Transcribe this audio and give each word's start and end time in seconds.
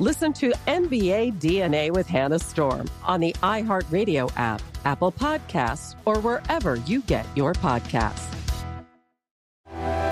Listen 0.00 0.32
to 0.34 0.50
NBA 0.66 1.34
DNA 1.40 1.92
with 1.92 2.08
Hannah 2.08 2.40
Storm 2.40 2.90
on 3.04 3.20
the 3.20 3.32
iHeartRadio 3.44 4.32
app, 4.36 4.60
Apple 4.84 5.12
Podcasts, 5.12 5.94
or 6.04 6.18
wherever 6.18 6.74
you 6.76 7.00
get 7.02 7.24
your 7.36 7.52
podcasts. 7.52 8.28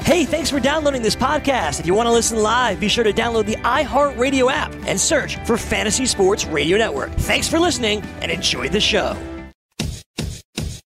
Hey, 0.05 0.24
thanks 0.24 0.50
for 0.50 0.61
downloading 0.61 1.02
this 1.02 1.16
podcast. 1.16 1.80
If 1.80 1.86
you 1.86 1.94
want 1.94 2.06
to 2.06 2.12
listen 2.12 2.42
live, 2.42 2.78
be 2.78 2.89
sure 2.89 3.02
to 3.02 3.12
download 3.12 3.47
the 3.47 3.56
iHeartRadio 3.56 4.52
app 4.52 4.72
and 4.86 5.00
search 5.00 5.36
for 5.47 5.56
Fantasy 5.56 6.06
Sports 6.06 6.44
Radio 6.46 6.78
Network. 6.78 7.11
Thanks 7.12 7.48
for 7.48 7.58
listening 7.58 8.02
and 8.20 8.30
enjoy 8.30 8.69
the 8.69 8.80
show. 8.80 9.17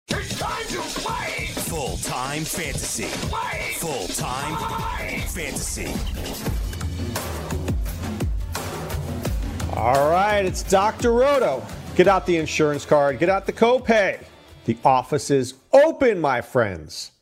It's 0.09 0.39
time 0.39 0.67
to 0.69 0.81
play! 1.01 1.47
Full 1.49 1.97
time 1.99 2.45
fantasy. 2.45 3.05
Full 3.79 4.09
time 4.09 4.57
fantasy. 5.29 5.93
All 9.77 10.09
right, 10.09 10.43
it's 10.43 10.63
Dr. 10.63 11.13
Roto. 11.13 11.63
Get 11.97 12.09
out 12.09 12.25
the 12.25 12.39
insurance 12.39 12.87
card, 12.87 13.19
get 13.19 13.29
out 13.29 13.45
the 13.45 13.53
copay. 13.53 14.25
The 14.65 14.79
office 14.83 15.31
is 15.31 15.53
open, 15.71 16.19
my 16.19 16.41
friends. 16.41 17.13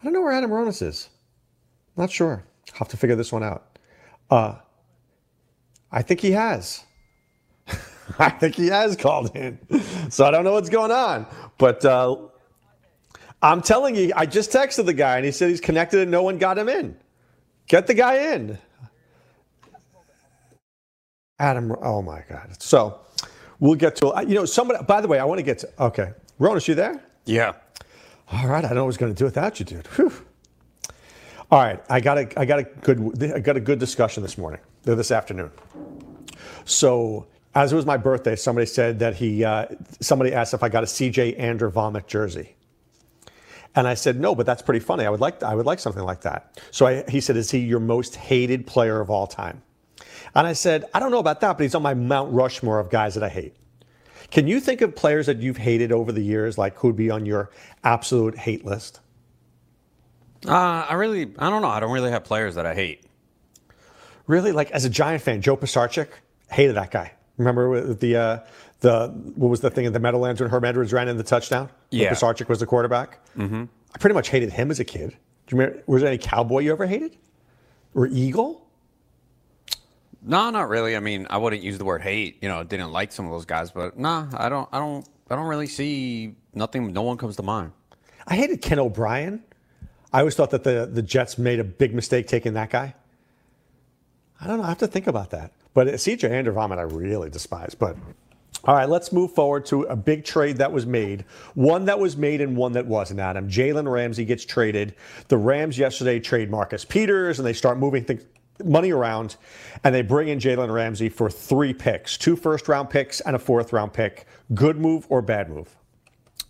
I 0.00 0.04
don't 0.04 0.12
know 0.12 0.20
where 0.20 0.30
Adam 0.30 0.52
Ronis 0.52 0.80
is. 0.80 1.08
Not 1.96 2.08
sure. 2.08 2.44
I'll 2.74 2.78
have 2.78 2.88
to 2.88 2.96
figure 2.96 3.16
this 3.16 3.32
one 3.32 3.42
out. 3.42 3.78
Uh, 4.30 4.54
I 5.90 6.02
think 6.02 6.20
he 6.20 6.30
has. 6.30 6.84
I 8.18 8.30
think 8.30 8.54
he 8.54 8.68
has 8.68 8.94
called 8.96 9.34
in. 9.34 9.58
So 10.08 10.24
I 10.24 10.30
don't 10.30 10.44
know 10.44 10.52
what's 10.52 10.70
going 10.70 10.92
on. 10.92 11.26
But 11.58 11.84
uh, 11.84 12.16
I'm 13.42 13.60
telling 13.60 13.96
you, 13.96 14.12
I 14.14 14.26
just 14.26 14.52
texted 14.52 14.86
the 14.86 14.94
guy 14.94 15.16
and 15.16 15.24
he 15.24 15.32
said 15.32 15.50
he's 15.50 15.60
connected 15.60 15.98
and 16.00 16.12
no 16.12 16.22
one 16.22 16.38
got 16.38 16.58
him 16.58 16.68
in. 16.68 16.96
Get 17.66 17.88
the 17.88 17.94
guy 17.94 18.34
in. 18.34 18.56
Adam, 21.42 21.74
oh 21.82 22.00
my 22.00 22.22
God. 22.28 22.62
So 22.62 23.00
we'll 23.58 23.74
get 23.74 23.96
to, 23.96 24.14
you 24.26 24.36
know, 24.36 24.44
somebody, 24.44 24.84
by 24.84 25.00
the 25.00 25.08
way, 25.08 25.18
I 25.18 25.24
want 25.24 25.40
to 25.40 25.42
get 25.42 25.58
to, 25.58 25.70
okay. 25.86 26.12
Ronis, 26.38 26.68
you 26.68 26.76
there? 26.76 27.02
Yeah. 27.24 27.54
All 28.30 28.46
right. 28.46 28.64
I 28.64 28.68
don't 28.68 28.76
know 28.76 28.82
what 28.82 28.84
I 28.84 28.86
was 28.86 28.96
going 28.96 29.12
to 29.12 29.18
do 29.18 29.24
without 29.24 29.58
you, 29.58 29.66
dude. 29.66 29.86
Whew. 29.88 30.12
All 31.50 31.58
right. 31.58 31.82
I 31.90 32.00
got 32.00 32.16
a, 32.16 32.40
I 32.40 32.44
got 32.44 32.60
a 32.60 32.62
good, 32.62 33.32
I 33.34 33.40
got 33.40 33.56
a 33.56 33.60
good 33.60 33.80
discussion 33.80 34.22
this 34.22 34.38
morning, 34.38 34.60
this 34.84 35.10
afternoon. 35.10 35.50
So 36.64 37.26
as 37.56 37.72
it 37.72 37.76
was 37.76 37.86
my 37.86 37.96
birthday, 37.96 38.36
somebody 38.36 38.66
said 38.66 39.00
that 39.00 39.16
he, 39.16 39.44
uh, 39.44 39.66
somebody 39.98 40.32
asked 40.32 40.54
if 40.54 40.62
I 40.62 40.68
got 40.68 40.84
a 40.84 40.86
CJ 40.86 41.40
Andrew 41.40 41.70
vomit 41.70 42.06
jersey. 42.06 42.54
And 43.74 43.88
I 43.88 43.94
said, 43.94 44.20
no, 44.20 44.36
but 44.36 44.46
that's 44.46 44.62
pretty 44.62 44.80
funny. 44.80 45.06
I 45.06 45.10
would 45.10 45.20
like, 45.20 45.42
I 45.42 45.56
would 45.56 45.66
like 45.66 45.80
something 45.80 46.04
like 46.04 46.20
that. 46.20 46.60
So 46.70 46.86
I, 46.86 47.02
he 47.10 47.20
said, 47.20 47.36
is 47.36 47.50
he 47.50 47.58
your 47.58 47.80
most 47.80 48.14
hated 48.14 48.64
player 48.64 49.00
of 49.00 49.10
all 49.10 49.26
time? 49.26 49.60
And 50.34 50.46
I 50.46 50.54
said, 50.54 50.86
I 50.94 51.00
don't 51.00 51.10
know 51.10 51.18
about 51.18 51.40
that, 51.40 51.58
but 51.58 51.62
he's 51.62 51.74
on 51.74 51.82
my 51.82 51.94
Mount 51.94 52.32
Rushmore 52.32 52.78
of 52.78 52.90
guys 52.90 53.14
that 53.14 53.22
I 53.22 53.28
hate. 53.28 53.54
Can 54.30 54.48
you 54.48 54.60
think 54.60 54.80
of 54.80 54.96
players 54.96 55.26
that 55.26 55.38
you've 55.38 55.58
hated 55.58 55.92
over 55.92 56.10
the 56.10 56.22
years, 56.22 56.56
like 56.56 56.74
who'd 56.76 56.96
be 56.96 57.10
on 57.10 57.26
your 57.26 57.50
absolute 57.84 58.36
hate 58.36 58.64
list? 58.64 59.00
Uh, 60.46 60.86
I 60.88 60.94
really, 60.94 61.32
I 61.38 61.50
don't 61.50 61.60
know. 61.60 61.68
I 61.68 61.80
don't 61.80 61.92
really 61.92 62.10
have 62.10 62.24
players 62.24 62.54
that 62.54 62.64
I 62.64 62.74
hate. 62.74 63.04
Really, 64.26 64.52
like 64.52 64.70
as 64.70 64.84
a 64.84 64.90
Giant 64.90 65.22
fan, 65.22 65.42
Joe 65.42 65.56
Pisarcik, 65.56 66.08
hated 66.50 66.76
that 66.76 66.90
guy. 66.90 67.12
Remember 67.36 67.92
the 67.92 68.16
uh, 68.16 68.38
the 68.80 69.08
what 69.34 69.48
was 69.48 69.60
the 69.60 69.70
thing 69.70 69.84
in 69.84 69.92
the 69.92 70.00
Meadowlands 70.00 70.40
when 70.40 70.48
Herm 70.48 70.64
Edwards 70.64 70.92
ran 70.92 71.08
in 71.08 71.16
the 71.16 71.22
touchdown? 71.22 71.68
Yeah, 71.90 72.12
Pisarcik 72.12 72.48
was 72.48 72.60
the 72.60 72.66
quarterback. 72.66 73.18
Mm-hmm. 73.36 73.64
I 73.94 73.98
pretty 73.98 74.14
much 74.14 74.28
hated 74.28 74.52
him 74.52 74.70
as 74.70 74.80
a 74.80 74.84
kid. 74.84 75.10
Do 75.46 75.56
you 75.56 75.60
remember? 75.60 75.82
Was 75.86 76.02
there 76.02 76.08
any 76.08 76.18
cowboy 76.18 76.60
you 76.60 76.72
ever 76.72 76.86
hated, 76.86 77.16
or 77.94 78.06
eagle? 78.06 78.61
No, 80.24 80.50
not 80.50 80.68
really. 80.68 80.96
I 80.96 81.00
mean, 81.00 81.26
I 81.30 81.38
wouldn't 81.38 81.62
use 81.62 81.78
the 81.78 81.84
word 81.84 82.02
hate. 82.02 82.38
You 82.42 82.48
know, 82.48 82.62
didn't 82.62 82.92
like 82.92 83.12
some 83.12 83.26
of 83.26 83.32
those 83.32 83.44
guys, 83.44 83.70
but 83.70 83.98
nah, 83.98 84.28
I 84.34 84.48
don't, 84.48 84.68
I 84.72 84.78
don't, 84.78 85.06
I 85.30 85.34
don't 85.34 85.46
really 85.46 85.66
see 85.66 86.36
nothing. 86.54 86.92
No 86.92 87.02
one 87.02 87.16
comes 87.16 87.36
to 87.36 87.42
mind. 87.42 87.72
I 88.26 88.36
hated 88.36 88.62
Ken 88.62 88.78
O'Brien. 88.78 89.42
I 90.12 90.20
always 90.20 90.34
thought 90.36 90.50
that 90.50 90.62
the 90.62 90.88
the 90.90 91.02
Jets 91.02 91.38
made 91.38 91.58
a 91.58 91.64
big 91.64 91.94
mistake 91.94 92.28
taking 92.28 92.54
that 92.54 92.70
guy. 92.70 92.94
I 94.40 94.46
don't 94.46 94.58
know. 94.58 94.64
I 94.64 94.68
have 94.68 94.78
to 94.78 94.86
think 94.86 95.06
about 95.06 95.30
that. 95.30 95.52
But 95.74 95.86
CJ 95.88 96.30
Andervomit, 96.30 96.78
I 96.78 96.82
really 96.82 97.30
despise. 97.30 97.74
But 97.74 97.96
all 98.64 98.74
right, 98.74 98.88
let's 98.88 99.10
move 99.12 99.32
forward 99.32 99.64
to 99.66 99.82
a 99.84 99.96
big 99.96 100.24
trade 100.24 100.58
that 100.58 100.70
was 100.70 100.86
made. 100.86 101.24
One 101.54 101.86
that 101.86 101.98
was 101.98 102.16
made 102.16 102.40
and 102.40 102.56
one 102.56 102.72
that 102.72 102.86
wasn't, 102.86 103.18
Adam. 103.20 103.48
Jalen 103.48 103.90
Ramsey 103.90 104.24
gets 104.24 104.44
traded. 104.44 104.94
The 105.28 105.36
Rams 105.36 105.78
yesterday 105.78 106.20
trade 106.20 106.50
Marcus 106.50 106.84
Peters 106.84 107.38
and 107.38 107.46
they 107.46 107.54
start 107.54 107.78
moving 107.78 108.04
things 108.04 108.24
money 108.64 108.90
around, 108.90 109.36
and 109.84 109.94
they 109.94 110.02
bring 110.02 110.28
in 110.28 110.38
Jalen 110.38 110.72
Ramsey 110.72 111.08
for 111.08 111.30
three 111.30 111.74
picks 111.74 112.16
two 112.16 112.36
first 112.36 112.68
round 112.68 112.90
picks 112.90 113.20
and 113.20 113.36
a 113.36 113.38
fourth 113.38 113.72
round 113.72 113.92
pick. 113.92 114.26
Good 114.54 114.78
move 114.78 115.06
or 115.08 115.22
bad 115.22 115.48
move? 115.48 115.74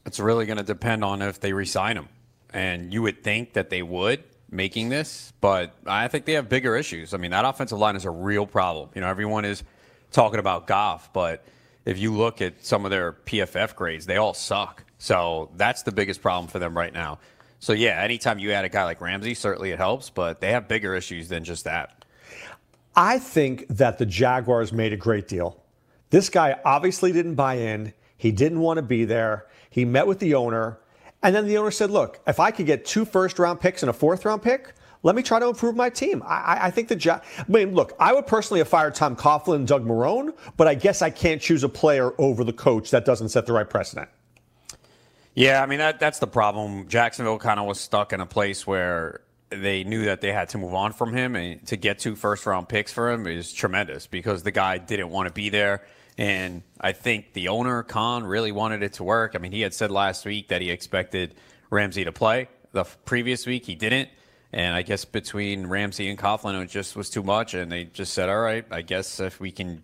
It's 0.05 0.19
really 0.19 0.47
going 0.47 0.59
to 0.59 0.65
depend 0.65 1.05
on 1.05 1.23
if 1.23 1.41
they 1.41 1.53
resign 1.53 1.97
him. 1.97 2.09
And 2.53 2.93
you 2.93 3.03
would 3.03 3.23
think 3.23 3.55
that 3.55 3.71
they 3.71 3.83
would 3.83 4.25
making 4.51 4.91
this, 4.91 5.33
but 5.41 5.75
I 5.87 6.09
think 6.09 6.27
they 6.27 6.35
have 6.35 6.49
bigger 6.49 6.77
issues. 6.77 7.15
I 7.15 7.17
mean, 7.17 7.31
that 7.31 7.45
offensive 7.45 7.79
line 7.79 7.97
is 7.97 8.05
a 8.05 8.11
real 8.11 8.47
problem. 8.47 8.91
You 8.95 9.01
know, 9.01 9.09
everyone 9.09 9.47
is 9.47 9.65
talking 10.11 10.39
about 10.39 10.67
Goff, 10.67 11.11
but 11.13 11.45
if 11.87 11.99
you 11.99 12.13
look 12.13 12.43
at 12.43 12.65
some 12.65 12.85
of 12.85 12.91
their 12.91 13.13
PFF 13.13 13.75
grades, 13.75 14.05
they 14.05 14.19
all 14.19 14.35
suck. 14.35 14.85
So 14.99 15.51
that's 15.57 15.83
the 15.83 15.91
biggest 15.91 16.21
problem 16.21 16.49
for 16.49 16.59
them 16.59 16.77
right 16.77 16.93
now. 16.93 17.19
So 17.63 17.75
yeah, 17.75 18.03
anytime 18.03 18.41
you 18.41 18.51
add 18.51 18.65
a 18.65 18.69
guy 18.69 18.83
like 18.83 19.01
Ramsey, 19.01 19.35
certainly 19.35 19.71
it 19.71 19.79
helps, 19.79 20.11
but 20.11 20.41
they 20.41 20.51
have 20.51 20.67
bigger 20.67 20.97
issues 20.97 21.29
than 21.29 21.45
just 21.45 21.63
that. 21.63 22.05
I 22.97 23.21
think 23.21 23.69
that 23.69 23.99
the 23.99 24.05
Jaguars 24.05 24.73
made 24.73 24.93
a 24.93 24.97
great 24.97 25.29
deal. 25.29 25.63
This 26.11 26.29
guy 26.29 26.59
obviously 26.65 27.13
didn't 27.13 27.37
buy 27.37 27.55
in. 27.55 27.95
He 28.17 28.33
didn't 28.33 28.59
want 28.59 28.79
to 28.79 28.83
be 28.83 29.05
there. 29.05 29.47
He 29.71 29.85
met 29.85 30.09
with 30.09 30.19
the 30.19 30.35
owner, 30.35 30.81
and 31.23 31.37
then 31.37 31.47
the 31.47 31.57
owner 31.57 31.71
said, 31.71 31.93
"Look, 31.93 32.19
if 32.27 32.41
I 32.41 32.51
could 32.51 32.67
get 32.67 32.85
two 32.85 33.05
first 33.05 33.39
round 33.39 33.61
picks 33.61 33.85
and 33.85 33.91
a 33.91 33.93
fourth 33.93 34.25
round 34.25 34.43
pick, 34.43 34.75
let 35.05 35.15
me 35.15 35.23
try 35.23 35.39
to 35.39 35.47
improve 35.47 35.77
my 35.77 35.89
team." 35.89 36.21
I, 36.27 36.59
I 36.63 36.71
think 36.73 36.89
the 36.89 36.99
ja- 36.99 37.21
I 37.39 37.45
mean, 37.47 37.77
look, 37.77 37.93
I 38.01 38.13
would 38.13 38.27
personally 38.27 38.59
have 38.59 38.69
fired 38.69 38.97
Tom 38.97 39.15
Coughlin 39.15 39.55
and 39.55 39.69
Doug 39.69 39.87
Marrone, 39.87 40.35
but 40.57 40.67
I 40.67 40.75
guess 40.75 41.01
I 41.01 41.11
can't 41.11 41.41
choose 41.41 41.63
a 41.63 41.69
player 41.69 42.13
over 42.19 42.43
the 42.43 42.53
coach 42.53 42.91
that 42.91 43.05
doesn't 43.05 43.29
set 43.29 43.47
the 43.47 43.53
right 43.53 43.71
precedent. 43.71 44.09
Yeah, 45.35 45.63
I 45.63 45.67
mean 45.67 45.79
that 45.79 45.99
that's 45.99 46.19
the 46.19 46.27
problem. 46.27 46.89
Jacksonville 46.89 47.39
kind 47.39 47.59
of 47.59 47.67
was 47.67 47.81
stuck 47.81 48.13
in 48.13 48.21
a 48.21 48.27
place 48.27 48.67
where 48.67 49.23
they 49.49 49.85
knew 49.85 50.07
that 50.07 50.21
they 50.21 50.33
had 50.33 50.51
to 50.51 50.59
move 50.59 50.75
on 50.75 50.93
from 50.93 51.15
him, 51.15 51.37
and 51.37 51.67
to 51.67 51.77
get 51.77 51.99
two 51.99 52.17
first 52.17 52.45
round 52.47 52.69
picks 52.69 52.93
for 52.93 53.11
him 53.11 53.27
is 53.27 53.53
tremendous 53.53 54.07
because 54.07 54.43
the 54.43 54.51
guy 54.51 54.79
didn't 54.79 55.11
want 55.11 55.29
to 55.29 55.33
be 55.33 55.49
there. 55.49 55.85
And 56.19 56.63
I 56.81 56.93
think 56.93 57.33
the 57.33 57.49
owner, 57.49 57.83
Khan, 57.83 58.25
really 58.25 58.53
wanted 58.53 58.83
it 58.83 58.95
to 58.95 59.05
work. 59.05 59.33
I 59.35 59.39
mean, 59.39 59.53
he 59.53 59.63
had 59.63 59.73
said 59.73 59.91
last 59.91 60.27
week 60.27 60.49
that 60.49 60.61
he 60.61 60.71
expected 60.71 61.35
Ramsey 61.71 62.05
to 62.05 62.13
play. 62.13 62.49
The 62.73 62.85
previous 62.85 63.47
week, 63.47 63.65
he 63.65 63.75
didn't. 63.75 64.11
And 64.53 64.75
I 64.75 64.83
guess 64.83 65.07
between 65.07 65.67
Ramsey 65.67 66.11
and 66.11 66.19
Coughlin, 66.19 66.63
it 66.63 66.69
just 66.69 66.95
was 66.95 67.09
too 67.09 67.23
much. 67.23 67.55
And 67.55 67.73
they 67.73 67.85
just 67.85 68.13
said, 68.13 68.29
all 68.29 68.41
right, 68.41 68.67
I 68.71 68.83
guess 68.83 69.21
if 69.21 69.41
we 69.41 69.51
can 69.51 69.83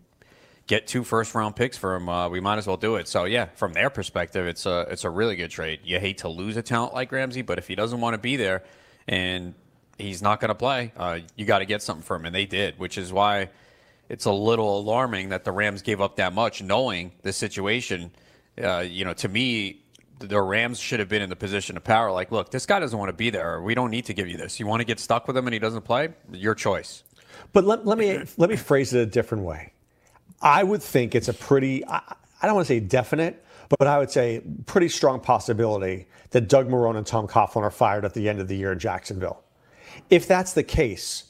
get 0.69 0.87
two 0.87 1.03
first 1.03 1.35
round 1.35 1.57
picks 1.57 1.77
for 1.77 1.97
him, 1.97 2.09
uh, 2.09 2.29
we 2.29 2.39
might 2.39 2.59
as 2.59 2.67
well 2.67 2.77
do 2.77 2.95
it. 2.97 3.09
So 3.09 3.25
yeah, 3.25 3.47
from 3.57 3.73
their 3.73 3.91
perspective, 3.91 4.47
it's 4.47 4.67
a 4.67 4.87
it's 4.91 5.03
a 5.03 5.11
really 5.11 5.35
good 5.35 5.51
trade. 5.51 5.81
You 5.83 5.99
hate 5.99 6.19
to 6.19 6.29
lose 6.29 6.57
a 6.57 6.63
talent 6.63 6.95
like 6.95 7.11
Ramsey, 7.11 7.43
but 7.43 7.59
if 7.59 7.67
he 7.67 7.75
doesn't 7.75 8.01
want 8.01 8.15
to 8.15 8.19
be 8.19 8.37
there 8.37 8.63
and 9.09 9.55
he's 9.99 10.23
not 10.23 10.39
going 10.39 10.51
to 10.51 10.55
play, 10.55 10.93
uh, 10.97 11.19
you 11.35 11.45
got 11.45 11.59
to 11.59 11.65
get 11.65 11.83
something 11.83 12.05
for 12.05 12.15
him, 12.15 12.27
and 12.27 12.35
they 12.35 12.47
did, 12.47 12.79
which 12.79 12.97
is 12.97 13.13
why 13.13 13.49
it's 14.09 14.27
a 14.27 14.33
little 14.33 14.79
alarming 14.79 15.31
that 15.31 15.45
the 15.45 15.53
Rams 15.53 15.83
gave 15.83 16.01
up 16.01 16.17
that 16.17 16.33
much, 16.33 16.63
knowing 16.63 17.13
the 17.23 17.33
situation. 17.33 18.13
Uh, 18.63 18.79
you 18.79 19.05
know, 19.05 19.13
to 19.15 19.29
me, 19.29 19.83
the 20.19 20.41
Rams 20.41 20.79
should 20.79 21.01
have 21.01 21.09
been 21.09 21.23
in 21.23 21.31
the 21.31 21.37
position 21.37 21.77
of 21.77 21.85
power. 21.85 22.11
Like, 22.11 22.33
look, 22.33 22.51
this 22.51 22.67
guy 22.67 22.81
doesn't 22.81 22.99
want 22.99 23.09
to 23.09 23.15
be 23.15 23.31
there. 23.31 23.63
We 23.63 23.75
don't 23.75 23.91
need 23.91 24.07
to 24.07 24.15
give 24.15 24.29
you 24.29 24.37
this. 24.37 24.59
You 24.59 24.67
want 24.67 24.81
to 24.81 24.85
get 24.85 25.01
stuck 25.01 25.27
with 25.27 25.37
him 25.37 25.47
and 25.47 25.55
he 25.55 25.61
doesn't 25.61 25.83
play? 25.83 26.09
Your 26.33 26.55
choice. 26.55 27.05
But 27.53 27.65
let, 27.65 27.87
let 27.87 27.99
me 27.99 28.25
let 28.37 28.51
me 28.51 28.57
phrase 28.57 28.93
it 28.93 29.01
a 29.01 29.07
different 29.07 29.45
way. 29.45 29.73
I 30.41 30.63
would 30.63 30.83
think 30.83 31.15
it's 31.15 31.29
a 31.29 31.35
pretty 31.35 31.85
I, 31.87 32.01
I 32.41 32.47
don't 32.47 32.55
want 32.55 32.67
to 32.69 32.73
say 32.75 32.81
definite, 32.81 33.45
but 33.69 33.87
I 33.87 33.99
would 33.99 34.11
say 34.11 34.43
pretty 34.67 34.89
strong 34.89 35.21
possibility 35.21 36.07
that 36.31 36.49
Doug 36.49 36.69
Marrone 36.69 36.97
and 36.97 37.07
Tom 37.07 37.27
Coughlin 37.27 37.63
are 37.63 37.71
fired 37.71 38.05
at 38.05 38.15
the 38.15 38.29
end 38.29 38.41
of 38.41 38.49
the 38.49 38.57
year 38.57 38.73
in 38.73 38.79
Jacksonville. 38.79 39.43
If 40.11 40.29
that's 40.29 40.53
the 40.53 40.63
case, 40.63 41.25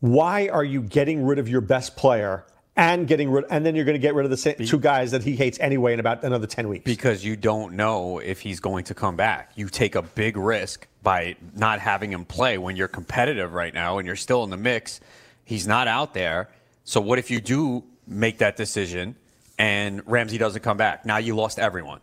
why 0.00 0.48
are 0.48 0.64
you 0.64 0.82
getting 0.82 1.24
rid 1.24 1.38
of 1.38 1.48
your 1.48 1.60
best 1.60 1.96
player 1.96 2.46
and 2.76 3.06
getting 3.06 3.30
rid, 3.30 3.44
and 3.50 3.64
then 3.64 3.74
you're 3.74 3.84
going 3.84 3.94
to 3.94 4.00
get 4.00 4.14
rid 4.14 4.24
of 4.24 4.30
the 4.30 4.36
same, 4.36 4.56
two 4.56 4.78
guys 4.78 5.10
that 5.12 5.22
he 5.22 5.36
hates 5.36 5.58
anyway 5.60 5.92
in 5.92 6.00
about 6.00 6.24
another 6.24 6.46
ten 6.46 6.68
weeks? 6.68 6.84
Because 6.84 7.24
you 7.24 7.36
don't 7.36 7.74
know 7.74 8.18
if 8.18 8.40
he's 8.40 8.60
going 8.60 8.84
to 8.84 8.94
come 8.94 9.16
back. 9.16 9.52
You 9.54 9.68
take 9.68 9.94
a 9.94 10.02
big 10.02 10.36
risk 10.36 10.86
by 11.02 11.36
not 11.54 11.80
having 11.80 12.12
him 12.12 12.24
play 12.24 12.58
when 12.58 12.76
you're 12.76 12.88
competitive 12.88 13.52
right 13.52 13.72
now 13.72 13.98
and 13.98 14.06
you're 14.06 14.16
still 14.16 14.44
in 14.44 14.50
the 14.50 14.56
mix. 14.56 15.00
He's 15.44 15.66
not 15.66 15.88
out 15.88 16.14
there. 16.14 16.50
So 16.84 17.00
what 17.00 17.18
if 17.18 17.30
you 17.30 17.40
do 17.40 17.84
make 18.06 18.38
that 18.38 18.56
decision 18.56 19.16
and 19.58 20.02
Ramsey 20.06 20.38
doesn't 20.38 20.62
come 20.62 20.76
back? 20.76 21.04
Now 21.06 21.18
you 21.18 21.34
lost 21.36 21.58
everyone. 21.58 22.00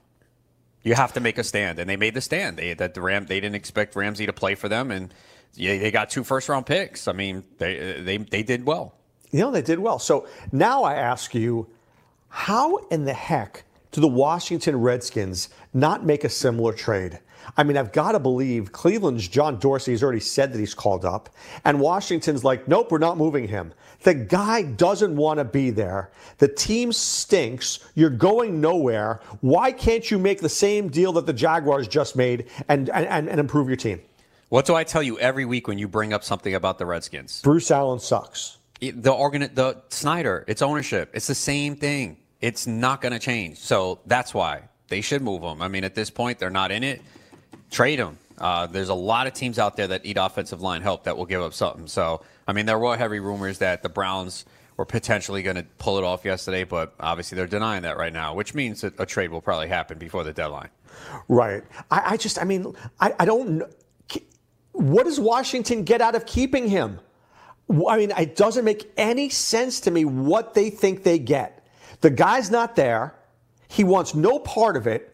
You 0.83 0.95
have 0.95 1.13
to 1.13 1.19
make 1.19 1.37
a 1.37 1.43
stand, 1.43 1.77
and 1.77 1.89
they 1.89 1.95
made 1.95 2.15
the 2.15 2.21
stand. 2.21 2.57
They 2.57 2.73
that 2.73 2.95
the 2.95 3.01
Ram 3.01 3.27
they 3.27 3.39
didn't 3.39 3.55
expect 3.55 3.95
Ramsey 3.95 4.25
to 4.25 4.33
play 4.33 4.55
for 4.55 4.67
them, 4.67 4.89
and 4.89 5.13
yeah, 5.53 5.77
they 5.77 5.91
got 5.91 6.09
two 6.09 6.23
first 6.23 6.49
round 6.49 6.65
picks. 6.65 7.07
I 7.07 7.11
mean, 7.11 7.43
they 7.59 8.01
they 8.01 8.17
they 8.17 8.41
did 8.41 8.65
well. 8.65 8.95
You 9.29 9.39
know, 9.41 9.51
they 9.51 9.61
did 9.61 9.79
well. 9.79 9.99
So 9.99 10.27
now 10.51 10.83
I 10.83 10.95
ask 10.95 11.35
you, 11.35 11.69
how 12.29 12.77
in 12.89 13.05
the 13.05 13.13
heck 13.13 13.63
do 13.91 14.01
the 14.01 14.07
Washington 14.07 14.77
Redskins 14.77 15.49
not 15.73 16.03
make 16.03 16.23
a 16.23 16.29
similar 16.29 16.73
trade? 16.73 17.19
I 17.57 17.63
mean, 17.63 17.77
I've 17.77 17.91
got 17.91 18.13
to 18.13 18.19
believe 18.19 18.71
Cleveland's 18.71 19.27
John 19.27 19.59
Dorsey 19.59 19.91
has 19.91 20.03
already 20.03 20.19
said 20.19 20.53
that 20.53 20.59
he's 20.59 20.73
called 20.73 21.05
up, 21.05 21.29
and 21.65 21.79
Washington's 21.79 22.43
like, 22.43 22.67
nope, 22.67 22.91
we're 22.91 22.97
not 22.97 23.17
moving 23.17 23.47
him. 23.47 23.73
The 24.03 24.13
guy 24.13 24.63
doesn't 24.63 25.15
want 25.15 25.37
to 25.39 25.43
be 25.43 25.69
there. 25.69 26.09
The 26.39 26.47
team 26.47 26.91
stinks. 26.91 27.79
You're 27.93 28.09
going 28.09 28.59
nowhere. 28.59 29.19
Why 29.41 29.71
can't 29.71 30.09
you 30.09 30.17
make 30.17 30.41
the 30.41 30.49
same 30.49 30.89
deal 30.89 31.13
that 31.13 31.27
the 31.27 31.33
Jaguars 31.33 31.87
just 31.87 32.15
made 32.15 32.47
and, 32.67 32.89
and, 32.89 33.29
and 33.29 33.39
improve 33.39 33.67
your 33.67 33.77
team? 33.77 34.01
What 34.49 34.65
do 34.65 34.75
I 34.75 34.83
tell 34.83 35.03
you 35.03 35.19
every 35.19 35.45
week 35.45 35.67
when 35.67 35.77
you 35.77 35.87
bring 35.87 36.13
up 36.13 36.23
something 36.23 36.55
about 36.55 36.77
the 36.77 36.85
Redskins? 36.85 37.41
Bruce 37.41 37.71
Allen 37.71 37.99
sucks. 37.99 38.57
The 38.81 39.11
organ, 39.11 39.49
the 39.53 39.81
Snyder, 39.89 40.43
it's 40.47 40.61
ownership. 40.61 41.11
It's 41.13 41.27
the 41.27 41.35
same 41.35 41.75
thing. 41.75 42.17
It's 42.41 42.65
not 42.65 43.01
going 43.01 43.13
to 43.13 43.19
change. 43.19 43.59
So 43.59 43.99
that's 44.07 44.33
why 44.33 44.63
they 44.87 45.01
should 45.01 45.21
move 45.21 45.43
him. 45.43 45.61
I 45.61 45.67
mean, 45.67 45.83
at 45.83 45.95
this 45.95 46.09
point, 46.09 46.39
they're 46.39 46.49
not 46.49 46.71
in 46.71 46.83
it. 46.83 47.01
Trade 47.71 47.99
him. 47.99 48.17
Uh, 48.37 48.67
there's 48.67 48.89
a 48.89 48.93
lot 48.93 49.27
of 49.27 49.33
teams 49.33 49.57
out 49.57 49.75
there 49.75 49.87
that 49.87 50.03
need 50.03 50.17
offensive 50.17 50.61
line 50.61 50.81
help 50.81 51.05
that 51.05 51.15
will 51.15 51.25
give 51.25 51.41
up 51.41 51.53
something. 51.53 51.87
So, 51.87 52.21
I 52.47 52.53
mean, 52.53 52.65
there 52.65 52.77
were 52.77 52.97
heavy 52.97 53.19
rumors 53.19 53.59
that 53.59 53.81
the 53.81 53.89
Browns 53.89 54.45
were 54.77 54.85
potentially 54.85 55.43
going 55.43 55.57
to 55.57 55.63
pull 55.77 55.97
it 55.97 56.03
off 56.03 56.25
yesterday, 56.25 56.63
but 56.63 56.93
obviously 56.99 57.35
they're 57.35 57.47
denying 57.47 57.83
that 57.83 57.97
right 57.97 58.13
now, 58.13 58.33
which 58.33 58.53
means 58.53 58.81
that 58.81 58.99
a 58.99 59.05
trade 59.05 59.29
will 59.29 59.41
probably 59.41 59.67
happen 59.67 59.97
before 59.97 60.23
the 60.23 60.33
deadline. 60.33 60.69
Right. 61.27 61.63
I, 61.89 62.13
I 62.13 62.17
just, 62.17 62.39
I 62.39 62.43
mean, 62.43 62.75
I, 62.99 63.13
I 63.19 63.25
don't. 63.25 63.63
What 64.73 65.03
does 65.03 65.19
Washington 65.19 65.83
get 65.83 66.01
out 66.01 66.15
of 66.15 66.25
keeping 66.25 66.67
him? 66.67 66.99
I 67.87 67.97
mean, 67.97 68.11
it 68.17 68.35
doesn't 68.35 68.65
make 68.65 68.91
any 68.97 69.29
sense 69.29 69.79
to 69.81 69.91
me 69.91 70.03
what 70.03 70.53
they 70.53 70.69
think 70.69 71.03
they 71.03 71.19
get. 71.19 71.65
The 72.01 72.09
guy's 72.09 72.49
not 72.49 72.75
there. 72.75 73.15
He 73.67 73.83
wants 73.83 74.15
no 74.15 74.39
part 74.39 74.75
of 74.75 74.87
it. 74.87 75.10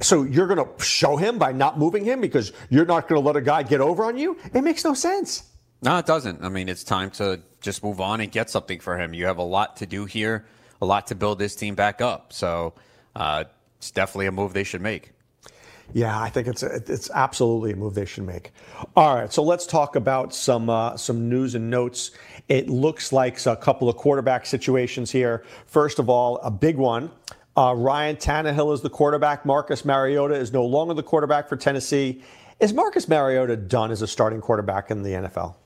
So 0.00 0.22
you're 0.22 0.46
going 0.46 0.64
to 0.64 0.84
show 0.84 1.16
him 1.16 1.38
by 1.38 1.52
not 1.52 1.78
moving 1.78 2.04
him 2.04 2.20
because 2.20 2.52
you're 2.70 2.86
not 2.86 3.08
going 3.08 3.20
to 3.20 3.26
let 3.26 3.36
a 3.36 3.40
guy 3.40 3.62
get 3.62 3.80
over 3.80 4.04
on 4.04 4.16
you? 4.16 4.38
It 4.54 4.62
makes 4.62 4.84
no 4.84 4.94
sense. 4.94 5.44
No, 5.82 5.96
it 5.98 6.06
doesn't. 6.06 6.44
I 6.44 6.48
mean, 6.48 6.68
it's 6.68 6.84
time 6.84 7.10
to 7.12 7.40
just 7.60 7.82
move 7.82 8.00
on 8.00 8.20
and 8.20 8.30
get 8.30 8.50
something 8.50 8.80
for 8.80 8.98
him. 8.98 9.14
You 9.14 9.26
have 9.26 9.38
a 9.38 9.44
lot 9.44 9.76
to 9.78 9.86
do 9.86 10.04
here, 10.04 10.46
a 10.80 10.86
lot 10.86 11.08
to 11.08 11.14
build 11.14 11.38
this 11.38 11.54
team 11.54 11.74
back 11.74 12.00
up. 12.00 12.32
So 12.32 12.74
uh, 13.14 13.44
it's 13.78 13.90
definitely 13.90 14.26
a 14.26 14.32
move 14.32 14.52
they 14.52 14.64
should 14.64 14.80
make. 14.80 15.12
Yeah, 15.94 16.20
I 16.20 16.28
think 16.28 16.48
it's 16.48 16.62
a, 16.62 16.82
it's 16.86 17.10
absolutely 17.10 17.72
a 17.72 17.76
move 17.76 17.94
they 17.94 18.04
should 18.04 18.26
make. 18.26 18.50
All 18.94 19.14
right, 19.14 19.32
so 19.32 19.42
let's 19.42 19.66
talk 19.66 19.96
about 19.96 20.34
some 20.34 20.68
uh, 20.68 20.96
some 20.98 21.30
news 21.30 21.54
and 21.54 21.70
notes. 21.70 22.10
It 22.48 22.68
looks 22.68 23.10
like 23.10 23.44
a 23.46 23.56
couple 23.56 23.88
of 23.88 23.96
quarterback 23.96 24.44
situations 24.44 25.10
here. 25.10 25.44
First 25.66 25.98
of 25.98 26.10
all, 26.10 26.38
a 26.38 26.50
big 26.50 26.76
one. 26.76 27.10
Uh, 27.58 27.74
Ryan 27.74 28.14
Tannehill 28.14 28.72
is 28.72 28.82
the 28.82 28.88
quarterback. 28.88 29.44
Marcus 29.44 29.84
Mariota 29.84 30.34
is 30.34 30.52
no 30.52 30.64
longer 30.64 30.94
the 30.94 31.02
quarterback 31.02 31.48
for 31.48 31.56
Tennessee. 31.56 32.22
Is 32.60 32.72
Marcus 32.72 33.08
Mariota 33.08 33.56
done 33.56 33.90
as 33.90 34.00
a 34.00 34.06
starting 34.06 34.40
quarterback 34.40 34.92
in 34.92 35.02
the 35.02 35.10
NFL? 35.10 35.56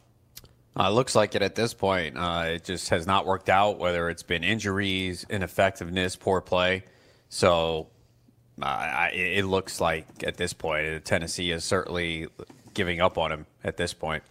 Uh, 0.74 0.84
it 0.84 0.94
looks 0.94 1.14
like 1.14 1.34
it 1.34 1.42
at 1.42 1.54
this 1.54 1.74
point. 1.74 2.16
Uh, 2.16 2.44
it 2.46 2.64
just 2.64 2.88
has 2.88 3.06
not 3.06 3.26
worked 3.26 3.50
out, 3.50 3.78
whether 3.78 4.08
it's 4.08 4.22
been 4.22 4.42
injuries, 4.42 5.26
ineffectiveness, 5.28 6.16
poor 6.16 6.40
play. 6.40 6.84
So 7.28 7.88
uh, 8.62 9.08
it 9.12 9.44
looks 9.44 9.78
like 9.78 10.06
at 10.26 10.38
this 10.38 10.54
point, 10.54 11.04
Tennessee 11.04 11.50
is 11.50 11.62
certainly 11.62 12.26
giving 12.72 13.02
up 13.02 13.18
on 13.18 13.30
him 13.32 13.46
at 13.64 13.76
this 13.76 13.92
point. 13.92 14.22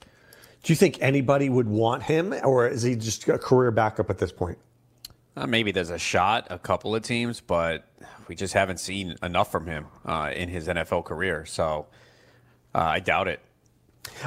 Do 0.63 0.73
you 0.73 0.77
think 0.77 0.97
anybody 0.99 1.47
would 1.47 1.67
want 1.67 2.01
him, 2.01 2.33
or 2.43 2.67
is 2.67 2.81
he 2.81 2.95
just 2.95 3.27
a 3.27 3.37
career 3.37 3.69
backup 3.69 4.09
at 4.09 4.17
this 4.17 4.31
point? 4.31 4.57
Uh, 5.35 5.47
maybe 5.47 5.71
there's 5.71 5.89
a 5.89 5.97
shot, 5.97 6.47
a 6.49 6.59
couple 6.59 6.93
of 6.93 7.03
teams, 7.03 7.39
but 7.39 7.87
we 8.27 8.35
just 8.35 8.53
haven't 8.53 8.79
seen 8.79 9.15
enough 9.23 9.51
from 9.51 9.65
him 9.65 9.87
uh, 10.05 10.31
in 10.35 10.49
his 10.49 10.67
NFL 10.67 11.05
career. 11.05 11.45
So 11.45 11.87
uh, 12.75 12.79
I 12.79 12.99
doubt 12.99 13.27
it. 13.27 13.39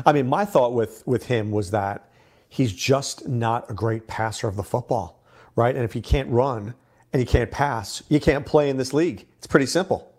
I 0.06 0.12
mean, 0.12 0.26
my 0.26 0.44
thought 0.44 0.72
with 0.72 1.02
with 1.06 1.26
him 1.26 1.50
was 1.50 1.70
that 1.72 2.08
he's 2.48 2.72
just 2.72 3.28
not 3.28 3.70
a 3.70 3.74
great 3.74 4.06
passer 4.06 4.46
of 4.46 4.56
the 4.56 4.62
football, 4.62 5.20
right? 5.56 5.74
And 5.74 5.84
if 5.84 5.92
he 5.92 6.00
can't 6.00 6.30
run 6.30 6.74
and 7.12 7.20
he 7.20 7.26
can't 7.26 7.50
pass, 7.50 8.02
you 8.08 8.20
can't 8.20 8.46
play 8.46 8.70
in 8.70 8.76
this 8.76 8.92
league. 8.92 9.26
It's 9.38 9.46
pretty 9.46 9.66
simple. 9.66 10.10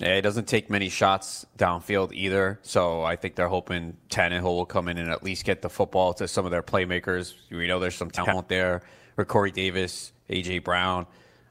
Yeah, 0.00 0.16
he 0.16 0.20
doesn't 0.20 0.48
take 0.48 0.68
many 0.68 0.88
shots 0.88 1.46
downfield 1.56 2.12
either. 2.12 2.58
So 2.62 3.02
I 3.02 3.14
think 3.14 3.36
they're 3.36 3.48
hoping 3.48 3.96
Tannehill 4.10 4.42
will 4.42 4.66
come 4.66 4.88
in 4.88 4.98
and 4.98 5.08
at 5.08 5.22
least 5.22 5.44
get 5.44 5.62
the 5.62 5.70
football 5.70 6.12
to 6.14 6.26
some 6.26 6.44
of 6.44 6.50
their 6.50 6.62
playmakers. 6.62 7.34
We 7.50 7.68
know 7.68 7.78
there's 7.78 7.94
some 7.94 8.10
talent 8.10 8.48
there. 8.48 8.82
Or 9.16 9.24
Corey 9.24 9.52
Davis, 9.52 10.12
A.J. 10.28 10.60
Brown. 10.60 11.06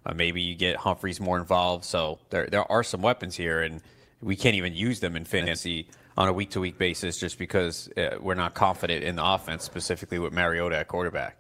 Uh, 0.06 0.14
maybe 0.14 0.42
you 0.42 0.56
get 0.56 0.76
Humphries 0.78 1.20
more 1.20 1.38
involved. 1.38 1.86
So 1.86 2.20
there, 2.30 2.48
there 2.48 2.70
are 2.72 2.84
some 2.84 3.02
weapons 3.02 3.36
here, 3.36 3.62
and 3.62 3.82
we 4.22 4.36
can't 4.36 4.56
even 4.56 4.74
use 4.74 5.00
them 5.00 5.16
in 5.16 5.26
fantasy 5.26 5.88
on 6.18 6.28
a 6.28 6.34
week 6.34 6.52
to 6.52 6.60
week 6.60 6.78
basis 6.78 7.18
just 7.18 7.38
because 7.38 7.90
uh, 7.98 8.18
we're 8.20 8.36
not 8.36 8.54
confident 8.54 9.04
in 9.04 9.16
the 9.16 9.26
offense, 9.26 9.64
specifically 9.64 10.20
with 10.20 10.34
Mariota 10.34 10.78
at 10.78 10.88
quarterback. 10.88 11.38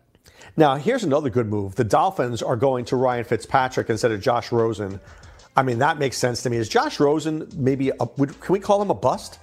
Now, 0.56 0.75
here's 0.75 1.04
another 1.04 1.30
good 1.30 1.48
move. 1.48 1.75
The 1.75 1.84
Dolphins 1.84 2.42
are 2.42 2.56
going 2.56 2.86
to 2.86 2.96
Ryan 2.96 3.24
Fitzpatrick 3.24 3.90
instead 3.90 4.12
of 4.12 4.22
Josh 4.22 4.52
Rosen. 4.52 5.00
I 5.56 5.63
mean, 5.63 5.80
that 5.80 6.00
makes 6.00 6.18
sense 6.18 6.42
to 6.44 6.50
me. 6.50 6.58
Is 6.58 6.70
Josh 6.70 7.00
Rosen 7.00 7.48
maybe, 7.56 7.90
a, 7.90 8.08
would, 8.18 8.40
can 8.40 8.54
we 8.54 8.60
call 8.60 8.82
him 8.82 8.90
a 8.90 8.96
bust? 8.96 9.40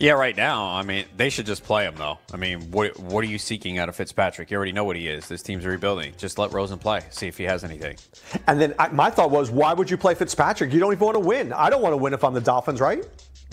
Yeah, 0.00 0.12
right 0.12 0.34
now, 0.34 0.70
I 0.70 0.80
mean, 0.80 1.04
they 1.14 1.28
should 1.28 1.44
just 1.44 1.62
play 1.62 1.84
him, 1.84 1.94
though. 1.94 2.18
I 2.32 2.38
mean, 2.38 2.70
what, 2.70 2.98
what 2.98 3.22
are 3.22 3.26
you 3.26 3.36
seeking 3.36 3.78
out 3.78 3.90
of 3.90 3.96
Fitzpatrick? 3.96 4.50
You 4.50 4.56
already 4.56 4.72
know 4.72 4.84
what 4.84 4.96
he 4.96 5.06
is. 5.06 5.28
This 5.28 5.42
team's 5.42 5.66
rebuilding. 5.66 6.14
Just 6.16 6.38
let 6.38 6.54
Rosen 6.54 6.78
play, 6.78 7.02
see 7.10 7.28
if 7.28 7.36
he 7.36 7.44
has 7.44 7.64
anything. 7.64 7.98
And 8.46 8.58
then 8.58 8.74
I, 8.78 8.88
my 8.88 9.10
thought 9.10 9.30
was, 9.30 9.50
why 9.50 9.74
would 9.74 9.90
you 9.90 9.98
play 9.98 10.14
Fitzpatrick? 10.14 10.72
You 10.72 10.80
don't 10.80 10.92
even 10.92 11.04
want 11.04 11.16
to 11.16 11.20
win. 11.20 11.52
I 11.52 11.68
don't 11.68 11.82
want 11.82 11.92
to 11.92 11.98
win 11.98 12.14
if 12.14 12.24
I'm 12.24 12.32
the 12.32 12.40
Dolphins, 12.40 12.80
right? 12.80 13.04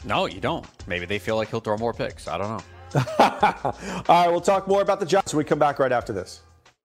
No, 0.06 0.26
you 0.26 0.40
don't. 0.40 0.66
Maybe 0.88 1.06
they 1.06 1.20
feel 1.20 1.36
like 1.36 1.50
he'll 1.50 1.60
throw 1.60 1.76
more 1.76 1.92
picks. 1.92 2.30
I 2.30 2.38
don't 2.38 2.48
know. 2.48 2.64
All 3.20 3.76
right, 4.08 4.30
we'll 4.30 4.40
talk 4.40 4.70
more 4.70 4.82
about 4.82 5.02
the 5.02 5.06
Giants 5.06 5.34
when 5.34 5.40
we 5.40 5.44
come 5.44 5.60
back 5.60 5.80
right 5.80 5.92
after 5.92 6.14
this. 6.14 6.44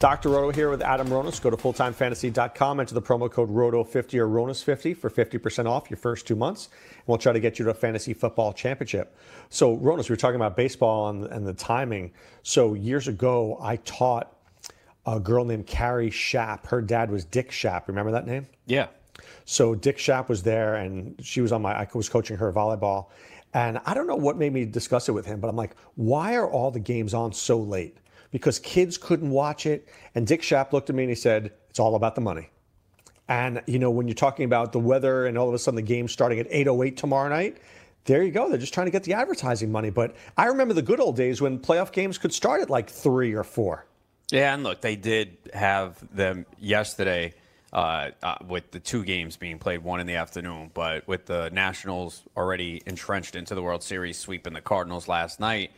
Dr. 0.00 0.30
Roto 0.30 0.50
here 0.50 0.70
with 0.70 0.80
Adam 0.80 1.08
Ronis. 1.08 1.42
Go 1.42 1.50
to 1.50 1.58
fulltimefantasy.com, 1.58 2.80
enter 2.80 2.94
the 2.94 3.02
promo 3.02 3.30
code 3.30 3.50
ROTO50 3.50 4.18
or 4.18 4.28
RONIS50 4.28 4.96
for 4.96 5.10
50% 5.10 5.66
off 5.66 5.90
your 5.90 5.98
first 5.98 6.26
two 6.26 6.34
months. 6.34 6.70
And 6.96 7.06
we'll 7.06 7.18
try 7.18 7.34
to 7.34 7.38
get 7.38 7.58
you 7.58 7.66
to 7.66 7.70
a 7.70 7.74
fantasy 7.74 8.14
football 8.14 8.54
championship. 8.54 9.14
So, 9.50 9.76
Ronis, 9.76 10.08
we 10.08 10.14
were 10.14 10.16
talking 10.16 10.36
about 10.36 10.56
baseball 10.56 11.10
and, 11.10 11.26
and 11.26 11.46
the 11.46 11.52
timing. 11.52 12.12
So, 12.42 12.72
years 12.72 13.08
ago, 13.08 13.58
I 13.60 13.76
taught 13.76 14.34
a 15.04 15.20
girl 15.20 15.44
named 15.44 15.66
Carrie 15.66 16.10
Schaap. 16.10 16.66
Her 16.66 16.80
dad 16.80 17.10
was 17.10 17.26
Dick 17.26 17.50
Schaap. 17.50 17.86
Remember 17.86 18.10
that 18.12 18.26
name? 18.26 18.46
Yeah. 18.64 18.86
So 19.44 19.74
Dick 19.74 19.98
Schaap 19.98 20.30
was 20.30 20.42
there, 20.42 20.76
and 20.76 21.14
she 21.22 21.42
was 21.42 21.52
on 21.52 21.60
my. 21.60 21.78
I 21.78 21.86
was 21.92 22.08
coaching 22.08 22.38
her 22.38 22.50
volleyball, 22.52 23.08
and 23.52 23.78
I 23.84 23.92
don't 23.92 24.06
know 24.06 24.16
what 24.16 24.38
made 24.38 24.52
me 24.54 24.64
discuss 24.64 25.10
it 25.10 25.12
with 25.12 25.26
him, 25.26 25.40
but 25.40 25.48
I'm 25.48 25.56
like, 25.56 25.76
why 25.96 26.36
are 26.36 26.48
all 26.48 26.70
the 26.70 26.80
games 26.80 27.12
on 27.12 27.32
so 27.34 27.58
late? 27.58 27.98
Because 28.30 28.58
kids 28.58 28.96
couldn't 28.96 29.30
watch 29.30 29.66
it. 29.66 29.88
And 30.14 30.26
Dick 30.26 30.42
Schaap 30.42 30.72
looked 30.72 30.90
at 30.90 30.96
me 30.96 31.04
and 31.04 31.10
he 31.10 31.16
said, 31.16 31.52
"It's 31.68 31.80
all 31.80 31.94
about 31.94 32.14
the 32.14 32.20
money." 32.20 32.50
And 33.28 33.62
you 33.66 33.78
know, 33.78 33.90
when 33.90 34.08
you're 34.08 34.14
talking 34.14 34.44
about 34.44 34.72
the 34.72 34.78
weather, 34.78 35.26
and 35.26 35.36
all 35.38 35.48
of 35.48 35.54
a 35.54 35.58
sudden 35.58 35.76
the 35.76 35.82
game's 35.82 36.12
starting 36.12 36.38
at 36.38 36.46
8:08 36.50 36.96
tomorrow 36.96 37.28
night. 37.28 37.58
There 38.04 38.22
you 38.22 38.30
go. 38.30 38.48
They're 38.48 38.58
just 38.58 38.72
trying 38.72 38.86
to 38.86 38.90
get 38.90 39.04
the 39.04 39.12
advertising 39.12 39.70
money. 39.70 39.90
But 39.90 40.16
I 40.36 40.46
remember 40.46 40.72
the 40.72 40.82
good 40.82 41.00
old 41.00 41.16
days 41.16 41.42
when 41.42 41.58
playoff 41.58 41.92
games 41.92 42.16
could 42.16 42.32
start 42.32 42.62
at 42.62 42.70
like 42.70 42.88
three 42.88 43.34
or 43.34 43.44
four. 43.44 43.84
Yeah, 44.30 44.54
and 44.54 44.62
look, 44.62 44.80
they 44.80 44.96
did 44.96 45.36
have 45.52 45.98
them 46.14 46.46
yesterday 46.58 47.34
uh, 47.72 48.10
uh, 48.22 48.36
with 48.46 48.70
the 48.70 48.80
two 48.80 49.04
games 49.04 49.36
being 49.36 49.58
played, 49.58 49.82
one 49.82 50.00
in 50.00 50.06
the 50.06 50.14
afternoon, 50.14 50.70
but 50.74 51.06
with 51.06 51.26
the 51.26 51.50
Nationals 51.52 52.22
already 52.36 52.82
entrenched 52.86 53.36
into 53.36 53.54
the 53.54 53.62
World 53.62 53.82
Series, 53.82 54.18
sweeping 54.18 54.52
the 54.52 54.60
Cardinals 54.60 55.08
last 55.08 55.40
night, 55.40 55.72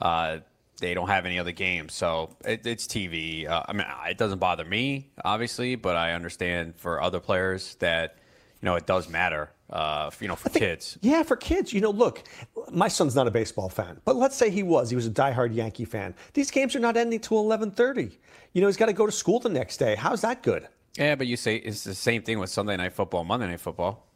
uh, 0.00 0.38
they 0.80 0.94
don't 0.94 1.08
have 1.08 1.26
any 1.26 1.38
other 1.38 1.52
games. 1.52 1.94
So 1.94 2.36
it, 2.44 2.66
it's 2.66 2.86
TV. 2.86 3.48
Uh, 3.48 3.62
I 3.68 3.72
mean, 3.72 3.86
it 4.08 4.18
doesn't 4.18 4.38
bother 4.38 4.64
me, 4.64 5.10
obviously, 5.24 5.76
but 5.76 5.96
I 5.96 6.12
understand 6.12 6.76
for 6.76 7.02
other 7.02 7.20
players 7.20 7.74
that, 7.76 8.16
you 8.60 8.66
know, 8.66 8.76
it 8.76 8.86
does 8.86 9.08
matter, 9.08 9.50
uh, 9.70 10.10
you 10.20 10.28
know, 10.28 10.36
for 10.36 10.50
kids. 10.50 10.98
Yeah, 11.00 11.22
for 11.22 11.36
kids. 11.36 11.72
You 11.72 11.80
know, 11.80 11.90
look, 11.90 12.22
my 12.70 12.88
son's 12.88 13.14
not 13.14 13.26
a 13.26 13.30
baseball 13.30 13.68
fan, 13.68 14.00
but 14.04 14.16
let's 14.16 14.36
say 14.36 14.50
he 14.50 14.62
was. 14.62 14.90
He 14.90 14.96
was 14.96 15.06
a 15.06 15.10
diehard 15.10 15.54
Yankee 15.54 15.84
fan. 15.84 16.14
These 16.34 16.50
games 16.50 16.74
are 16.74 16.80
not 16.80 16.96
ending 16.96 17.20
till 17.20 17.42
11:30. 17.44 18.16
You 18.52 18.60
know, 18.60 18.66
he's 18.66 18.76
got 18.76 18.86
to 18.86 18.92
go 18.92 19.06
to 19.06 19.12
school 19.12 19.40
the 19.40 19.48
next 19.48 19.76
day. 19.76 19.94
How's 19.94 20.22
that 20.22 20.42
good? 20.42 20.68
Yeah, 20.96 21.14
but 21.14 21.26
you 21.26 21.36
say 21.36 21.56
it's 21.56 21.84
the 21.84 21.94
same 21.94 22.22
thing 22.22 22.38
with 22.38 22.50
Sunday 22.50 22.76
Night 22.76 22.92
Football, 22.92 23.24
Monday 23.24 23.46
Night 23.46 23.60
Football. 23.60 24.06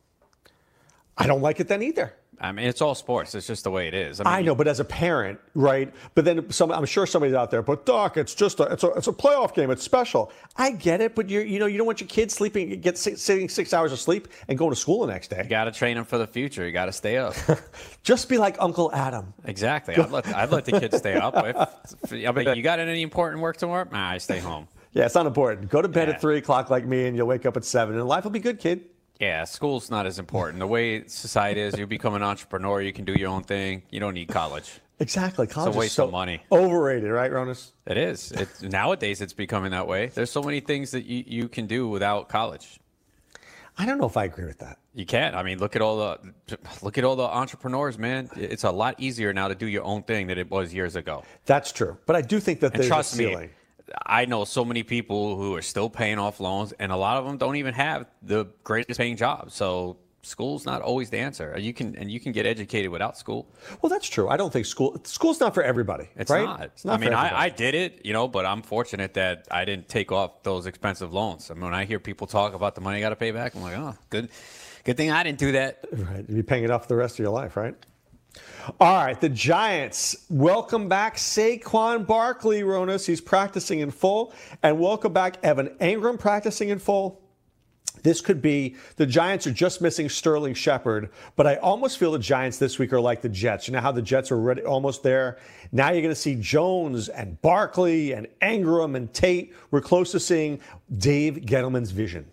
I 1.16 1.26
don't 1.26 1.42
like 1.42 1.60
it 1.60 1.68
then 1.68 1.82
either. 1.82 2.14
I 2.40 2.50
mean, 2.50 2.66
it's 2.66 2.80
all 2.80 2.96
sports. 2.96 3.34
It's 3.36 3.46
just 3.46 3.62
the 3.62 3.70
way 3.70 3.86
it 3.86 3.94
is. 3.94 4.20
I, 4.20 4.24
mean, 4.24 4.34
I, 4.34 4.42
know, 4.42 4.54
but 4.54 4.66
as 4.66 4.80
a 4.80 4.84
parent, 4.84 5.38
right? 5.54 5.92
But 6.16 6.24
then 6.24 6.50
some, 6.50 6.72
I'm 6.72 6.84
sure 6.86 7.06
somebody's 7.06 7.36
out 7.36 7.52
there. 7.52 7.62
But 7.62 7.86
Doc, 7.86 8.16
it's 8.16 8.34
just 8.34 8.58
a, 8.58 8.64
it's 8.64 8.82
a, 8.82 8.88
it's 8.94 9.06
a 9.06 9.12
playoff 9.12 9.54
game. 9.54 9.70
It's 9.70 9.84
special. 9.84 10.32
I 10.56 10.72
get 10.72 11.00
it, 11.00 11.14
but 11.14 11.28
you 11.28 11.40
you 11.40 11.60
know, 11.60 11.66
you 11.66 11.78
don't 11.78 11.86
want 11.86 12.00
your 12.00 12.08
kids 12.08 12.34
sleeping, 12.34 12.80
get 12.80 12.98
sitting 12.98 13.48
six 13.48 13.72
hours 13.72 13.92
of 13.92 14.00
sleep 14.00 14.28
and 14.48 14.58
going 14.58 14.70
to 14.70 14.76
school 14.76 15.06
the 15.06 15.12
next 15.12 15.28
day. 15.28 15.42
You 15.44 15.48
got 15.48 15.64
to 15.64 15.72
train 15.72 15.94
them 15.94 16.04
for 16.04 16.18
the 16.18 16.26
future. 16.26 16.66
You 16.66 16.72
got 16.72 16.86
to 16.86 16.92
stay 16.92 17.16
up. 17.16 17.34
just 18.02 18.28
be 18.28 18.38
like 18.38 18.56
Uncle 18.58 18.92
Adam. 18.92 19.32
Exactly. 19.44 19.94
I'd 19.94 20.10
let, 20.10 20.26
I'd 20.34 20.50
let 20.50 20.64
the 20.64 20.80
kids 20.80 20.96
stay 20.96 21.14
up. 21.14 21.34
If, 21.36 22.12
I 22.12 22.32
mean, 22.32 22.56
you 22.56 22.62
got 22.62 22.80
any 22.80 23.02
important 23.02 23.40
work 23.40 23.56
tomorrow? 23.56 23.86
Nah, 23.90 24.10
I 24.10 24.18
stay 24.18 24.38
home. 24.38 24.66
Yeah, 24.92 25.06
it's 25.06 25.14
not 25.14 25.26
important. 25.26 25.70
Go 25.70 25.80
to 25.80 25.88
bed 25.88 26.08
yeah. 26.08 26.14
at 26.14 26.20
three 26.20 26.38
o'clock 26.38 26.70
like 26.70 26.84
me, 26.84 27.06
and 27.06 27.16
you'll 27.16 27.26
wake 27.26 27.46
up 27.46 27.56
at 27.56 27.64
seven, 27.64 27.96
and 27.96 28.06
life 28.06 28.24
will 28.24 28.30
be 28.30 28.40
good, 28.40 28.58
kid. 28.58 28.84
Yeah, 29.22 29.44
school's 29.44 29.88
not 29.88 30.04
as 30.04 30.18
important. 30.18 30.58
The 30.58 30.66
way 30.66 31.06
society 31.06 31.60
is, 31.60 31.78
you 31.78 31.86
become 31.86 32.14
an 32.14 32.24
entrepreneur, 32.24 32.82
you 32.82 32.92
can 32.92 33.04
do 33.04 33.12
your 33.12 33.30
own 33.30 33.44
thing. 33.44 33.84
You 33.88 34.00
don't 34.00 34.14
need 34.14 34.26
college. 34.26 34.80
Exactly. 34.98 35.46
College 35.46 35.68
it's 35.68 35.76
a 35.76 35.78
waste 35.78 35.94
so 35.94 36.06
of 36.06 36.10
money. 36.10 36.42
Overrated, 36.50 37.08
right, 37.08 37.30
Ronis? 37.30 37.70
It 37.86 37.96
is. 37.96 38.32
It's, 38.32 38.62
nowadays, 38.62 39.20
it's 39.20 39.32
becoming 39.32 39.70
that 39.70 39.86
way. 39.86 40.08
There's 40.08 40.32
so 40.32 40.42
many 40.42 40.58
things 40.58 40.90
that 40.90 41.04
you, 41.04 41.22
you 41.24 41.48
can 41.48 41.68
do 41.68 41.88
without 41.88 42.28
college. 42.28 42.80
I 43.78 43.86
don't 43.86 43.98
know 43.98 44.06
if 44.06 44.16
I 44.16 44.24
agree 44.24 44.44
with 44.44 44.58
that. 44.58 44.78
You 44.92 45.06
can't. 45.06 45.36
I 45.36 45.44
mean, 45.44 45.60
look 45.60 45.76
at 45.76 45.82
all 45.82 45.98
the 45.98 46.58
look 46.82 46.98
at 46.98 47.04
all 47.04 47.14
the 47.14 47.22
entrepreneurs, 47.22 47.98
man. 47.98 48.28
It's 48.36 48.64
a 48.64 48.70
lot 48.70 48.96
easier 48.98 49.32
now 49.32 49.48
to 49.48 49.54
do 49.54 49.66
your 49.66 49.84
own 49.84 50.02
thing 50.02 50.26
than 50.26 50.36
it 50.36 50.50
was 50.50 50.74
years 50.74 50.96
ago. 50.96 51.22
That's 51.46 51.72
true. 51.72 51.96
But 52.06 52.16
I 52.16 52.22
do 52.22 52.40
think 52.40 52.60
that 52.60 52.72
and 52.72 52.80
there's 52.80 52.88
trust 52.88 53.14
a 53.14 53.16
ceiling. 53.16 53.48
Me, 53.48 53.54
I 54.06 54.24
know 54.24 54.44
so 54.44 54.64
many 54.64 54.82
people 54.82 55.36
who 55.36 55.54
are 55.54 55.62
still 55.62 55.90
paying 55.90 56.18
off 56.18 56.40
loans, 56.40 56.72
and 56.72 56.92
a 56.92 56.96
lot 56.96 57.16
of 57.16 57.24
them 57.24 57.38
don't 57.38 57.56
even 57.56 57.74
have 57.74 58.06
the 58.22 58.46
greatest 58.64 58.98
paying 58.98 59.16
job. 59.16 59.50
So 59.50 59.98
school's 60.22 60.64
not 60.64 60.82
always 60.82 61.10
the 61.10 61.18
answer. 61.18 61.54
You 61.58 61.74
can 61.74 61.96
and 61.96 62.10
you 62.10 62.20
can 62.20 62.32
get 62.32 62.46
educated 62.46 62.90
without 62.90 63.18
school. 63.18 63.48
Well, 63.80 63.90
that's 63.90 64.08
true. 64.08 64.28
I 64.28 64.36
don't 64.36 64.52
think 64.52 64.66
school 64.66 65.00
school's 65.04 65.40
not 65.40 65.54
for 65.54 65.62
everybody. 65.62 66.08
It's 66.16 66.30
right? 66.30 66.44
not. 66.44 66.62
It's 66.62 66.84
not 66.84 66.94
I 66.94 67.04
mean, 67.04 67.12
I, 67.12 67.42
I, 67.44 67.48
did 67.48 67.74
it, 67.74 68.00
you 68.04 68.12
know, 68.12 68.28
but 68.28 68.46
I'm 68.46 68.62
fortunate 68.62 69.14
that 69.14 69.48
I 69.50 69.64
didn't 69.64 69.88
take 69.88 70.12
off 70.12 70.42
those 70.42 70.66
expensive 70.66 71.12
loans. 71.12 71.50
I 71.50 71.54
mean, 71.54 71.64
when 71.64 71.74
I 71.74 71.84
hear 71.84 71.98
people 71.98 72.26
talk 72.26 72.54
about 72.54 72.74
the 72.74 72.80
money 72.80 72.98
I 72.98 73.00
got 73.00 73.10
to 73.10 73.16
pay 73.16 73.32
back, 73.32 73.54
I'm 73.54 73.62
like, 73.62 73.76
oh, 73.76 73.96
good, 74.10 74.30
good 74.84 74.96
thing 74.96 75.10
I 75.10 75.22
didn't 75.22 75.38
do 75.38 75.52
that. 75.52 75.84
Right, 75.92 76.24
you'd 76.28 76.36
be 76.36 76.42
paying 76.42 76.64
it 76.64 76.70
off 76.70 76.88
the 76.88 76.96
rest 76.96 77.16
of 77.16 77.18
your 77.18 77.32
life, 77.32 77.56
right? 77.56 77.74
All 78.80 79.04
right, 79.04 79.20
the 79.20 79.28
Giants 79.28 80.26
welcome 80.30 80.88
back 80.88 81.16
Saquon 81.16 82.06
Barkley, 82.06 82.62
Ronis. 82.62 83.06
He's 83.06 83.20
practicing 83.20 83.80
in 83.80 83.90
full. 83.90 84.32
And 84.62 84.78
welcome 84.78 85.12
back 85.12 85.38
Evan 85.42 85.68
Engram 85.80 86.18
practicing 86.18 86.68
in 86.68 86.78
full. 86.78 87.20
This 88.02 88.20
could 88.20 88.42
be 88.42 88.76
the 88.96 89.06
Giants 89.06 89.46
are 89.46 89.52
just 89.52 89.80
missing 89.80 90.08
Sterling 90.08 90.54
Shepard, 90.54 91.10
but 91.36 91.46
I 91.46 91.56
almost 91.56 91.98
feel 91.98 92.12
the 92.12 92.18
Giants 92.18 92.58
this 92.58 92.78
week 92.78 92.92
are 92.92 93.00
like 93.00 93.20
the 93.20 93.28
Jets. 93.28 93.68
You 93.68 93.74
know 93.74 93.80
how 93.80 93.92
the 93.92 94.02
Jets 94.02 94.32
are 94.32 94.38
ready, 94.38 94.62
almost 94.62 95.02
there? 95.02 95.38
Now 95.70 95.90
you're 95.90 96.02
going 96.02 96.14
to 96.14 96.20
see 96.20 96.34
Jones 96.34 97.08
and 97.08 97.40
Barkley 97.42 98.12
and 98.12 98.26
Engram 98.40 98.96
and 98.96 99.12
Tate. 99.12 99.54
We're 99.70 99.80
close 99.82 100.10
to 100.12 100.20
seeing 100.20 100.60
Dave 100.98 101.36
Gettleman's 101.44 101.92
vision. 101.92 102.26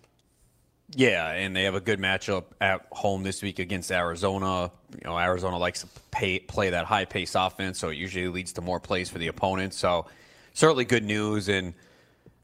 Yeah, 0.94 1.30
and 1.30 1.54
they 1.54 1.64
have 1.64 1.74
a 1.74 1.80
good 1.80 2.00
matchup 2.00 2.44
at 2.60 2.86
home 2.90 3.22
this 3.22 3.42
week 3.42 3.58
against 3.60 3.92
Arizona. 3.92 4.72
You 4.92 5.04
know, 5.04 5.16
Arizona 5.16 5.56
likes 5.56 5.82
to 5.82 5.88
pay, 6.10 6.40
play 6.40 6.70
that 6.70 6.84
high 6.84 7.04
pace 7.04 7.34
offense, 7.36 7.78
so 7.78 7.90
it 7.90 7.96
usually 7.96 8.28
leads 8.28 8.54
to 8.54 8.60
more 8.60 8.80
plays 8.80 9.08
for 9.08 9.18
the 9.18 9.28
opponent. 9.28 9.72
So, 9.72 10.06
certainly 10.52 10.84
good 10.84 11.04
news. 11.04 11.48
And, 11.48 11.74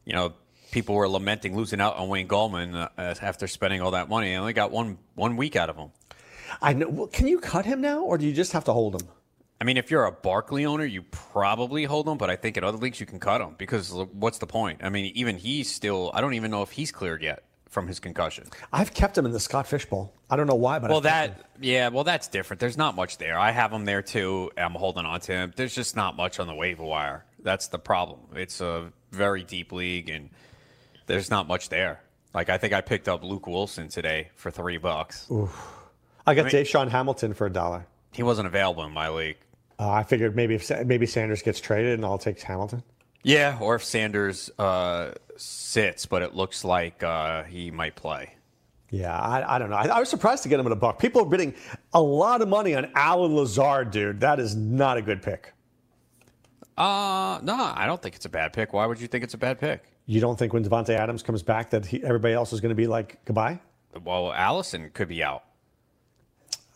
you 0.05 0.12
know, 0.12 0.33
people 0.71 0.95
were 0.95 1.09
lamenting 1.09 1.57
losing 1.57 1.81
out 1.81 1.97
on 1.97 2.09
Wayne 2.09 2.29
Gallman 2.29 2.88
uh, 2.97 3.15
after 3.21 3.49
spending 3.49 3.83
all 3.83 3.93
that 3.93 4.09
money. 4.09 4.31
They 4.31 4.37
only 4.37 4.53
got 4.53 4.71
one 4.71 4.99
one 5.17 5.37
week 5.37 5.57
out 5.57 5.69
of 5.69 5.76
him. 5.76 5.91
I 6.62 6.73
know. 6.73 6.88
Well, 6.88 7.07
can 7.09 7.26
you 7.26 7.41
cut 7.41 7.67
him 7.67 7.81
now, 7.81 8.03
or 8.03 8.17
do 8.17 8.26
you 8.26 8.33
just 8.33 8.53
have 8.53 8.65
to 8.65 8.73
hold 8.73 9.00
him? 9.00 9.09
I 9.61 9.65
mean, 9.65 9.76
if 9.76 9.91
you're 9.91 10.05
a 10.05 10.12
Barkley 10.12 10.67
owner, 10.67 10.85
you 10.85 11.03
probably 11.03 11.85
hold 11.85 12.07
him, 12.07 12.19
but 12.19 12.31
I 12.31 12.37
think 12.37 12.59
in 12.59 12.62
other 12.62 12.76
leagues 12.79 13.00
you 13.00 13.07
can 13.07 13.19
cut 13.19 13.41
him 13.41 13.55
because 13.57 13.91
what's 14.12 14.38
the 14.38 14.47
point? 14.47 14.85
I 14.85 14.91
mean, 14.91 15.11
even 15.15 15.38
he's 15.38 15.73
still, 15.73 16.11
I 16.12 16.21
don't 16.21 16.35
even 16.35 16.50
know 16.50 16.61
if 16.61 16.73
he's 16.73 16.93
cleared 16.93 17.23
yet 17.23 17.43
from 17.76 17.87
his 17.87 18.00
concussion. 18.00 18.45
I've 18.73 18.95
kept 18.95 19.18
him 19.18 19.26
in 19.26 19.33
the 19.33 19.38
Scott 19.38 19.66
Fish 19.66 19.85
Bowl. 19.85 20.11
I 20.30 20.37
don't 20.37 20.47
know 20.47 20.54
why, 20.54 20.78
but 20.78 20.88
well, 20.88 21.02
that 21.02 21.42
yeah, 21.61 21.88
well, 21.88 22.04
that's 22.04 22.26
different. 22.26 22.59
There's 22.59 22.78
not 22.78 22.97
much 22.97 23.18
there. 23.18 23.38
I 23.38 23.50
have 23.50 23.71
him 23.71 23.85
there 23.85 24.00
too. 24.00 24.50
I'm 24.56 24.73
holding 24.73 25.04
on 25.04 25.21
to 25.21 25.33
him. 25.33 25.52
There's 25.54 25.75
just 25.75 25.95
not 25.95 26.16
much 26.16 26.40
on 26.40 26.47
the 26.47 26.54
waiver 26.54 26.85
wire. 26.85 27.26
That's 27.42 27.68
the 27.68 27.78
problem. 27.78 28.21
It's 28.35 28.62
a 28.62 28.90
very 29.12 29.45
deep 29.45 29.73
league, 29.73 30.09
and 30.09 30.30
there's 31.04 31.30
not 31.30 31.49
much 31.49 31.68
there. 31.68 32.00
Like 32.33 32.49
I 32.49 32.56
think 32.56 32.73
I 32.73 32.80
picked 32.80 33.11
up 33.11 33.23
Luke 33.23 33.47
Wilson 33.47 33.88
today 33.88 34.30
for 34.37 34.50
three 34.50 34.78
bucks. 34.78 35.30
Oof. 35.30 35.54
I 36.26 36.34
got 36.34 36.47
I 36.47 36.56
mean, 36.56 36.65
DaeSean 36.65 36.89
Hamilton 36.89 37.34
for 37.34 37.47
a 37.47 37.52
dollar. 37.52 37.86
He 38.10 38.23
wasn't 38.23 38.47
available 38.47 38.84
in 38.84 38.93
my 38.93 39.10
league. 39.10 39.36
Uh, 39.78 39.91
I 39.91 40.02
figured 40.02 40.34
maybe 40.34 40.54
if 40.54 40.71
maybe 40.86 41.04
Sanders 41.04 41.43
gets 41.43 41.60
traded 41.60 41.93
and 41.93 42.06
I'll 42.06 42.17
take 42.17 42.41
Hamilton. 42.41 42.82
Yeah, 43.26 43.58
or 43.60 43.75
if 43.75 43.82
Sanders 43.82 44.50
uh, 44.56 45.10
sits, 45.36 46.06
but 46.06 46.23
it 46.23 46.36
looks 46.36 46.65
like 46.65 47.02
uh, 47.02 47.43
he 47.43 47.73
might 47.73 47.97
play. 47.97 48.34
Yeah, 48.89 49.19
I, 49.19 49.56
I 49.56 49.58
don't 49.58 49.69
know. 49.69 49.75
I, 49.75 49.86
I, 49.86 49.99
was 49.99 50.08
surprised 50.08 50.45
to 50.45 50.49
get 50.49 50.60
him 50.60 50.67
at 50.67 50.71
a 50.71 50.76
buck. 50.76 51.00
People 51.00 51.23
are 51.23 51.26
bidding 51.26 51.52
a 51.93 52.00
lot 52.00 52.41
of 52.41 52.47
money 52.47 52.76
on 52.76 52.89
Allen 52.95 53.34
Lazard, 53.34 53.91
dude. 53.91 54.21
That 54.21 54.39
is 54.39 54.54
not 54.54 54.97
a 54.97 55.02
good 55.02 55.23
pick. 55.23 55.52
Uh, 56.78 57.41
no, 57.43 57.73
I 57.75 57.84
don't 57.86 58.00
think 58.00 58.15
it's 58.15 58.26
a 58.26 58.28
bad 58.28 58.52
pick. 58.52 58.73
Why 58.73 58.86
would 58.86 59.00
you 59.00 59.08
think 59.08 59.25
it's 59.25 59.34
a 59.34 59.39
bad 59.39 59.58
pick? 59.58 59.82
You 60.06 60.21
don't 60.21 60.39
think 60.39 60.52
when 60.52 60.65
Davante 60.65 60.91
Adams 60.91 61.25
comes 61.25 61.43
back 61.43 61.71
that 61.71 61.84
he, 61.84 62.04
everybody 62.04 62.32
else 62.32 62.52
is 62.52 62.60
going 62.60 62.71
to 62.71 62.76
be 62.76 62.86
like 62.86 63.25
goodbye? 63.25 63.58
Well, 64.04 64.32
Allison 64.32 64.89
could 64.95 65.08
be 65.08 65.25
out. 65.25 65.43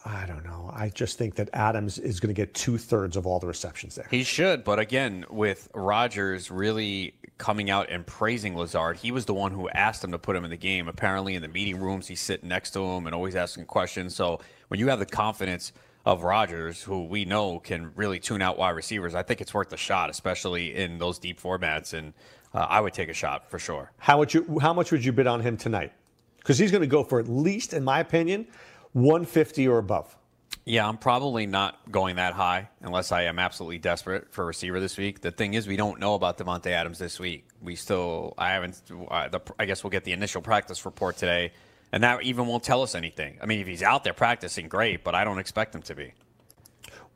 I 0.04 0.24
don't 0.26 0.44
know. 0.44 0.70
I 0.72 0.88
just 0.88 1.18
think 1.18 1.34
that 1.34 1.50
Adams 1.52 1.98
is 1.98 2.20
going 2.20 2.34
to 2.34 2.38
get 2.38 2.54
two 2.54 2.78
thirds 2.78 3.16
of 3.16 3.26
all 3.26 3.38
the 3.38 3.46
receptions 3.46 3.96
there. 3.96 4.06
He 4.10 4.24
should, 4.24 4.64
but 4.64 4.78
again, 4.78 5.26
with 5.28 5.68
Rodgers 5.74 6.50
really 6.50 7.14
coming 7.36 7.70
out 7.70 7.90
and 7.90 8.06
praising 8.06 8.56
Lazard, 8.56 8.96
he 8.96 9.12
was 9.12 9.26
the 9.26 9.34
one 9.34 9.52
who 9.52 9.68
asked 9.68 10.02
him 10.02 10.12
to 10.12 10.18
put 10.18 10.36
him 10.36 10.44
in 10.44 10.50
the 10.50 10.56
game. 10.56 10.88
Apparently, 10.88 11.34
in 11.34 11.42
the 11.42 11.48
meeting 11.48 11.78
rooms, 11.78 12.06
he's 12.06 12.20
sitting 12.20 12.48
next 12.48 12.70
to 12.70 12.82
him 12.82 13.06
and 13.06 13.14
always 13.14 13.36
asking 13.36 13.66
questions. 13.66 14.14
So 14.14 14.40
when 14.68 14.80
you 14.80 14.88
have 14.88 15.00
the 15.00 15.06
confidence 15.06 15.72
of 16.06 16.22
Rodgers, 16.22 16.82
who 16.82 17.04
we 17.04 17.26
know 17.26 17.58
can 17.58 17.92
really 17.94 18.18
tune 18.18 18.40
out 18.40 18.56
wide 18.56 18.70
receivers, 18.70 19.14
I 19.14 19.22
think 19.22 19.42
it's 19.42 19.52
worth 19.52 19.70
a 19.72 19.76
shot, 19.76 20.08
especially 20.08 20.76
in 20.76 20.96
those 20.96 21.18
deep 21.18 21.38
formats. 21.38 21.92
And 21.92 22.14
uh, 22.54 22.60
I 22.60 22.80
would 22.80 22.94
take 22.94 23.10
a 23.10 23.14
shot 23.14 23.50
for 23.50 23.58
sure. 23.58 23.92
How 23.98 24.18
would 24.18 24.32
you? 24.32 24.58
How 24.60 24.72
much 24.72 24.92
would 24.92 25.04
you 25.04 25.12
bid 25.12 25.26
on 25.26 25.40
him 25.40 25.58
tonight? 25.58 25.92
Because 26.38 26.56
he's 26.56 26.70
going 26.70 26.80
to 26.80 26.86
go 26.86 27.04
for 27.04 27.20
at 27.20 27.28
least, 27.28 27.74
in 27.74 27.84
my 27.84 28.00
opinion 28.00 28.46
150 28.92 29.68
or 29.68 29.78
above. 29.78 30.16
Yeah, 30.64 30.86
I'm 30.86 30.98
probably 30.98 31.46
not 31.46 31.90
going 31.90 32.16
that 32.16 32.34
high 32.34 32.68
unless 32.80 33.12
I 33.12 33.22
am 33.22 33.38
absolutely 33.38 33.78
desperate 33.78 34.32
for 34.32 34.42
a 34.42 34.46
receiver 34.46 34.78
this 34.78 34.98
week. 34.98 35.20
The 35.20 35.30
thing 35.30 35.54
is, 35.54 35.66
we 35.66 35.76
don't 35.76 35.98
know 35.98 36.14
about 36.14 36.38
Davante 36.38 36.66
Adams 36.66 36.98
this 36.98 37.18
week. 37.18 37.48
We 37.62 37.76
still, 37.76 38.34
I 38.36 38.50
haven't. 38.50 38.80
Uh, 39.10 39.28
the, 39.28 39.40
I 39.58 39.64
guess 39.64 39.82
we'll 39.82 39.90
get 39.90 40.04
the 40.04 40.12
initial 40.12 40.42
practice 40.42 40.84
report 40.84 41.16
today, 41.16 41.52
and 41.92 42.02
that 42.02 42.22
even 42.22 42.46
won't 42.46 42.62
tell 42.62 42.82
us 42.82 42.94
anything. 42.94 43.38
I 43.42 43.46
mean, 43.46 43.60
if 43.60 43.66
he's 43.66 43.82
out 43.82 44.04
there 44.04 44.12
practicing, 44.12 44.68
great, 44.68 45.02
but 45.02 45.14
I 45.14 45.24
don't 45.24 45.38
expect 45.38 45.74
him 45.74 45.82
to 45.82 45.94
be. 45.94 46.12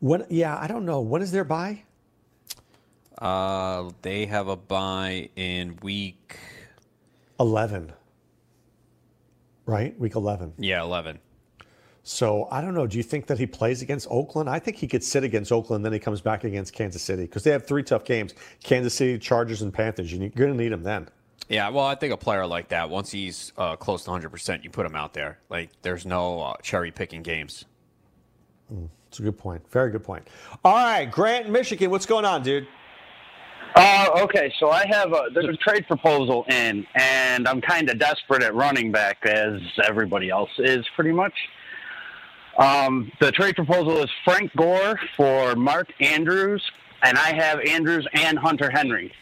When? 0.01 0.25
Yeah, 0.31 0.59
I 0.59 0.67
don't 0.67 0.85
know. 0.85 1.01
When 1.01 1.23
is 1.23 1.31
their 1.31 1.45
buy? 1.45 1.83
Uh, 3.19 3.91
they 4.03 4.27
have 4.27 4.49
a 4.49 4.57
buy 4.57 5.29
in 5.37 5.77
week 5.83 6.39
11. 7.39 7.93
Right, 9.67 9.99
week 9.99 10.15
11. 10.15 10.55
Yeah, 10.59 10.83
11. 10.83 11.21
So 12.07 12.47
I 12.51 12.61
don't 12.61 12.75
know. 12.75 12.87
Do 12.87 12.99
you 12.99 13.03
think 13.03 13.27
that 13.27 13.38
he 13.38 13.47
plays 13.47 13.81
against 13.81 14.07
Oakland? 14.11 14.49
I 14.49 14.59
think 14.59 14.77
he 14.77 14.87
could 14.87 15.03
sit 15.03 15.25
against 15.25 15.51
Oakland, 15.51 15.85
then 15.85 15.93
he 15.93 15.99
comes 15.99 16.21
back 16.21 16.45
against 16.45 16.75
Kansas 16.75 17.03
City 17.03 17.23
because 17.23 17.43
they 17.43 17.51
have 17.51 17.67
three 17.67 17.83
tough 17.83 18.05
games: 18.05 18.35
Kansas 18.62 18.95
City, 18.95 19.19
Chargers, 19.19 19.62
and 19.62 19.73
Panthers. 19.73 20.12
You're 20.12 20.29
going 20.29 20.53
to 20.53 20.57
need 20.57 20.71
him 20.71 20.83
then. 20.83 21.09
Yeah, 21.49 21.71
well, 21.71 21.87
I 21.87 21.95
think 21.95 22.12
a 22.12 22.17
player 22.17 22.47
like 22.47 22.69
that, 22.69 22.88
once 22.88 23.11
he's 23.11 23.53
uh, 23.59 23.77
close 23.77 24.05
to 24.05 24.11
100, 24.11 24.29
percent 24.31 24.64
you 24.64 24.71
put 24.71 24.85
him 24.85 24.95
out 24.95 25.14
there. 25.14 25.38
Like, 25.49 25.71
there's 25.83 26.05
no 26.05 26.40
uh, 26.40 26.55
cherry 26.62 26.90
picking 26.90 27.23
games. 27.23 27.64
Mm, 28.73 28.88
that's 29.07 29.19
a 29.19 29.23
good 29.23 29.38
point. 29.38 29.62
Very 29.71 29.90
good 29.90 30.05
point. 30.05 30.29
All 30.62 30.75
right, 30.75 31.07
Grant, 31.11 31.49
Michigan, 31.49 31.90
what's 31.90 32.07
going 32.07 32.27
on, 32.27 32.43
dude? 32.43 32.67
Uh, 33.77 34.09
okay, 34.23 34.53
so 34.61 34.71
I 34.71 34.87
have 34.87 35.12
a 35.12 35.29
there's 35.35 35.49
a 35.49 35.57
trade 35.57 35.87
proposal 35.87 36.45
in, 36.49 36.87
and 36.95 37.49
I'm 37.49 37.61
kind 37.61 37.90
of 37.90 37.99
desperate 37.99 38.43
at 38.43 38.55
running 38.55 38.93
back, 38.93 39.25
as 39.27 39.61
everybody 39.83 40.31
else 40.31 40.51
is, 40.59 40.87
pretty 40.95 41.12
much. 41.12 41.33
Um, 42.59 43.11
the 43.21 43.33
trade 43.33 43.57
proposal 43.57 43.99
is 43.99 44.11
Frank 44.25 44.55
Gore 44.57 44.99
for 45.17 45.57
Mark 45.57 45.88
Andrews, 46.01 46.62
and 47.03 47.19
I 47.19 47.35
have 47.35 47.61
Andrews 47.61 48.07
and 48.14 48.38
Hunter 48.38 48.71
Henry. 48.71 49.12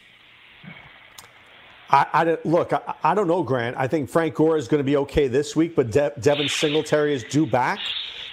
I, 1.89 2.05
I 2.13 2.37
look. 2.43 2.73
I, 2.73 2.93
I, 3.03 3.13
don't 3.13 3.27
know, 3.27 3.43
Grant. 3.43 3.75
I 3.77 3.87
think 3.87 4.09
Frank 4.09 4.35
Gore 4.35 4.57
is 4.57 4.67
going 4.67 4.79
to 4.79 4.83
be 4.83 4.97
okay 4.97 5.27
this 5.27 5.55
week, 5.55 5.75
but 5.75 5.91
De- 5.91 6.13
Devin 6.19 6.49
Singletary 6.49 7.13
is 7.13 7.23
due 7.23 7.45
back. 7.45 7.79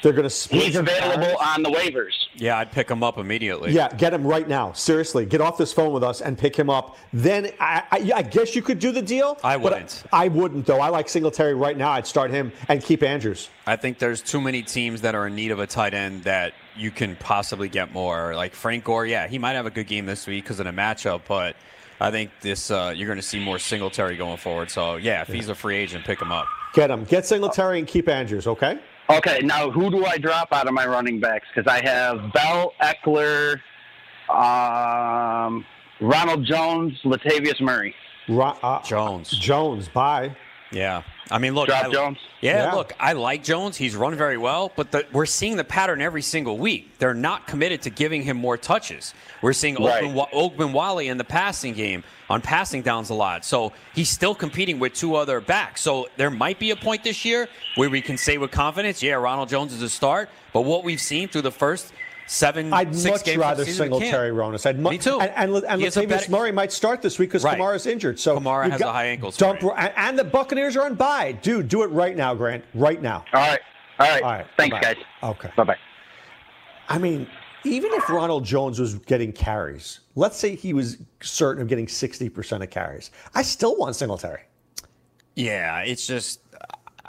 They're 0.03 0.13
going 0.13 0.25
to 0.25 0.31
split. 0.31 0.63
He's 0.63 0.77
available 0.77 1.37
on 1.39 1.63
the 1.63 1.71
waivers. 1.71 2.15
Yeah, 2.35 2.59
I'd 2.59 2.73
pick 2.73 2.91
him 2.91 3.03
up 3.03 3.19
immediately. 3.19 3.73
Yeah, 3.73 3.89
get 3.95 4.15
him 4.15 4.27
right 4.27 4.49
now. 4.49 4.73
Seriously, 4.73 5.27
get 5.27 5.41
off 5.41 5.59
this 5.59 5.73
phone 5.73 5.93
with 5.93 6.03
us 6.03 6.23
and 6.23 6.39
pick 6.39 6.57
him 6.57 6.71
up. 6.71 6.97
Then 7.13 7.51
I, 7.61 7.83
I, 7.91 8.13
I 8.17 8.23
guess 8.23 8.57
you 8.57 8.63
could 8.63 8.79
do 8.79 8.93
the 8.93 9.03
deal. 9.03 9.39
I 9.45 9.57
wouldn't. 9.57 10.05
I, 10.13 10.29
wouldn't 10.29 10.67
though. 10.67 10.81
I 10.81 10.89
like 10.89 11.09
Singletary 11.09 11.55
right 11.55 11.77
now. 11.77 11.91
I'd 11.91 12.07
start 12.07 12.31
him 12.31 12.53
and 12.69 12.83
keep 12.83 13.03
Andrews. 13.03 13.51
I 13.67 13.77
think 13.77 13.99
there's 13.99 14.23
too 14.23 14.41
many 14.41 14.63
teams 14.63 15.03
that 15.03 15.15
are 15.15 15.27
in 15.27 15.35
need 15.35 15.51
of 15.51 15.59
a 15.59 15.67
tight 15.67 15.93
end 15.93 16.25
that 16.25 16.55
you 16.77 16.91
can 16.91 17.17
possibly 17.17 17.69
get 17.69 17.93
more. 17.93 18.35
Like 18.35 18.55
Frank 18.55 18.85
Gore, 18.85 19.05
yeah, 19.07 19.29
he 19.29 19.39
might 19.39 19.53
have 19.53 19.67
a 19.67 19.71
good 19.71 19.87
game 19.87 20.07
this 20.07 20.27
week 20.27 20.45
because 20.45 20.61
of 20.61 20.67
the 20.67 20.73
matchup, 20.73 21.23
but 21.29 21.57
I 22.01 22.11
think 22.11 22.31
this 22.41 22.71
uh, 22.71 22.95
you're 22.97 23.07
going 23.07 23.19
to 23.19 23.23
see 23.23 23.39
more 23.39 23.59
Singletary 23.59 24.17
going 24.17 24.39
forward. 24.39 24.71
So 24.71 24.97
yeah, 24.97 25.21
if 25.21 25.29
he's 25.29 25.49
a 25.49 25.55
free 25.55 25.77
agent, 25.77 26.05
pick 26.05 26.21
him 26.21 26.33
up. 26.33 26.47
Get 26.73 26.91
him. 26.91 27.05
Get 27.05 27.27
Singletary 27.27 27.79
and 27.79 27.87
keep 27.87 28.09
Andrews. 28.09 28.47
Okay. 28.47 28.79
Okay, 29.19 29.41
now 29.43 29.71
who 29.71 29.91
do 29.91 30.05
I 30.07 30.19
drop 30.19 30.53
out 30.53 30.67
of 30.69 30.75
my 30.75 30.87
running 30.87 31.21
backs? 31.21 31.47
Because 31.55 31.71
I 31.71 31.83
have 31.85 32.33
Bell, 32.33 32.75
Ekeler, 32.81 33.61
um, 34.29 35.65
Ronald 36.01 36.45
Jones, 36.47 36.99
Latavius 37.05 37.61
Murray. 37.61 37.95
Ro- 38.29 38.57
uh, 38.63 38.81
Jones. 38.83 39.31
Jones. 39.31 39.89
Bye. 39.89 40.35
Yeah. 40.73 41.03
I 41.33 41.39
mean, 41.39 41.55
look. 41.55 41.67
Drop 41.69 41.87
I, 41.87 41.91
Jones? 41.91 42.19
Yeah, 42.41 42.65
Yeah. 42.67 42.75
look, 42.75 42.93
I 42.99 43.13
like 43.13 43.45
Jones. 43.45 43.77
He's 43.77 43.95
run 43.95 44.15
very 44.17 44.37
well, 44.37 44.73
but 44.77 44.91
the, 44.91 45.07
we're 45.13 45.27
seeing 45.27 45.57
the 45.57 45.65
pattern 45.65 46.01
every 46.01 46.23
single 46.23 46.59
week. 46.59 46.99
They're 46.99 47.15
not 47.15 47.47
committed 47.47 47.83
to 47.83 47.91
giving 47.91 48.23
him 48.23 48.37
more 48.37 48.57
touches. 48.57 49.15
We're 49.43 49.53
seeing 49.53 49.77
Right. 49.77 50.05
Ogunbowale 50.05 51.07
in 51.07 51.19
the 51.19 51.25
passing 51.25 51.75
game 51.75 52.03
on 52.29 52.41
passing 52.41 52.83
downs 52.83 53.11
a 53.11 53.15
lot. 53.15 53.45
So 53.45 53.73
he's 53.95 54.09
still 54.09 54.35
competing 54.35 54.79
with 54.79 54.95
two 54.95 55.15
other 55.17 55.41
backs. 55.41 55.81
So 55.83 56.09
there 56.17 56.31
might 56.31 56.59
be 56.59 56.71
a 56.71 56.77
point 56.77 57.05
this 57.05 57.25
year 57.25 57.49
where 57.77 57.91
we 57.91 58.01
can 58.01 58.17
say 58.17 58.39
with 58.39 58.51
confidence, 58.51 59.03
yeah, 59.03 59.15
Ronald 59.15 59.49
Jones 59.49 59.73
is 59.73 59.83
a 59.83 59.89
start. 59.89 60.29
But 60.53 60.63
what 60.63 60.83
we've 60.85 61.01
seen 61.01 61.29
through 61.29 61.43
the 61.43 61.53
first 61.53 61.93
seven, 62.31 62.73
I'd 62.73 62.95
six 62.95 63.11
much 63.19 63.25
games 63.25 63.39
rather 63.39 63.63
of 63.63 63.67
the 63.67 63.73
season, 63.73 63.91
we 63.91 63.99
can't. 63.99 64.03
Singletary 64.05 64.31
Ronis. 64.31 64.67
I'd 64.67 64.79
mu- 64.79 64.91
Me 64.91 64.99
too. 64.99 65.21
And, 65.21 65.33
and, 65.55 65.65
and 65.65 65.81
He 65.81 65.85
has 65.85 65.97
Latavius 65.97 66.09
better- 66.09 66.31
Murray 66.31 66.53
might 66.53 66.73
start 66.73 67.03
this 67.03 67.19
week 67.19 67.31
because 67.31 67.45
Right. 67.45 67.59
Kamara's 67.59 67.87
injured. 67.87 68.19
So 68.21 68.39
Kamara 68.39 68.67
you 68.67 68.71
has 68.73 68.81
a 68.81 68.93
high 68.93 69.07
ankle 69.07 69.31
Dump, 69.33 69.63
and, 69.77 69.93
and 69.97 70.19
the 70.19 70.25
Buccaneers 70.25 70.77
are 70.77 70.85
on 70.87 70.95
bye. 70.95 71.33
Dude, 71.33 71.69
do 71.69 71.83
it 71.83 71.89
right 71.89 72.17
now, 72.17 72.35
Grant. 72.35 72.65
Right 72.75 73.03
now. 73.03 73.25
All 73.33 73.41
right. 73.41 73.61
All 73.99 74.07
right. 74.09 74.23
All 74.23 74.31
right. 74.33 74.47
Thanks, 74.57 74.75
bye-bye. 74.75 74.95
guys. 74.95 75.05
Okay. 75.23 75.51
Bye 75.57 75.65
bye. 75.65 75.77
I 76.89 76.99
mean, 76.99 77.27
even 77.65 77.91
if 77.93 78.09
Ronald 78.09 78.45
Jones 78.45 78.81
was 78.81 78.95
getting 78.95 79.33
carries, 79.33 80.01
let's 80.15 80.37
say 80.37 80.55
he 80.57 80.73
was 80.73 80.97
certain 81.21 81.61
of 81.63 81.69
getting 81.69 81.87
60% 81.87 82.63
of 82.63 82.71
carries, 82.71 83.11
I 83.35 83.43
still 83.43 83.77
want 83.77 83.95
Singletary. 83.97 84.43
Yeah, 85.37 85.81
it's 85.81 86.07
just 86.07 86.41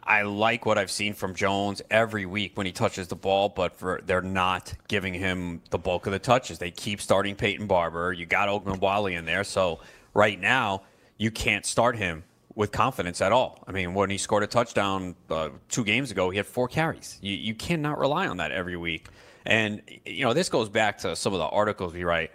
I 0.03 0.23
like 0.23 0.65
what 0.65 0.77
I've 0.77 0.91
seen 0.91 1.13
from 1.13 1.35
Jones 1.35 1.81
every 1.91 2.25
week 2.25 2.53
when 2.55 2.65
he 2.65 2.71
touches 2.71 3.07
the 3.07 3.15
ball, 3.15 3.49
but 3.49 3.75
for, 3.75 4.01
they're 4.05 4.21
not 4.21 4.73
giving 4.87 5.13
him 5.13 5.61
the 5.69 5.77
bulk 5.77 6.05
of 6.07 6.11
the 6.11 6.19
touches. 6.19 6.57
They 6.57 6.71
keep 6.71 7.01
starting 7.01 7.35
Peyton 7.35 7.67
Barber. 7.67 8.11
You 8.11 8.25
got 8.25 8.65
Wally 8.81 9.15
in 9.15 9.25
there, 9.25 9.43
so 9.43 9.79
right 10.13 10.39
now 10.39 10.83
you 11.17 11.29
can't 11.29 11.65
start 11.65 11.95
him 11.95 12.23
with 12.55 12.71
confidence 12.71 13.21
at 13.21 13.31
all. 13.31 13.63
I 13.67 13.71
mean, 13.71 13.93
when 13.93 14.09
he 14.09 14.17
scored 14.17 14.43
a 14.43 14.47
touchdown 14.47 15.15
uh, 15.29 15.49
two 15.69 15.83
games 15.83 16.11
ago, 16.11 16.29
he 16.29 16.37
had 16.37 16.45
four 16.45 16.67
carries. 16.67 17.17
You, 17.21 17.35
you 17.35 17.53
cannot 17.53 17.99
rely 17.99 18.27
on 18.27 18.37
that 18.37 18.51
every 18.51 18.77
week. 18.77 19.07
And 19.45 19.81
you 20.05 20.25
know, 20.25 20.33
this 20.33 20.49
goes 20.49 20.69
back 20.69 20.97
to 20.99 21.15
some 21.15 21.33
of 21.33 21.39
the 21.39 21.45
articles 21.45 21.93
we 21.93 22.03
write 22.03 22.31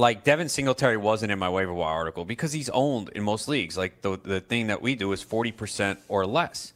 like 0.00 0.24
Devin 0.24 0.48
Singletary 0.48 0.96
wasn't 0.96 1.30
in 1.30 1.38
my 1.38 1.48
waiver 1.48 1.72
wire 1.72 1.94
article 1.94 2.24
because 2.24 2.52
he's 2.52 2.68
owned 2.70 3.10
in 3.10 3.22
most 3.22 3.46
leagues. 3.48 3.76
Like 3.76 4.00
the 4.02 4.18
the 4.22 4.40
thing 4.40 4.66
that 4.68 4.80
we 4.82 4.94
do 4.96 5.12
is 5.12 5.22
forty 5.22 5.52
percent 5.52 6.00
or 6.08 6.26
less, 6.26 6.72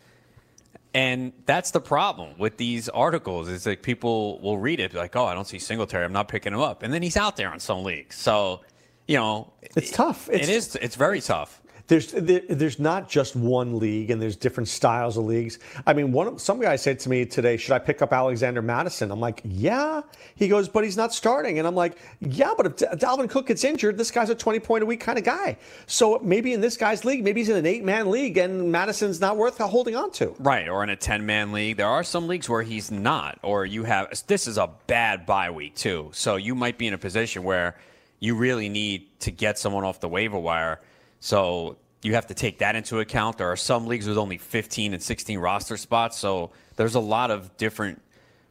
and 0.93 1.33
that's 1.47 1.71
the 1.73 1.81
problem 1.81 2.39
with 2.39 2.57
these 2.57 2.89
articles. 2.89 3.49
Is 3.49 3.67
like 3.67 3.83
people 3.83 4.39
will 4.41 4.59
read 4.59 4.79
it 4.79 4.95
like, 4.95 5.17
"Oh, 5.17 5.25
I 5.25 5.35
don't 5.35 5.47
see 5.47 5.59
Singletary. 5.59 6.05
I'm 6.05 6.13
not 6.13 6.29
picking 6.29 6.53
him 6.53 6.61
up," 6.61 6.83
and 6.83 6.93
then 6.93 7.03
he's 7.03 7.17
out 7.17 7.37
there 7.37 7.51
on 7.51 7.59
some 7.61 7.83
leagues. 7.83 8.17
So, 8.17 8.61
you 9.09 9.17
know, 9.17 9.53
It's 9.75 9.91
tough. 9.91 10.29
It 10.29 10.43
It's- 10.43 10.77
It's 10.77 10.97
very 10.97 11.21
tough. 11.21 11.61
There's 11.87 12.13
there, 12.13 12.41
there's 12.49 12.79
not 12.79 13.11
just 13.11 13.37
one 13.37 13.79
league, 13.79 14.11
and 14.11 14.21
there's 14.21 14.37
different 14.37 14.69
styles 14.69 15.19
of 15.19 15.25
leagues. 15.25 15.59
I 15.87 15.93
mean, 15.93 16.13
one 16.13 16.27
of- 16.29 16.41
some 16.41 16.59
guy 16.59 16.77
said 16.77 16.99
to 17.01 17.11
me 17.11 17.27
today, 17.27 17.59
"Should 17.59 17.73
I 17.73 17.79
pick 17.79 18.01
up 18.01 18.11
Alexander 18.11 18.63
Mattison?" 18.63 19.11
I'm 19.11 19.21
like, 19.21 19.43
"Yeah." 19.45 20.01
He 20.35 20.49
goes, 20.49 20.67
"But 20.67 20.85
he's 20.85 20.97
not 20.97 21.13
starting," 21.13 21.59
and 21.59 21.69
I'm 21.69 21.75
like, 21.75 21.99
"Yeah, 22.21 22.55
but 22.57 22.67
if 22.67 22.77
Dalvin 22.99 23.29
Cook 23.29 23.49
gets 23.49 23.65
injured, 23.65 23.99
this 23.99 24.11
guy's 24.11 24.31
a 24.31 24.35
20 24.35 24.61
point 24.61 24.83
a 24.83 24.87
week 24.87 25.01
kind 25.01 25.19
of 25.19 25.25
guy. 25.25 25.59
So 25.87 26.19
maybe 26.23 26.55
in 26.55 26.63
this 26.63 26.79
guy's 26.79 27.05
league, 27.05 27.23
maybe 27.23 27.43
he's 27.43 27.51
in 27.51 27.57
an 27.57 27.67
eight 27.67 27.85
man 27.85 28.11
league, 28.11 28.39
and 28.39 28.73
Mattison's 28.73 29.21
not 29.21 29.37
worth 29.37 29.59
holding 29.59 29.95
on 29.95 30.11
to." 30.13 30.35
Right, 30.39 30.67
or 30.69 30.83
in 30.85 30.89
a 30.89 30.97
10 30.97 31.27
man 31.27 31.53
league. 31.53 31.77
There 31.77 31.87
are 31.87 32.03
some 32.03 32.29
leagues 32.29 32.49
where 32.49 32.63
he's 32.63 32.91
not, 32.91 33.39
or 33.43 33.67
you 33.67 33.85
have 33.85 34.09
this 34.27 34.47
is 34.47 34.57
a 34.57 34.71
bad 34.87 35.27
bye 35.27 35.51
week, 35.51 35.75
too. 35.75 36.11
So 36.15 36.37
you 36.37 36.55
might 36.55 36.79
be 36.79 36.87
in 36.87 36.95
a 36.95 36.99
position 36.99 37.45
where 37.45 37.77
you 38.21 38.35
really 38.35 38.71
need 38.71 39.21
to 39.21 39.31
get 39.31 39.59
someone 39.59 39.85
off 39.85 40.01
the 40.01 40.09
waiver 40.09 40.39
wire. 40.39 40.81
So 41.25 41.79
you 42.03 42.13
have 42.17 42.27
to 42.27 42.35
take 42.35 42.59
that 42.59 42.77
into 42.77 43.01
account. 43.01 43.39
There 43.39 43.51
are 43.51 43.57
some 43.57 43.87
leagues 43.87 44.07
with 44.07 44.19
only 44.19 44.37
15 44.37 44.93
and 44.93 45.03
16 45.03 45.39
roster 45.39 45.79
spots. 45.79 46.19
So 46.19 46.51
there's 46.77 46.97
a 46.97 47.01
lot 47.01 47.31
of 47.31 47.57
different 47.57 48.03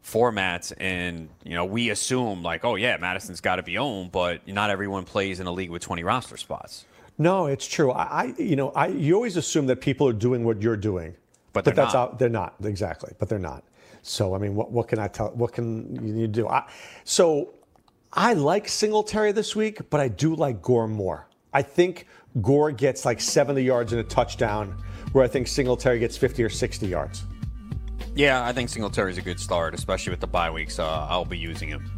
formats. 0.03 0.73
And, 0.79 1.29
you 1.43 1.53
know, 1.53 1.65
we 1.65 1.91
assume, 1.91 2.41
like, 2.41 2.65
oh, 2.65 2.73
yeah, 2.73 2.97
Mattison's 2.97 3.41
got 3.41 3.57
to 3.57 3.63
be 3.63 3.77
owned, 3.77 4.11
but 4.11 4.47
not 4.47 4.71
everyone 4.71 5.03
plays 5.03 5.39
in 5.39 5.45
a 5.45 5.51
league 5.51 5.69
with 5.69 5.83
20 5.83 6.03
roster 6.03 6.35
spots. 6.35 6.85
No, 7.19 7.45
it's 7.45 7.67
true. 7.67 7.91
I, 7.91 8.23
I 8.23 8.23
you 8.39 8.55
know, 8.55 8.71
I 8.71 8.87
you 8.87 9.13
always 9.13 9.37
assume 9.37 9.67
that 9.67 9.79
people 9.79 10.07
are 10.07 10.13
doing 10.13 10.43
what 10.43 10.59
you're 10.59 10.75
doing, 10.75 11.13
But 11.53 11.65
they're 11.65 11.75
that's 11.75 11.93
not. 11.93 12.13
Out, 12.13 12.17
they're 12.17 12.27
not 12.27 12.55
exactly, 12.63 13.13
but 13.19 13.29
they're 13.29 13.37
not. 13.37 13.63
So 14.01 14.33
I 14.33 14.39
mean, 14.39 14.55
what 14.55 14.71
what 14.71 14.87
can 14.87 14.97
I 14.97 15.09
tell? 15.09 15.29
What 15.29 15.53
can 15.53 16.17
you 16.17 16.27
do? 16.27 16.47
I, 16.47 16.67
so 17.03 17.53
I 18.11 18.33
like 18.33 18.67
Singletary 18.67 19.31
this 19.31 19.55
week, 19.55 19.91
but 19.91 20.01
I 20.01 20.07
do 20.07 20.35
like 20.35 20.63
Gore 20.63 20.87
more. 20.87 21.27
I 21.53 21.61
think 21.61 22.07
Gore 22.41 22.71
gets 22.71 23.05
like 23.05 23.21
70 23.21 23.61
yards 23.61 23.93
and 23.93 24.01
a 24.01 24.03
touchdown, 24.03 24.75
where 25.11 25.23
I 25.23 25.27
think 25.27 25.47
Singletary 25.47 25.99
gets 25.99 26.17
50 26.17 26.43
or 26.43 26.49
60 26.49 26.87
yards. 26.87 27.23
Yeah, 28.15 28.45
I 28.45 28.53
think 28.53 28.69
Singletary's 28.69 29.17
a 29.17 29.21
good 29.21 29.39
start, 29.39 29.73
especially 29.73 30.11
with 30.11 30.19
the 30.19 30.27
bye 30.27 30.51
week. 30.51 30.69
So 30.71 30.83
I'll 30.85 31.25
be 31.25 31.37
using 31.37 31.69
him. 31.69 31.89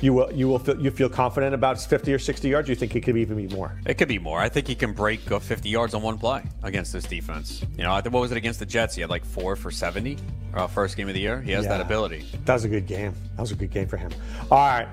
You 0.00 0.12
will 0.12 0.32
you 0.32 0.46
will 0.46 0.60
feel 0.60 0.80
you 0.80 0.92
feel 0.92 1.08
confident 1.08 1.54
about 1.54 1.80
50 1.80 2.12
or 2.12 2.20
60 2.20 2.48
yards. 2.48 2.68
You 2.68 2.76
think 2.76 2.94
it 2.94 3.00
could 3.00 3.16
even 3.16 3.36
be 3.36 3.52
more? 3.54 3.80
It 3.84 3.94
could 3.94 4.06
be 4.06 4.18
more. 4.18 4.38
I 4.38 4.48
think 4.48 4.68
he 4.68 4.76
can 4.76 4.92
break 4.92 5.30
uh, 5.30 5.40
50 5.40 5.68
yards 5.68 5.92
on 5.92 6.02
one 6.02 6.18
play 6.18 6.44
against 6.62 6.92
this 6.92 7.04
defense. 7.04 7.64
You 7.76 7.82
know, 7.82 7.92
I 7.92 8.00
think 8.00 8.14
what 8.14 8.20
was 8.20 8.30
it 8.30 8.36
against 8.36 8.60
the 8.60 8.66
Jets? 8.66 8.94
He 8.94 9.00
had 9.00 9.10
like 9.10 9.24
four 9.24 9.56
for 9.56 9.72
70 9.72 10.16
uh, 10.54 10.68
first 10.68 10.96
game 10.96 11.08
of 11.08 11.14
the 11.14 11.20
year. 11.20 11.40
He 11.40 11.50
has 11.52 11.66
that 11.66 11.80
ability. 11.80 12.26
That 12.44 12.54
was 12.54 12.64
a 12.64 12.68
good 12.68 12.86
game. 12.86 13.12
That 13.34 13.42
was 13.42 13.50
a 13.50 13.56
good 13.56 13.72
game 13.72 13.88
for 13.88 13.96
him. 13.96 14.12
All 14.52 14.58
right. 14.58 14.88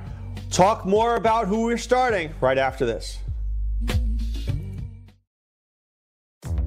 Talk 0.49 0.85
more 0.85 1.15
about 1.15 1.47
who 1.47 1.65
we're 1.65 1.77
starting 1.77 2.33
right 2.41 2.57
after 2.57 2.85
this. 2.85 3.19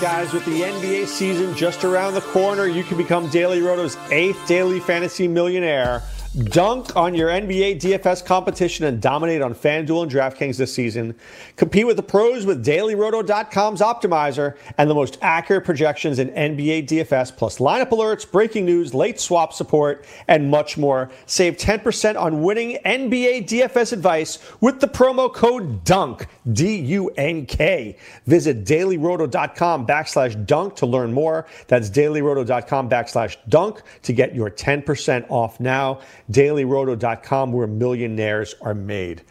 Guys, 0.00 0.32
with 0.32 0.46
the 0.46 0.62
NBA 0.62 1.06
season 1.06 1.54
just 1.54 1.84
around 1.84 2.14
the 2.14 2.22
corner, 2.22 2.66
you 2.66 2.82
can 2.82 2.96
become 2.96 3.28
Daily 3.28 3.60
Roto's 3.60 3.98
eighth 4.10 4.46
daily 4.48 4.80
fantasy 4.80 5.28
millionaire. 5.28 6.02
Dunk 6.38 6.94
on 6.94 7.12
your 7.16 7.28
NBA 7.28 7.80
DFS 7.80 8.24
competition 8.24 8.84
and 8.84 9.02
dominate 9.02 9.42
on 9.42 9.52
FanDuel 9.52 10.04
and 10.04 10.12
DraftKings 10.12 10.56
this 10.56 10.72
season. 10.72 11.16
Compete 11.56 11.84
with 11.84 11.96
the 11.96 12.04
pros 12.04 12.46
with 12.46 12.64
DailyRoto.com's 12.64 13.80
optimizer 13.80 14.56
and 14.78 14.88
the 14.88 14.94
most 14.94 15.18
accurate 15.22 15.64
projections 15.64 16.20
in 16.20 16.28
NBA 16.30 16.86
DFS, 16.86 17.36
plus 17.36 17.58
lineup 17.58 17.88
alerts, 17.88 18.30
breaking 18.30 18.64
news, 18.64 18.94
late 18.94 19.18
swap 19.18 19.52
support, 19.52 20.06
and 20.28 20.48
much 20.48 20.78
more. 20.78 21.10
Save 21.26 21.56
10% 21.56 22.16
on 22.16 22.42
winning 22.42 22.78
NBA 22.84 23.48
DFS 23.48 23.92
advice 23.92 24.38
with 24.60 24.78
the 24.78 24.86
promo 24.86 25.34
code 25.34 25.82
DUNK, 25.82 26.28
D 26.52 26.76
U 26.76 27.08
N 27.16 27.44
K. 27.44 27.96
Visit 28.26 28.64
DailyRoto.com 28.64 29.84
backslash 29.84 30.46
dunk 30.46 30.76
to 30.76 30.86
learn 30.86 31.12
more. 31.12 31.48
That's 31.66 31.90
DailyRoto.com 31.90 32.88
backslash 32.88 33.36
dunk 33.48 33.82
to 34.02 34.12
get 34.12 34.32
your 34.32 34.48
10% 34.48 35.26
off 35.28 35.58
now 35.58 35.98
dailyroto.com 36.30 37.52
where 37.52 37.66
millionaires 37.66 38.54
are 38.60 38.74
made. 38.74 39.22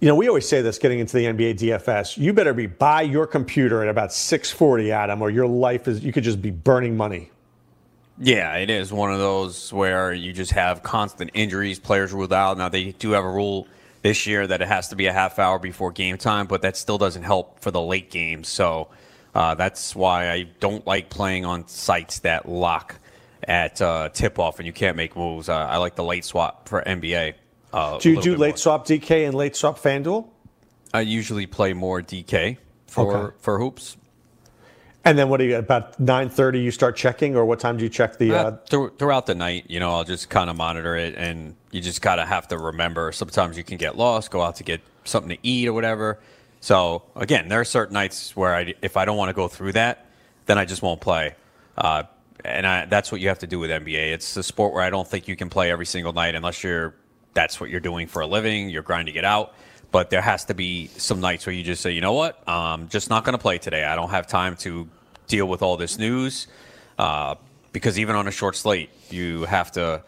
You 0.00 0.08
know, 0.08 0.14
we 0.14 0.28
always 0.28 0.48
say 0.48 0.62
this 0.62 0.78
getting 0.78 0.98
into 0.98 1.16
the 1.16 1.24
NBA 1.24 1.58
DFS. 1.58 2.16
You 2.16 2.32
better 2.32 2.52
be 2.52 2.66
by 2.66 3.02
your 3.02 3.26
computer 3.26 3.82
at 3.82 3.88
about 3.88 4.12
640, 4.12 4.92
Adam, 4.92 5.22
or 5.22 5.30
your 5.30 5.46
life 5.46 5.88
is, 5.88 6.04
you 6.04 6.12
could 6.12 6.24
just 6.24 6.42
be 6.42 6.50
burning 6.50 6.96
money. 6.96 7.30
Yeah, 8.18 8.56
it 8.56 8.70
is 8.70 8.92
one 8.92 9.12
of 9.12 9.18
those 9.18 9.72
where 9.72 10.12
you 10.12 10.32
just 10.32 10.52
have 10.52 10.82
constant 10.82 11.30
injuries, 11.34 11.78
players 11.78 12.12
ruled 12.12 12.32
out. 12.32 12.56
Now, 12.56 12.68
they 12.68 12.92
do 12.92 13.10
have 13.10 13.24
a 13.24 13.30
rule 13.30 13.68
this 14.02 14.26
year 14.26 14.46
that 14.46 14.62
it 14.62 14.68
has 14.68 14.88
to 14.88 14.96
be 14.96 15.06
a 15.06 15.12
half 15.12 15.38
hour 15.38 15.58
before 15.58 15.92
game 15.92 16.16
time, 16.16 16.46
but 16.46 16.62
that 16.62 16.76
still 16.76 16.98
doesn't 16.98 17.24
help 17.24 17.60
for 17.60 17.70
the 17.70 17.80
late 17.80 18.10
games. 18.10 18.48
So 18.48 18.88
uh, 19.34 19.54
that's 19.54 19.94
why 19.94 20.30
I 20.30 20.44
don't 20.60 20.86
like 20.86 21.10
playing 21.10 21.44
on 21.44 21.68
sites 21.68 22.20
that 22.20 22.48
lock 22.48 22.98
at 23.46 23.80
uh, 23.80 24.08
tip 24.10 24.38
off 24.38 24.58
and 24.58 24.66
you 24.66 24.72
can't 24.72 24.96
make 24.96 25.16
moves. 25.16 25.48
Uh, 25.48 25.54
I 25.56 25.76
like 25.78 25.94
the 25.94 26.04
late 26.04 26.24
swap 26.24 26.68
for 26.68 26.82
NBA. 26.82 27.34
Uh, 27.72 27.98
do 27.98 28.10
you 28.10 28.20
do 28.20 28.36
late 28.36 28.50
more. 28.50 28.56
swap 28.56 28.86
DK 28.86 29.26
and 29.26 29.34
late 29.34 29.56
swap 29.56 29.78
FanDuel? 29.78 30.26
I 30.92 31.00
usually 31.02 31.46
play 31.46 31.72
more 31.72 32.00
DK 32.02 32.58
for 32.86 33.16
Okay. 33.16 33.36
for 33.40 33.58
hoops. 33.58 33.96
And 35.04 35.16
then 35.16 35.28
what 35.28 35.36
do 35.36 35.44
you 35.44 35.56
about 35.56 36.00
9:30 36.00 36.62
you 36.62 36.72
start 36.72 36.96
checking 36.96 37.36
or 37.36 37.44
what 37.44 37.60
time 37.60 37.76
do 37.76 37.84
you 37.84 37.88
check 37.90 38.18
the 38.18 38.32
Uh, 38.32 38.36
uh, 38.36 38.56
through, 38.68 38.92
throughout 38.98 39.26
the 39.26 39.36
night, 39.36 39.66
you 39.68 39.78
know, 39.78 39.92
I'll 39.94 40.04
just 40.04 40.28
kind 40.30 40.50
of 40.50 40.56
monitor 40.56 40.96
it, 40.96 41.14
and 41.16 41.54
you 41.70 41.80
just 41.80 42.02
gotta 42.02 42.24
have 42.24 42.48
to 42.48 42.58
remember. 42.58 43.12
Sometimes 43.12 43.56
you 43.56 43.62
can 43.62 43.76
get 43.76 43.96
lost, 43.96 44.32
go 44.32 44.42
out 44.42 44.56
to 44.56 44.64
get 44.64 44.80
something 45.04 45.36
to 45.36 45.38
eat 45.46 45.68
or 45.68 45.72
whatever. 45.72 46.18
So 46.60 47.04
again, 47.14 47.48
there 47.48 47.60
are 47.60 47.64
certain 47.64 47.94
nights 47.94 48.34
where 48.34 48.52
I, 48.52 48.74
if 48.82 48.96
I 48.96 49.04
don't 49.04 49.16
want 49.16 49.28
to 49.28 49.34
go 49.34 49.46
through 49.46 49.72
that, 49.72 50.06
then 50.46 50.58
I 50.58 50.64
just 50.64 50.82
won't 50.82 51.00
play. 51.00 51.36
Uh, 51.78 52.04
and 52.44 52.66
I, 52.66 52.84
that's 52.86 53.10
what 53.10 53.20
you 53.20 53.28
have 53.28 53.38
to 53.40 53.46
do 53.46 53.58
with 53.58 53.70
NBA. 53.70 54.12
It's 54.12 54.36
a 54.36 54.42
sport 54.42 54.72
where 54.72 54.82
I 54.82 54.90
don't 54.90 55.06
think 55.06 55.28
you 55.28 55.36
can 55.36 55.48
play 55.48 55.70
every 55.70 55.86
single 55.86 56.12
night 56.12 56.34
unless 56.34 56.62
you're 56.62 56.94
that's 57.34 57.60
what 57.60 57.70
you're 57.70 57.80
doing 57.80 58.06
for 58.06 58.22
a 58.22 58.26
living. 58.26 58.70
You're 58.70 58.82
grinding 58.82 59.14
it 59.14 59.24
out. 59.24 59.54
But 59.92 60.10
there 60.10 60.22
has 60.22 60.46
to 60.46 60.54
be 60.54 60.88
some 60.96 61.20
nights 61.20 61.46
where 61.46 61.54
you 61.54 61.62
just 61.62 61.82
say, 61.82 61.92
you 61.92 62.00
know 62.00 62.14
what, 62.14 62.42
I'm 62.48 62.88
just 62.88 63.08
not 63.08 63.24
going 63.24 63.34
to 63.34 63.42
play 63.42 63.58
today. 63.58 63.84
I 63.84 63.94
don't 63.94 64.10
have 64.10 64.26
time 64.26 64.56
to 64.56 64.88
deal 65.28 65.46
with 65.46 65.62
all 65.62 65.76
this 65.76 65.98
news. 65.98 66.48
Uh, 66.98 67.36
because 67.72 67.98
even 67.98 68.16
on 68.16 68.26
a 68.26 68.30
short 68.30 68.56
slate, 68.56 68.90
you 69.10 69.44
have 69.44 69.70
to 69.72 70.02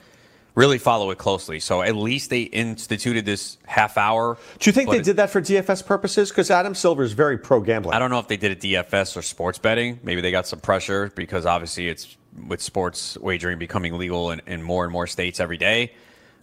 really 0.59 0.79
follow 0.79 1.11
it 1.13 1.19
closely. 1.19 1.61
So 1.61 1.83
at 1.83 1.95
least 1.95 2.31
they 2.31 2.43
instituted 2.43 3.25
this 3.25 3.59
half 3.65 3.97
hour. 3.97 4.37
Do 4.59 4.69
you 4.69 4.73
think 4.73 4.91
they 4.91 4.99
it- 4.99 5.05
did 5.05 5.17
that 5.17 5.31
for 5.31 5.41
DFS 5.41 5.87
purposes 5.87 6.33
cuz 6.33 6.51
Adam 6.51 6.75
Silver 6.75 7.05
is 7.05 7.13
very 7.13 7.39
pro 7.39 7.61
gambling. 7.61 7.95
I 7.95 8.01
don't 8.01 8.11
know 8.11 8.19
if 8.19 8.27
they 8.27 8.37
did 8.37 8.51
it 8.51 8.61
DFS 8.61 9.17
or 9.17 9.23
sports 9.23 9.59
betting. 9.59 10.01
Maybe 10.03 10.21
they 10.21 10.33
got 10.33 10.49
some 10.49 10.59
pressure 10.59 11.13
because 11.15 11.47
obviously 11.47 11.89
it's 11.89 12.17
with 12.49 12.61
sports 12.61 13.17
wagering 13.21 13.59
becoming 13.59 13.97
legal 13.97 14.33
in, 14.33 14.43
in 14.47 14.63
more 14.63 14.83
and 14.83 14.93
more 14.93 15.07
states 15.07 15.39
every 15.39 15.59
day. 15.59 15.93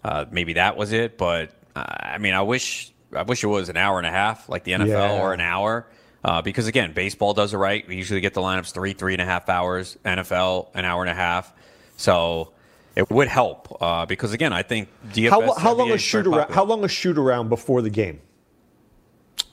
Uh, 0.04 0.23
maybe 0.32 0.54
that 0.54 0.78
was 0.78 0.93
it. 0.93 1.17
But 1.17 1.51
uh, 1.75 1.84
I 1.86 2.17
mean, 2.17 2.34
I 2.34 2.41
wish 2.43 2.91
I 3.13 3.23
wish 3.23 3.43
it 3.43 3.47
was 3.47 3.67
an 3.67 3.75
hour 3.78 3.97
and 3.97 4.08
a 4.08 4.12
half 4.12 4.47
like 4.47 4.63
the 4.63 4.71
NFL 4.71 4.88
Yeah. 4.88 5.21
or 5.21 5.34
an 5.34 5.41
hour. 5.41 5.88
Uh, 6.23 6.41
because 6.41 6.67
again, 6.67 6.93
baseball 6.93 7.34
does 7.34 7.54
it 7.54 7.58
right. 7.58 7.86
We 7.88 7.97
usually 7.97 8.21
get 8.21 8.34
the 8.34 8.41
lineups 8.41 8.71
three, 8.73 8.93
three 8.93 9.13
and 9.13 9.21
a 9.21 9.25
half 9.25 9.47
hours. 9.49 9.97
NFL, 10.06 10.69
an 10.73 10.84
hour 10.86 11.04
and 11.04 11.10
a 11.12 11.13
half. 11.13 11.54
So 11.97 12.51
it 12.96 13.10
would 13.10 13.28
help 13.28 13.78
uh, 13.82 14.06
because 14.06 14.34
again, 14.34 14.54
I 14.54 14.64
think 14.64 14.90
DFS. 15.10 15.30
How, 15.30 15.54
how 15.54 15.74
long 15.74 15.92
a 15.92 15.98
shoot 15.98 16.26
around 16.28 16.52
how 16.52 16.64
long 16.64 16.84
a 16.84 16.88
shoot 16.88 17.18
around 17.18 17.50
before 17.50 17.82
the 17.82 17.90
game? 17.90 18.22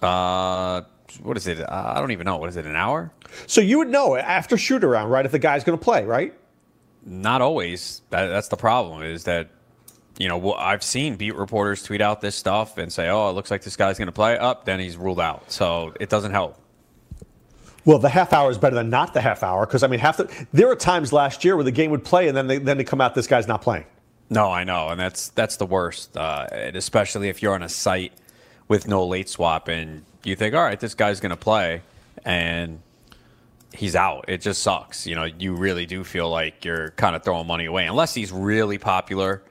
Uh, 0.00 0.82
what 1.22 1.36
is 1.36 1.46
it? 1.46 1.60
Uh, 1.60 1.92
I 1.96 2.00
don't 2.00 2.12
even 2.12 2.24
know. 2.24 2.36
What 2.36 2.48
is 2.48 2.56
it? 2.56 2.66
An 2.66 2.76
hour? 2.76 3.12
So 3.46 3.60
you 3.60 3.78
would 3.78 3.88
know 3.88 4.16
after 4.16 4.56
shoot 4.56 4.84
around, 4.84 5.10
right, 5.10 5.26
if 5.26 5.32
the 5.32 5.38
guy's 5.38 5.64
going 5.64 5.78
to 5.78 5.82
play, 5.82 6.04
right? 6.04 6.34
Not 7.04 7.42
always. 7.42 8.02
That, 8.10 8.28
that's 8.28 8.48
the 8.48 8.56
problem. 8.56 9.02
Is 9.02 9.24
that 9.24 9.48
you 10.18 10.28
know 10.28 10.54
I've 10.54 10.82
seen 10.84 11.16
beat 11.16 11.34
reporters 11.34 11.82
tweet 11.82 12.00
out 12.00 12.20
this 12.20 12.36
stuff 12.36 12.78
and 12.78 12.92
say, 12.92 13.08
"Oh, 13.08 13.28
it 13.28 13.32
looks 13.32 13.50
like 13.50 13.62
this 13.62 13.76
guy's 13.76 13.98
going 13.98 14.06
to 14.06 14.12
play." 14.12 14.38
Up, 14.38 14.64
then 14.64 14.78
he's 14.78 14.96
ruled 14.96 15.20
out. 15.20 15.50
So 15.50 15.94
it 15.98 16.08
doesn't 16.08 16.32
help. 16.32 16.61
Well, 17.84 17.98
the 17.98 18.08
half 18.08 18.32
hour 18.32 18.50
is 18.50 18.58
better 18.58 18.76
than 18.76 18.90
not 18.90 19.12
the 19.12 19.20
half 19.20 19.42
hour 19.42 19.66
because 19.66 19.82
I 19.82 19.88
mean, 19.88 20.00
half 20.00 20.16
the, 20.16 20.46
there 20.52 20.70
are 20.70 20.76
times 20.76 21.12
last 21.12 21.44
year 21.44 21.56
where 21.56 21.64
the 21.64 21.72
game 21.72 21.90
would 21.90 22.04
play 22.04 22.28
and 22.28 22.36
then 22.36 22.46
they, 22.46 22.58
then 22.58 22.78
they 22.78 22.84
come 22.84 23.00
out, 23.00 23.14
this 23.14 23.26
guy's 23.26 23.48
not 23.48 23.62
playing. 23.62 23.84
No, 24.32 24.50
I 24.50 24.64
know, 24.64 24.88
and 24.88 24.98
that's 24.98 25.28
that's 25.30 25.56
the 25.56 25.66
worst, 25.66 26.16
uh, 26.16 26.46
and 26.50 26.74
especially 26.74 27.28
if 27.28 27.42
you're 27.42 27.52
on 27.52 27.62
a 27.62 27.68
site 27.68 28.12
with 28.66 28.88
no 28.88 29.06
late 29.06 29.28
swap, 29.28 29.68
and 29.68 30.04
you 30.24 30.36
think, 30.36 30.54
all 30.54 30.62
right, 30.62 30.80
this 30.80 30.94
guy's 30.94 31.20
going 31.20 31.30
to 31.30 31.36
play, 31.36 31.82
and 32.24 32.80
he's 33.74 33.94
out. 33.94 34.24
It 34.28 34.40
just 34.40 34.62
sucks. 34.62 35.06
You 35.06 35.16
know, 35.16 35.24
you 35.24 35.54
really 35.54 35.84
do 35.84 36.02
feel 36.02 36.30
like 36.30 36.64
you're 36.64 36.92
kind 36.92 37.14
of 37.14 37.22
throwing 37.22 37.46
money 37.46 37.66
away, 37.66 37.86
unless 37.86 38.14
he's 38.14 38.32
really 38.32 38.78
popular. 38.78 39.42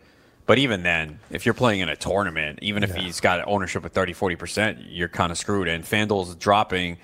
But 0.48 0.58
even 0.58 0.82
then, 0.82 1.20
if 1.30 1.46
you're 1.46 1.54
playing 1.54 1.82
in 1.82 1.90
a 1.90 1.96
tournament, 1.96 2.60
even 2.64 2.82
if 2.82 2.96
he's 2.96 3.20
got 3.20 3.48
ownership 3.48 3.86
of 3.86 3.92
30, 3.92 4.16
40%, 4.16 4.86
you're 4.90 5.08
kind 5.08 5.32
of 5.32 5.38
screwed. 5.38 5.68
And 5.68 5.84
FanDuel's 5.84 6.36
dropping. 6.36 6.98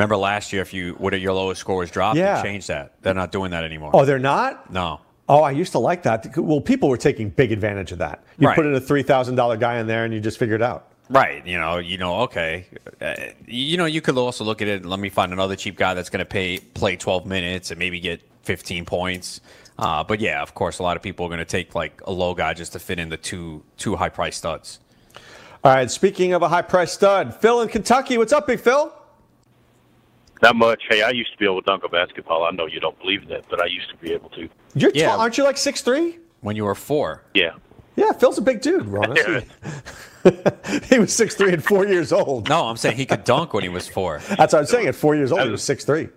Remember 0.00 0.16
last 0.16 0.50
year, 0.50 0.62
if 0.62 0.72
you 0.72 0.94
what 0.94 1.20
your 1.20 1.34
lowest 1.34 1.60
score 1.60 1.76
was 1.76 1.90
dropped, 1.90 2.16
Yeah. 2.16 2.36
they 2.40 2.48
changed 2.48 2.68
that. 2.68 2.94
They're 3.02 3.12
not 3.12 3.32
doing 3.32 3.50
that 3.50 3.64
anymore. 3.64 3.90
Oh, 3.92 4.06
they're 4.06 4.18
not? 4.18 4.72
No. 4.72 4.98
Oh, 5.28 5.42
I 5.42 5.50
used 5.50 5.72
to 5.72 5.78
like 5.78 6.04
that. 6.04 6.34
Well, 6.38 6.62
people 6.62 6.88
were 6.88 6.96
taking 6.96 7.28
big 7.28 7.52
advantage 7.52 7.92
of 7.92 7.98
that. 7.98 8.24
You 8.38 8.48
Right. 8.48 8.56
put 8.56 8.64
in 8.64 8.74
a 8.74 8.80
three 8.80 9.02
thousand 9.02 9.34
dollar 9.34 9.58
guy 9.58 9.76
in 9.78 9.86
there, 9.86 10.06
and 10.06 10.14
you 10.14 10.18
just 10.18 10.38
figure 10.38 10.54
it 10.54 10.62
out. 10.62 10.86
Right. 11.10 11.46
You 11.46 11.58
know, 11.58 11.76
you 11.76 11.98
know, 11.98 12.20
okay. 12.22 12.64
Uh, 12.98 13.14
you 13.46 13.76
know, 13.76 13.84
you 13.84 14.00
could 14.00 14.16
also 14.16 14.42
look 14.42 14.62
at 14.62 14.68
it. 14.68 14.86
Let 14.86 15.00
me 15.00 15.10
find 15.10 15.34
another 15.34 15.54
cheap 15.54 15.76
guy 15.76 15.92
that's 15.92 16.08
going 16.08 16.20
to 16.20 16.24
pay 16.24 16.60
play 16.60 16.96
12 16.96 17.26
minutes 17.26 17.70
and 17.70 17.78
maybe 17.78 18.00
get 18.00 18.22
15 18.44 18.86
points. 18.86 19.42
Uh, 19.78 20.02
but 20.02 20.20
yeah, 20.20 20.40
of 20.40 20.54
course, 20.54 20.78
a 20.78 20.82
lot 20.82 20.96
of 20.96 21.02
people 21.02 21.26
are 21.26 21.28
going 21.28 21.40
to 21.40 21.44
take 21.44 21.74
like 21.74 22.00
a 22.06 22.10
low 22.10 22.32
guy 22.32 22.54
just 22.54 22.72
to 22.72 22.78
fit 22.78 22.98
in 22.98 23.10
the 23.10 23.18
two 23.18 23.62
two 23.76 23.96
high 23.96 24.08
price 24.08 24.36
studs. 24.38 24.78
All 25.62 25.74
right. 25.74 25.90
Speaking 25.90 26.32
of 26.32 26.40
a 26.40 26.48
high 26.48 26.62
price 26.62 26.92
stud, 26.92 27.34
Phil 27.34 27.60
in 27.60 27.68
Kentucky. 27.68 28.16
What's 28.16 28.32
up, 28.32 28.46
Big 28.46 28.60
Phil? 28.60 28.94
Not 30.42 30.56
much. 30.56 30.82
Hey, 30.88 31.02
I 31.02 31.10
used 31.10 31.32
to 31.32 31.38
be 31.38 31.44
able 31.44 31.60
to 31.62 31.66
dunk 31.66 31.84
a 31.84 31.88
basketball. 31.88 32.44
I 32.44 32.50
know 32.50 32.66
you 32.66 32.80
don't 32.80 32.98
believe 32.98 33.28
that, 33.28 33.44
but 33.50 33.60
I 33.62 33.66
used 33.66 33.90
to 33.90 33.96
be 33.96 34.12
able 34.12 34.30
to. 34.30 34.48
You're 34.74 34.90
Yeah. 34.94 35.08
tall, 35.10 35.20
aren't 35.20 35.36
you 35.38 35.44
like 35.44 35.56
six 35.58 35.82
three? 35.82 36.18
When 36.40 36.56
you 36.56 36.64
were 36.64 36.74
four. 36.74 37.22
Yeah. 37.34 37.52
Yeah, 37.96 38.12
Phil's 38.12 38.38
a 38.38 38.42
big 38.42 38.62
dude, 38.62 38.86
Ron. 38.86 39.14
he 40.88 40.98
was 40.98 41.12
six 41.14 41.34
three 41.34 41.52
and 41.52 41.62
four 41.62 41.86
years 41.86 42.12
old. 42.12 42.48
No, 42.48 42.64
I'm 42.66 42.76
saying 42.78 42.96
he 42.96 43.04
could 43.04 43.24
dunk 43.24 43.52
when 43.52 43.62
he 43.62 43.68
was 43.68 43.86
four. 43.88 44.20
That's 44.38 44.54
what 44.54 44.60
I'm 44.60 44.66
saying. 44.66 44.86
At 44.86 44.94
four 44.94 45.14
years 45.14 45.32
old, 45.32 45.42
he 45.42 45.50
was 45.50 45.62
six 45.62 45.84
three. 45.84 46.08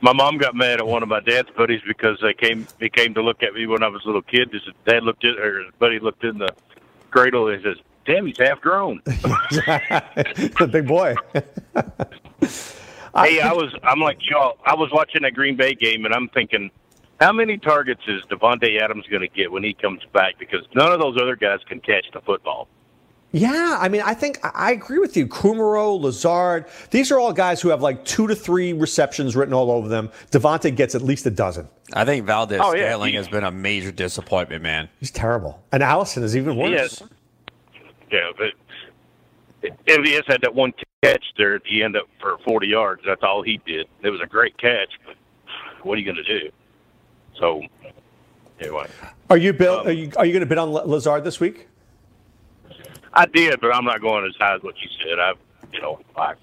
My 0.00 0.12
mom 0.12 0.38
got 0.38 0.54
mad 0.54 0.78
at 0.78 0.86
one 0.86 1.02
of 1.02 1.08
my 1.08 1.20
dad's 1.20 1.50
buddies 1.50 1.80
because 1.86 2.18
they 2.22 2.32
came 2.32 2.66
he 2.80 2.88
came 2.88 3.12
to 3.14 3.22
look 3.22 3.42
at 3.42 3.52
me 3.52 3.66
when 3.66 3.82
I 3.82 3.88
was 3.88 4.02
a 4.04 4.06
little 4.06 4.22
kid. 4.22 4.50
His 4.52 4.62
dad 4.86 5.02
looked 5.02 5.24
at 5.24 5.38
or 5.38 5.64
his 5.64 5.72
buddy 5.78 5.98
looked 5.98 6.24
in 6.24 6.38
the 6.38 6.54
cradle 7.10 7.48
and 7.48 7.62
says, 7.62 7.76
"Damn, 8.06 8.24
he's 8.26 8.38
half 8.38 8.60
grown." 8.60 9.02
the 9.04 10.68
big 10.70 10.86
boy. 10.86 11.16
Hey, 13.14 13.40
I 13.40 13.52
was 13.52 13.74
I'm 13.82 14.00
like 14.00 14.18
y'all. 14.28 14.58
I 14.64 14.74
was 14.74 14.90
watching 14.92 15.24
a 15.24 15.30
Green 15.30 15.56
Bay 15.56 15.74
game 15.74 16.04
and 16.04 16.14
I'm 16.14 16.28
thinking, 16.28 16.70
how 17.20 17.32
many 17.32 17.58
targets 17.58 18.02
is 18.06 18.22
Davante 18.30 18.80
Adams 18.80 19.06
going 19.10 19.22
to 19.22 19.28
get 19.28 19.50
when 19.50 19.64
he 19.64 19.74
comes 19.74 20.02
back? 20.12 20.38
Because 20.38 20.66
none 20.74 20.92
of 20.92 21.00
those 21.00 21.16
other 21.20 21.36
guys 21.36 21.60
can 21.66 21.80
catch 21.80 22.06
the 22.12 22.20
football. 22.20 22.68
Yeah, 23.30 23.76
I 23.78 23.90
mean, 23.90 24.00
I 24.02 24.14
think 24.14 24.38
I 24.42 24.50
I 24.54 24.70
agree 24.72 24.98
with 24.98 25.14
you. 25.16 25.26
Kumerow, 25.26 26.00
Lazard, 26.00 26.64
these 26.90 27.12
are 27.12 27.18
all 27.18 27.32
guys 27.32 27.60
who 27.60 27.68
have 27.68 27.82
like 27.82 28.04
two 28.06 28.26
to 28.26 28.34
three 28.34 28.72
receptions 28.72 29.36
written 29.36 29.52
all 29.52 29.70
over 29.70 29.86
them. 29.88 30.10
Davante 30.30 30.74
gets 30.74 30.94
at 30.94 31.02
least 31.02 31.26
a 31.26 31.30
dozen. 31.30 31.68
I 31.92 32.04
think 32.06 32.24
Valdes 32.24 32.58
Oh, 32.62 32.74
yeah. 32.74 32.86
Scantling 32.86 33.14
has 33.14 33.28
been 33.28 33.44
a 33.44 33.50
major 33.50 33.92
disappointment, 33.92 34.62
man. 34.62 34.88
He's 34.98 35.10
terrible. 35.10 35.62
And 35.72 35.82
Allison 35.82 36.22
is 36.22 36.36
even 36.36 36.56
worse. 36.56 36.70
Yes. 36.70 37.02
Yeah, 38.10 38.30
but 38.38 38.52
MVS 39.62 40.24
had 40.26 40.40
that 40.42 40.54
one 40.54 40.72
catch 41.02 41.24
there 41.36 41.54
at 41.56 41.62
the 41.64 41.82
end 41.82 41.96
up 41.96 42.06
for 42.20 42.38
40 42.44 42.66
yards. 42.66 43.02
That's 43.04 43.22
all 43.22 43.42
he 43.42 43.60
did. 43.66 43.86
It 44.02 44.10
was 44.10 44.20
a 44.22 44.26
great 44.26 44.56
catch. 44.58 44.90
But 45.06 45.16
what 45.84 45.94
are 45.96 46.00
you 46.00 46.04
going 46.04 46.24
to 46.24 46.40
do? 46.40 46.50
So, 47.38 47.62
anyway, 48.60 48.86
Are 49.30 49.36
you 49.36 49.52
Bill? 49.52 49.80
are 49.86 49.92
you 49.92 50.10
are 50.16 50.26
you 50.26 50.32
going 50.32 50.40
to 50.40 50.46
bid 50.46 50.58
on 50.58 50.72
La- 50.72 50.82
Lazard 50.82 51.24
this 51.24 51.38
week? 51.40 51.68
I 53.12 53.26
did, 53.26 53.60
but 53.60 53.74
I'm 53.74 53.84
not 53.84 54.00
going 54.00 54.24
as 54.26 54.34
high 54.38 54.54
as 54.54 54.62
what 54.62 54.74
you 54.80 54.88
said. 55.04 55.18
I, 55.18 55.32
you 55.72 55.80
know, 55.80 56.00
I 56.16 56.34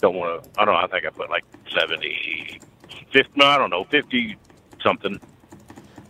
don't 0.00 0.14
want 0.16 0.42
to. 0.44 0.60
I 0.60 0.64
don't 0.64 0.74
know. 0.74 0.80
I 0.80 0.86
think 0.88 1.06
I 1.06 1.10
put 1.10 1.30
like 1.30 1.44
70, 1.72 2.60
50. 3.12 3.30
No, 3.36 3.46
I 3.46 3.58
don't 3.58 3.70
know, 3.70 3.84
50 3.84 4.36
something. 4.82 5.20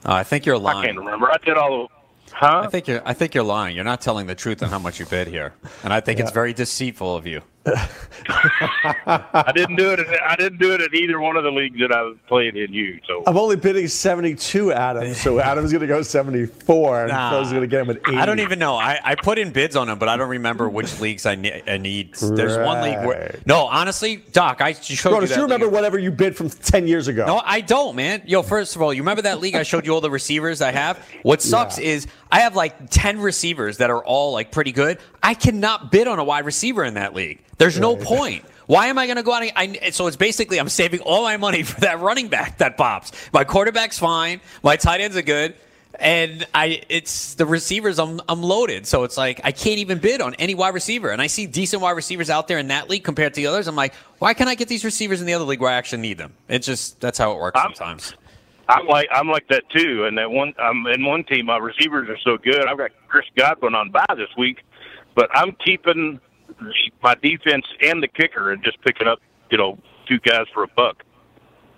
Uh, 0.04 0.14
I 0.14 0.22
think 0.22 0.46
you're 0.46 0.58
lying. 0.58 0.78
I 0.78 0.86
can't 0.86 0.98
remember. 0.98 1.30
I 1.30 1.36
did 1.44 1.56
all. 1.56 1.90
Of- 2.32 2.38
Huh? 2.38 2.62
I 2.64 2.68
think 2.68 2.86
you're. 2.88 3.02
I 3.04 3.12
think 3.12 3.34
you're 3.34 3.44
lying. 3.44 3.74
You're 3.76 3.84
not 3.84 4.00
telling 4.00 4.26
the 4.26 4.34
truth 4.34 4.62
on 4.62 4.68
how 4.70 4.78
much 4.78 4.98
you 5.00 5.06
bid 5.06 5.26
here, 5.28 5.52
and 5.84 5.92
I 5.92 6.00
think 6.00 6.20
it's 6.20 6.30
very 6.30 6.52
deceitful 6.52 7.16
of 7.16 7.26
you. 7.26 7.42
I 7.66 9.52
didn't 9.54 9.76
do 9.76 9.90
it. 9.92 10.00
I 10.24 10.36
didn't 10.36 10.58
do 10.58 10.72
it 10.72 10.80
at 10.80 10.94
either 10.94 11.20
one 11.20 11.36
of 11.36 11.44
the 11.44 11.50
leagues 11.50 11.78
that 11.80 11.92
I 11.92 12.02
was 12.02 12.16
playing 12.28 12.56
in. 12.56 12.72
You 12.72 13.00
so. 13.06 13.22
I'm 13.26 13.36
only 13.36 13.56
bidding 13.56 13.88
72, 13.88 14.72
Adam. 14.72 15.12
So 15.14 15.38
Adam's 15.40 15.70
going 15.72 15.82
to 15.82 15.86
go 15.86 16.02
74, 16.02 17.00
and 17.02 17.08
Nah. 17.12 17.30
Phil's 17.30 17.50
going 17.50 17.62
to 17.62 17.66
get 17.66 17.82
him 17.82 17.90
at 17.90 17.98
80. 18.08 18.16
I 18.16 18.26
don't 18.26 18.40
even 18.40 18.58
know. 18.58 18.76
I, 18.76 18.98
I 19.04 19.14
put 19.14 19.38
in 19.38 19.50
bids 19.50 19.76
on 19.76 19.88
them, 19.88 19.98
but 19.98 20.08
I 20.08 20.16
don't 20.16 20.28
remember 20.30 20.68
which 20.68 21.00
leagues 21.00 21.26
I, 21.26 21.34
ne- 21.34 21.62
I 21.66 21.76
need. 21.78 22.14
There's 22.14 22.56
one 22.56 22.82
league 22.82 23.06
where. 23.06 23.38
No, 23.46 23.66
honestly, 23.66 24.16
Doc, 24.16 24.60
I 24.62 24.72
showed 24.72 25.12
Ronis, 25.12 25.20
you 25.22 25.26
that. 25.28 25.36
you 25.36 25.42
remember 25.42 25.66
league. 25.66 25.74
whatever 25.74 25.98
you 25.98 26.10
bid 26.10 26.36
from 26.36 26.48
10 26.48 26.86
years 26.86 27.08
ago. 27.08 27.26
No, 27.26 27.42
I 27.44 27.60
don't, 27.60 27.94
man. 27.96 28.22
Yo, 28.24 28.42
first 28.42 28.76
of 28.76 28.82
all, 28.82 28.92
you 28.94 29.02
remember 29.02 29.22
that 29.22 29.40
league 29.40 29.54
I 29.56 29.62
showed 29.64 29.84
you 29.86 29.92
all 29.92 30.00
the 30.00 30.10
receivers 30.10 30.62
I 30.62 30.72
have? 30.72 31.04
What 31.22 31.42
sucks 31.50 31.78
Yeah. 31.78 31.84
is 31.90 32.06
I 32.32 32.40
have 32.40 32.54
like 32.54 32.90
10 32.90 33.20
receivers 33.20 33.78
that 33.78 33.90
are 33.90 34.04
all 34.04 34.32
like 34.32 34.52
pretty 34.52 34.72
good. 34.72 34.98
I 35.22 35.34
cannot 35.34 35.90
bid 35.90 36.06
on 36.06 36.18
a 36.18 36.24
wide 36.24 36.44
receiver 36.44 36.84
in 36.84 36.94
that 36.94 37.14
league. 37.14 37.42
There's 37.58 37.78
no 37.78 37.96
point. 37.96 38.44
Why 38.66 38.86
am 38.86 38.98
I 38.98 39.06
going 39.06 39.16
to 39.16 39.24
go 39.24 39.32
out? 39.32 39.42
And, 39.42 39.78
I, 39.82 39.90
so 39.90 40.06
it's 40.06 40.16
basically 40.16 40.58
I'm 40.58 40.68
saving 40.68 41.00
all 41.00 41.22
my 41.22 41.36
money 41.36 41.62
for 41.64 41.80
that 41.80 41.98
running 42.00 42.28
back 42.28 42.58
that 42.58 42.76
pops. 42.76 43.12
My 43.32 43.44
quarterback's 43.44 43.98
fine. 43.98 44.40
My 44.62 44.76
tight 44.76 45.00
ends 45.00 45.16
are 45.16 45.22
good. 45.22 45.54
And 45.98 46.46
I, 46.54 46.82
it's 46.88 47.34
the 47.34 47.44
receivers. 47.44 47.98
I'm, 47.98 48.20
I'm 48.28 48.42
loaded, 48.42 48.86
so 48.86 49.02
it's 49.02 49.16
like 49.16 49.40
I 49.42 49.50
can't 49.50 49.80
even 49.80 49.98
bid 49.98 50.20
on 50.20 50.34
any 50.34 50.54
wide 50.54 50.72
receiver. 50.72 51.10
And 51.10 51.20
I 51.20 51.26
see 51.26 51.46
decent 51.46 51.82
wide 51.82 51.90
receivers 51.96 52.30
out 52.30 52.46
there 52.46 52.58
in 52.58 52.68
that 52.68 52.88
league 52.88 53.02
compared 53.02 53.34
to 53.34 53.40
the 53.40 53.48
others. 53.48 53.66
I'm 53.66 53.74
like, 53.74 53.94
why 54.20 54.32
can't 54.32 54.48
I 54.48 54.54
get 54.54 54.68
these 54.68 54.84
receivers 54.84 55.20
in 55.20 55.26
the 55.26 55.34
other 55.34 55.44
league 55.44 55.60
where 55.60 55.70
I 55.70 55.74
actually 55.74 56.02
need 56.02 56.16
them? 56.16 56.32
It's 56.48 56.64
just 56.64 57.00
that's 57.00 57.18
how 57.18 57.32
it 57.32 57.38
works 57.38 57.60
sometimes. 57.60 58.14
I'm 58.70 58.86
like 58.86 59.08
I'm 59.12 59.28
like 59.28 59.46
that 59.48 59.64
too. 59.70 60.04
And 60.06 60.16
that 60.18 60.30
one, 60.30 60.54
I'm 60.58 60.86
in 60.86 61.04
one 61.04 61.24
team. 61.24 61.46
My 61.46 61.58
receivers 61.58 62.08
are 62.08 62.18
so 62.24 62.36
good. 62.38 62.66
I've 62.66 62.78
got 62.78 62.90
Chris 63.08 63.26
Godwin 63.36 63.74
on 63.74 63.90
bye 63.90 64.04
this 64.16 64.28
week, 64.38 64.62
but 65.14 65.28
I'm 65.34 65.52
keeping 65.64 66.20
my 67.02 67.14
defense 67.22 67.64
and 67.82 68.02
the 68.02 68.08
kicker 68.08 68.52
and 68.52 68.62
just 68.62 68.80
picking 68.82 69.06
up, 69.06 69.20
you 69.50 69.58
know, 69.58 69.78
two 70.06 70.18
guys 70.20 70.46
for 70.52 70.62
a 70.62 70.68
buck, 70.68 71.02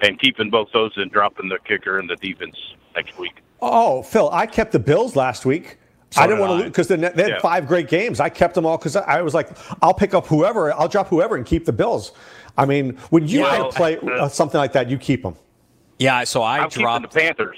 and 0.00 0.18
keeping 0.20 0.50
both 0.50 0.68
those 0.72 0.92
and 0.96 1.10
dropping 1.10 1.48
the 1.48 1.58
kicker 1.66 1.98
and 1.98 2.08
the 2.08 2.16
defense 2.16 2.56
next 2.94 3.18
week. 3.18 3.40
Oh, 3.60 4.02
Phil, 4.02 4.28
I 4.32 4.46
kept 4.46 4.72
the 4.72 4.78
Bills 4.78 5.14
last 5.16 5.46
week. 5.46 5.78
I 6.16 6.26
didn't 6.26 6.38
did 6.38 6.40
want 6.42 6.50
to 6.50 6.54
lose 6.56 6.64
because 6.64 6.88
they 6.88 6.98
had 6.98 7.16
Yeah. 7.16 7.38
five 7.40 7.66
great 7.66 7.88
games. 7.88 8.20
I 8.20 8.28
kept 8.28 8.54
them 8.54 8.66
all 8.66 8.76
because 8.76 8.96
I, 8.96 9.22
was 9.22 9.34
like, 9.34 9.48
I'll 9.80 9.94
pick 9.94 10.12
up 10.14 10.26
whoever, 10.26 10.72
I'll 10.74 10.88
drop 10.88 11.08
whoever 11.08 11.36
and 11.36 11.46
keep 11.46 11.64
the 11.64 11.72
Bills. 11.72 12.12
I 12.58 12.66
mean, 12.66 12.98
when 13.10 13.26
you 13.28 13.44
can 13.44 13.70
play 13.70 13.98
uh, 13.98 14.28
something 14.28 14.58
like 14.58 14.72
that, 14.72 14.90
you 14.90 14.98
keep 14.98 15.22
them. 15.22 15.36
Yeah, 16.02 16.24
so 16.24 16.42
I 16.42 16.58
I'm 16.58 16.68
dropped. 16.68 17.12
the 17.12 17.20
Panthers. 17.20 17.56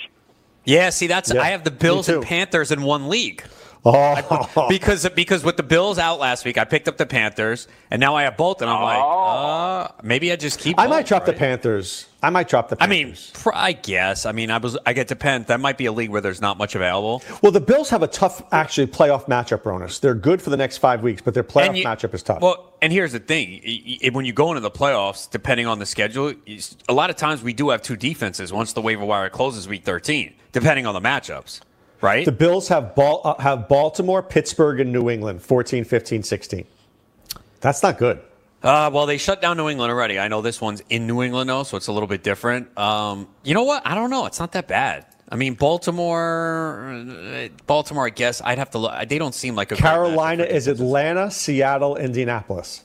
Yeah, 0.64 0.90
see, 0.90 1.06
that's 1.06 1.32
Yeah, 1.32 1.40
I 1.42 1.46
have 1.48 1.64
the 1.64 1.70
Bills 1.70 2.06
and. 2.06 2.22
Panthers 2.22 2.70
in 2.70 2.82
one 2.82 3.08
league. 3.08 3.42
Oh, 3.86 4.66
because 4.68 5.08
because 5.10 5.44
with 5.44 5.56
the 5.56 5.62
Bills 5.62 5.98
out 5.98 6.18
last 6.18 6.44
week, 6.44 6.56
I 6.56 6.64
picked 6.64 6.88
up 6.88 6.96
the 6.96 7.04
Panthers, 7.06 7.68
and 7.90 8.00
now 8.00 8.14
I 8.16 8.22
have 8.22 8.36
both, 8.36 8.62
and 8.62 8.70
I'm 8.70 8.82
like, 8.82 8.98
uh, 8.98 9.92
maybe 10.02 10.32
I 10.32 10.36
just 10.36 10.58
keep. 10.58 10.78
I 10.78 10.86
might 10.86 11.00
both, 11.00 11.08
drop 11.08 11.24
the? 11.26 11.34
Panthers. 11.34 12.06
I 12.22 12.30
might 12.30 12.48
drop 12.48 12.70
the 12.70 12.76
Panthers. 12.76 12.98
I 12.98 13.04
mean, 13.04 13.16
pr- 13.34 13.54
I 13.54 13.72
guess. 13.72 14.24
I 14.24 14.32
mean, 14.32 14.50
I 14.50 14.56
was. 14.56 14.78
I 14.86 14.94
get 14.94 15.08
depend. 15.08 15.46
That 15.48 15.60
might 15.60 15.76
be 15.76 15.84
a 15.84 15.92
league 15.92 16.08
where 16.08 16.22
there's 16.22 16.40
not 16.40 16.56
much 16.56 16.74
available. 16.74 17.22
well, 17.42 17.52
the 17.52 17.60
Bills 17.60 17.90
have 17.90 18.02
a 18.02 18.06
tough, 18.06 18.42
actually, 18.52 18.86
playoff 18.86 19.26
matchup, 19.26 19.64
bonus. 19.64 19.98
They're 19.98 20.14
good 20.14 20.40
for 20.40 20.48
the 20.48 20.56
next 20.56 20.78
five 20.78 21.02
weeks, 21.02 21.20
but 21.20 21.34
their 21.34 21.44
playoff 21.44 21.76
you- 21.76 21.84
matchup 21.84 22.14
is 22.14 22.22
tough. 22.22 22.40
Well, 22.40 22.72
and 22.80 22.90
here's 22.90 23.12
the 23.12 23.18
thing: 23.18 23.60
when 24.14 24.24
you 24.24 24.32
go 24.32 24.48
into 24.48 24.60
the 24.60 24.70
playoffs, 24.70 25.30
depending 25.30 25.66
on 25.66 25.78
the 25.78 25.86
schedule, 25.86 26.32
a 26.88 26.94
lot 26.94 27.10
of 27.10 27.16
times 27.16 27.42
we 27.42 27.52
do 27.52 27.68
have 27.68 27.82
two 27.82 27.96
defenses 27.96 28.50
once 28.50 28.72
the 28.72 28.80
waiver 28.80 29.04
wire 29.04 29.28
closes 29.28 29.68
week 29.68 29.84
13, 29.84 30.32
depending 30.52 30.86
on 30.86 30.94
the 30.94 31.00
matchups, 31.00 31.60
right? 32.04 32.24
the 32.24 32.32
Bills 32.32 32.68
have, 32.68 32.94
Bal- 32.94 33.22
uh, 33.24 33.42
have 33.42 33.68
Baltimore, 33.68 34.22
Pittsburgh, 34.22 34.80
and 34.80 34.92
New 34.92 35.10
England 35.10 35.42
14, 35.42 35.84
15, 35.84 36.22
16. 36.22 36.66
That's 37.60 37.82
not 37.82 37.98
good. 37.98 38.20
Uh, 38.62 38.90
well, 38.92 39.06
they 39.06 39.18
shut 39.18 39.42
down 39.42 39.56
New 39.56 39.68
England 39.68 39.90
already. 39.92 40.18
I 40.18 40.28
know 40.28 40.40
this 40.40 40.60
one's 40.60 40.82
in 40.88 41.06
New 41.06 41.22
England 41.22 41.50
though, 41.50 41.64
so 41.64 41.76
it's 41.76 41.86
a 41.88 41.92
little 41.92 42.06
bit 42.06 42.22
different. 42.22 42.76
Um, 42.78 43.28
you 43.42 43.52
know 43.54 43.64
what? 43.64 43.82
I 43.86 43.94
don't 43.94 44.08
know. 44.10 44.24
It's 44.26 44.38
not 44.40 44.52
that 44.52 44.68
bad. 44.68 45.06
I 45.28 45.36
mean, 45.36 45.54
Baltimore, 45.54 47.04
uh, 47.10 47.48
Baltimore. 47.66 48.06
I 48.06 48.10
guess 48.10 48.40
I'd 48.42 48.58
have 48.58 48.70
to 48.70 48.78
look. 48.78 49.08
They 49.08 49.18
don't 49.18 49.34
seem 49.34 49.54
like 49.54 49.72
a 49.72 49.76
Carolina 49.76 50.44
is. 50.44 50.66
Atlanta, 50.68 51.30
Seattle, 51.30 51.96
Indianapolis. 51.96 52.84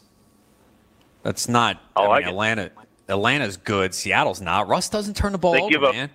That's 1.24 1.48
not. 1.48 1.82
I 1.96 2.02
I 2.04 2.08
like 2.08 2.20
mean, 2.26 2.28
it. 2.28 2.32
Atlanta. 2.32 2.72
Atlanta's 3.10 3.58
good. 3.58 3.94
Seattle's 3.94 4.42
not. 4.42 4.68
Russ 4.68 4.90
doesn't 4.90 5.16
turn 5.16 5.32
the 5.32 5.38
ball 5.38 5.54
They 5.54 5.62
over, 5.62 5.70
give 5.70 5.84
up- 5.84 5.96
man. 5.96 6.10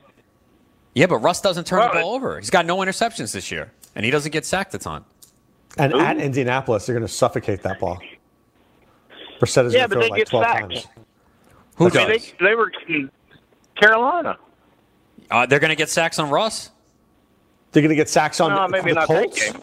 Yeah, 0.94 1.06
but 1.06 1.18
Russ 1.18 1.40
doesn't 1.40 1.66
turn 1.66 1.80
Well, 1.80 1.92
the 1.92 2.00
ball 2.00 2.14
over. 2.14 2.38
He's 2.38 2.50
got 2.50 2.66
no 2.66 2.76
interceptions 2.78 3.32
this 3.32 3.50
year, 3.50 3.72
and 3.94 4.04
he 4.04 4.10
doesn't 4.10 4.30
get 4.32 4.46
sacked 4.46 4.74
a 4.74 4.78
ton. 4.78 5.04
And 5.76 5.92
Ooh. 5.92 5.98
at 6.00 6.18
Indianapolis, 6.18 6.86
they're 6.86 6.94
going 6.94 7.06
to 7.06 7.12
suffocate 7.12 7.62
that 7.62 7.80
ball. 7.80 7.98
Brissett 9.40 9.66
is 9.66 9.74
Yeah, 9.74 9.88
going 9.88 9.88
to 9.88 9.88
but 9.88 9.90
throw 9.94 10.00
they 10.00 10.06
it 10.06 10.10
like 10.10 10.18
get 10.20 10.28
12 10.28 10.44
sacked. 10.44 10.60
times. 10.60 10.86
Who 11.76 11.84
I 11.86 11.88
mean, 11.88 12.08
does? 12.08 12.32
they 12.38 12.46
they 12.46 12.54
were 12.54 12.70
in 12.88 13.10
Carolina. 13.74 14.38
Uh, 15.30 15.46
they're 15.46 15.58
going 15.58 15.70
to 15.70 15.74
get 15.76 15.90
sacks 15.90 16.20
on 16.20 16.30
Russ. 16.30 16.70
They're 17.72 17.82
going 17.82 17.88
to 17.90 17.96
get 17.96 18.08
sacks 18.08 18.40
on 18.40 18.50
No, 18.52 18.58
on 18.58 18.70
maybe 18.70 18.90
the 18.90 18.94
not 18.94 19.08
that 19.08 19.24
Colts. 19.24 19.50
game. 19.50 19.62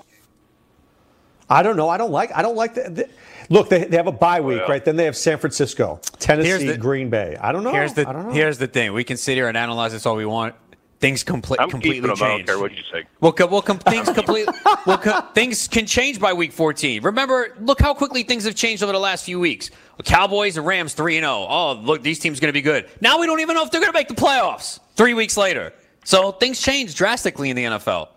I 1.49 1.63
don't 1.63 1.77
know. 1.77 1.87
I 1.87 1.97
don't 1.97 2.11
like. 2.11 2.31
I 2.35 2.41
don't 2.41 2.55
like 2.57 2.73
the. 2.73 2.89
the 2.89 3.09
look, 3.49 3.69
they, 3.69 3.85
they 3.85 3.95
have 3.95 4.07
a 4.07 4.11
bye 4.11 4.41
week, 4.41 4.59
Well. 4.59 4.67
right? 4.69 4.83
Then 4.83 4.97
they 4.97 5.05
have 5.05 5.15
San 5.15 5.37
Francisco, 5.37 6.01
Tennessee, 6.19 6.67
the- 6.67 6.77
Green 6.77 7.09
Bay. 7.09 7.37
I 7.39 7.53
don't 7.53 7.63
know. 7.63 7.71
Here's 7.71 7.93
the 7.93 8.07
I 8.07 8.11
don't 8.11 8.27
know. 8.27 8.33
here's 8.33 8.57
the 8.57 8.67
thing. 8.67 8.91
We 8.91 9.05
can 9.05 9.15
sit 9.15 9.35
here 9.35 9.47
and 9.47 9.55
analyze 9.57 9.93
this 9.93 10.05
all 10.05 10.17
we 10.17 10.25
want. 10.25 10.55
Things 11.01 11.23
compl- 11.23 11.55
I'm 11.59 11.67
completely 11.71 12.01
keeping 12.01 12.15
them. 12.15 12.23
I 12.23 12.37
don't 12.37 12.45
care 12.45 12.59
what 12.59 12.71
you 12.73 12.83
say. 12.91 13.05
Well, 13.21 13.31
co- 13.31 13.47
well, 13.47 13.63
com- 13.63 13.79
things 13.79 14.07
completely. 14.07 14.53
well, 14.85 14.99
co- 14.99 15.21
things 15.33 15.67
can 15.67 15.87
change 15.87 16.19
by 16.19 16.31
week 16.31 16.51
14. 16.51 17.01
Remember, 17.01 17.57
look 17.59 17.81
how 17.81 17.95
quickly 17.95 18.21
things 18.21 18.43
have 18.45 18.53
changed 18.53 18.83
over 18.83 18.91
the 18.91 18.99
last 18.99 19.25
few 19.25 19.39
weeks. 19.39 19.71
The 19.97 20.03
Cowboys 20.03 20.57
and 20.57 20.65
Rams 20.65 20.93
three 20.93 21.17
and 21.17 21.23
zero. 21.23 21.47
Oh, 21.49 21.73
look, 21.73 22.03
these 22.03 22.19
teams 22.19 22.39
going 22.39 22.49
to 22.49 22.53
be 22.53 22.61
good. 22.61 22.87
Now 23.01 23.19
we 23.19 23.25
don't 23.25 23.39
even 23.39 23.55
know 23.55 23.63
if 23.63 23.71
they're 23.71 23.81
going 23.81 23.91
to 23.91 23.97
make 23.97 24.09
the 24.09 24.13
playoffs. 24.15 24.79
Three 24.95 25.15
weeks 25.15 25.37
later, 25.37 25.73
so 26.05 26.31
things 26.33 26.61
change 26.61 26.93
drastically 26.93 27.49
in 27.49 27.55
the 27.55 27.63
NFL. 27.63 28.09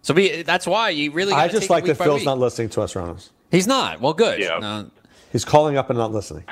So 0.00 0.14
be, 0.14 0.40
that's 0.42 0.66
why 0.66 0.90
you 0.90 1.10
really. 1.12 1.34
I 1.34 1.46
gotta 1.48 1.52
just 1.52 1.62
take 1.62 1.70
it 1.70 1.72
like 1.74 1.84
week 1.84 1.98
that 1.98 2.04
Phil's 2.04 2.20
week. 2.20 2.26
not 2.26 2.38
listening 2.38 2.70
to 2.70 2.80
us, 2.80 2.94
Ronis. 2.94 3.28
He's 3.50 3.66
not. 3.66 4.00
Well, 4.00 4.14
good. 4.14 4.40
Yeah. 4.40 4.58
No, 4.60 4.90
He's 5.30 5.44
calling 5.44 5.76
up 5.76 5.90
and 5.90 5.98
not 5.98 6.10
listening. 6.12 6.44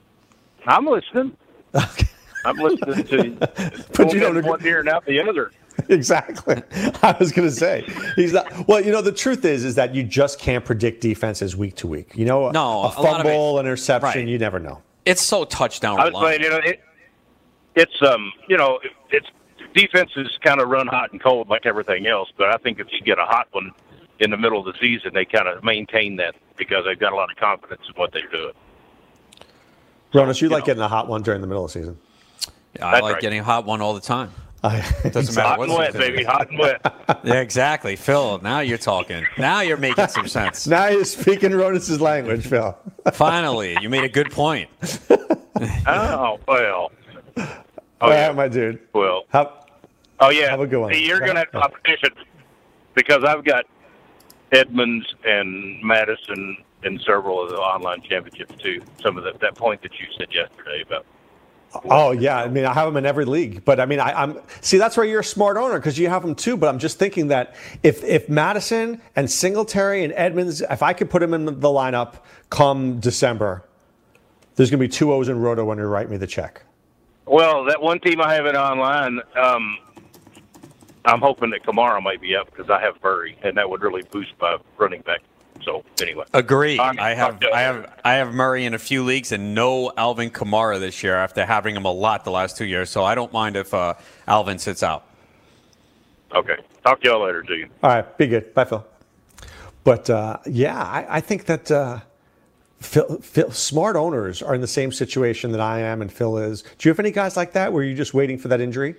I'm 0.66 0.86
listening. 0.86 1.36
I'm 2.48 2.56
listening 2.56 3.04
to 3.04 3.26
you. 3.26 3.38
But 3.96 4.12
you 4.12 4.20
don't 4.20 4.32
in 4.32 4.36
agree- 4.38 4.50
one 4.50 4.66
ear 4.66 4.80
and 4.80 4.88
out 4.88 5.04
the 5.06 5.20
other. 5.20 5.52
exactly. 5.88 6.60
I 7.02 7.16
was 7.20 7.30
going 7.30 7.48
to 7.48 7.54
say 7.54 7.84
he's 8.16 8.32
not. 8.32 8.66
Well, 8.66 8.80
you 8.84 8.90
know, 8.90 9.00
the 9.00 9.12
truth 9.12 9.44
is, 9.44 9.64
is 9.64 9.76
that 9.76 9.94
you 9.94 10.02
just 10.02 10.40
can't 10.40 10.64
predict 10.64 11.00
defenses 11.00 11.56
week 11.56 11.76
to 11.76 11.86
week. 11.86 12.10
You 12.16 12.24
know, 12.24 12.50
No, 12.50 12.82
a 12.82 12.88
a 12.88 12.90
fumble, 12.90 13.58
an 13.60 13.66
interception, 13.66 14.02
right. 14.22 14.28
you 14.28 14.38
never 14.38 14.58
know. 14.58 14.82
it's 15.06 15.22
so 15.22 15.44
touchdown 15.44 16.00
I 16.00 16.04
was 16.06 16.12
reliant. 16.14 16.42
saying, 16.42 16.52
you 16.52 16.58
know, 16.58 16.64
it, 16.68 16.80
it's 17.76 18.02
um, 18.02 18.32
you 18.48 18.56
know, 18.56 18.80
it's 19.10 19.26
defenses 19.74 20.36
kind 20.42 20.60
of 20.60 20.68
run 20.68 20.88
hot 20.88 21.12
and 21.12 21.22
cold 21.22 21.48
like 21.48 21.64
everything 21.64 22.06
else. 22.08 22.28
But 22.36 22.48
I 22.48 22.56
think 22.56 22.80
if 22.80 22.88
you 22.90 23.00
get 23.00 23.18
a 23.20 23.24
hot 23.24 23.46
one 23.52 23.70
in 24.18 24.30
the 24.32 24.36
middle 24.36 24.58
of 24.58 24.64
the 24.64 24.78
season, 24.80 25.12
they 25.14 25.24
kind 25.24 25.46
of 25.46 25.62
maintain 25.62 26.16
that 26.16 26.34
because 26.56 26.86
they've 26.86 26.98
got 26.98 27.12
a 27.12 27.16
lot 27.16 27.30
of 27.30 27.36
confidence 27.36 27.82
in 27.88 27.94
what 27.94 28.10
they're 28.12 28.28
doing. 28.32 28.52
Ronis, 30.12 30.40
you 30.40 30.48
like 30.48 30.64
getting 30.64 30.82
a 30.82 30.88
hot 30.88 31.06
one 31.06 31.22
during 31.22 31.40
the 31.40 31.46
middle 31.46 31.64
of 31.64 31.72
the 31.72 31.78
season. 31.78 31.98
I 32.80 32.92
That's 32.92 33.02
like 33.02 33.12
right. 33.14 33.22
getting 33.22 33.40
a 33.40 33.44
hot 33.44 33.64
one 33.64 33.80
all 33.80 33.94
the 33.94 34.00
time. 34.00 34.30
I, 34.62 34.80
Doesn't 35.10 35.36
matter 35.36 35.48
Hot 35.48 35.60
and 35.60 35.72
wet, 35.72 35.92
baby, 35.92 36.24
hot 36.24 36.50
and 36.50 36.58
wet. 36.58 36.94
Yeah, 37.24 37.40
exactly. 37.40 37.94
Phil, 37.96 38.40
now 38.42 38.60
you're 38.60 38.78
talking. 38.78 39.24
Now 39.38 39.60
you're 39.60 39.76
making 39.76 40.08
some 40.08 40.26
sense. 40.26 40.66
Now 40.66 40.88
you're 40.88 41.04
speaking 41.04 41.50
Ronis' 41.50 42.00
language, 42.00 42.46
Phil. 42.46 42.76
Finally, 43.12 43.76
you 43.80 43.88
made 43.88 44.04
a 44.04 44.08
good 44.08 44.30
point. 44.30 44.68
oh 45.86 46.38
well. 46.48 46.90
Oh, 48.00 48.10
yeah, 48.10 48.32
my 48.32 48.48
dude. 48.48 48.80
well. 48.92 49.24
Have, 49.30 49.52
Oh 50.20 50.30
yeah, 50.30 50.50
Have 50.50 50.60
a 50.60 50.66
good 50.66 50.80
one. 50.80 50.92
See, 50.92 51.06
you're 51.06 51.20
going 51.20 51.34
to 51.34 51.40
have 51.40 51.52
competition 51.52 52.10
because 52.94 53.22
I've 53.24 53.44
got 53.44 53.66
Edmonds 54.52 55.06
and 55.24 55.80
Mattison 55.82 56.56
in 56.82 56.98
several 57.00 57.42
of 57.42 57.50
the 57.50 57.56
online 57.56 58.02
championships 58.02 58.60
too. 58.60 58.80
Some 59.00 59.16
of 59.16 59.24
the, 59.24 59.32
that 59.40 59.54
point 59.54 59.82
that 59.82 59.92
you 59.98 60.06
said 60.18 60.32
yesterday 60.32 60.82
about. 60.82 61.06
Oh 61.84 62.12
yeah, 62.12 62.38
I 62.38 62.48
mean, 62.48 62.64
I 62.64 62.72
have 62.72 62.86
them 62.86 62.96
in 62.96 63.04
every 63.04 63.26
league, 63.26 63.64
but 63.64 63.78
I 63.78 63.86
mean, 63.86 64.00
I, 64.00 64.12
I'm 64.22 64.38
see 64.62 64.78
that's 64.78 64.96
where 64.96 65.04
you're 65.04 65.20
a 65.20 65.24
smart 65.24 65.56
owner 65.56 65.78
because 65.78 65.98
you 65.98 66.08
have 66.08 66.22
them 66.22 66.34
too. 66.34 66.56
But 66.56 66.68
I'm 66.68 66.78
just 66.78 66.98
thinking 66.98 67.28
that 67.28 67.54
if 67.82 68.02
if 68.04 68.28
Mattison 68.28 69.02
and 69.16 69.30
Singletary 69.30 70.02
and 70.02 70.12
Edmonds, 70.16 70.62
if 70.62 70.82
I 70.82 70.92
could 70.94 71.10
put 71.10 71.20
them 71.20 71.34
in 71.34 71.44
the 71.44 71.68
lineup 71.68 72.14
come 72.48 73.00
December, 73.00 73.64
there's 74.56 74.70
going 74.70 74.80
to 74.80 74.84
be 74.84 74.88
two 74.88 75.12
O's 75.12 75.28
in 75.28 75.38
Roto 75.38 75.64
when 75.64 75.78
you 75.78 75.84
write 75.84 76.08
me 76.08 76.16
the 76.16 76.26
check. 76.26 76.62
Well, 77.26 77.64
that 77.64 77.82
one 77.82 78.00
team 78.00 78.22
I 78.22 78.32
have 78.34 78.46
it 78.46 78.54
online. 78.54 79.20
Um, 79.36 79.78
I'm 81.04 81.20
hoping 81.20 81.50
that 81.50 81.62
Kamara 81.62 82.02
might 82.02 82.20
be 82.20 82.34
up 82.34 82.50
because 82.50 82.70
I 82.70 82.80
have 82.80 83.02
Murray, 83.02 83.36
and 83.42 83.56
that 83.58 83.68
would 83.68 83.82
really 83.82 84.02
boost 84.10 84.32
my 84.40 84.56
running 84.78 85.02
back. 85.02 85.20
So 85.64 85.84
anyway, 86.00 86.24
Agree. 86.34 86.78
Um, 86.78 86.98
I 86.98 87.14
have. 87.14 87.42
I 87.52 87.60
have 87.60 88.00
I 88.04 88.14
have 88.14 88.32
Murray 88.34 88.64
in 88.64 88.74
a 88.74 88.78
few 88.78 89.02
leagues 89.04 89.32
and 89.32 89.54
no 89.54 89.92
Alvin 89.96 90.30
Kamara 90.30 90.78
this 90.80 91.02
year 91.02 91.16
after 91.16 91.44
having 91.44 91.76
him 91.76 91.84
a 91.84 91.92
lot 91.92 92.24
the 92.24 92.30
last 92.30 92.56
two 92.56 92.64
years. 92.64 92.90
So 92.90 93.04
I 93.04 93.14
don't 93.14 93.32
mind 93.32 93.56
if 93.56 93.74
uh, 93.74 93.94
Alvin 94.26 94.58
sits 94.58 94.82
out. 94.82 95.04
okay. 96.34 96.56
Talk 96.84 97.00
to 97.02 97.08
y'all 97.08 97.24
later, 97.24 97.42
G. 97.42 97.66
All 97.82 97.90
right, 97.90 98.18
be 98.18 98.26
good. 98.26 98.54
Bye, 98.54 98.64
Phil. 98.64 98.86
But 99.84 100.08
uh, 100.08 100.38
yeah, 100.46 100.80
I, 100.82 101.16
I 101.16 101.20
think 101.20 101.44
that 101.46 101.70
uh, 101.70 102.00
Phil, 102.80 103.18
Phil, 103.20 103.50
smart 103.50 103.96
owners 103.96 104.42
are 104.42 104.54
in 104.54 104.60
the 104.60 104.66
same 104.66 104.92
situation 104.92 105.50
that 105.52 105.60
I 105.60 105.80
am 105.80 106.00
and 106.00 106.12
Phil 106.12 106.38
is. 106.38 106.62
Do 106.62 106.88
you 106.88 106.90
have 106.90 107.00
any 107.00 107.10
guys 107.10 107.36
like 107.36 107.52
that 107.52 107.72
where 107.72 107.82
you're 107.82 107.96
just 107.96 108.14
waiting 108.14 108.38
for 108.38 108.48
that 108.48 108.60
injury? 108.60 108.94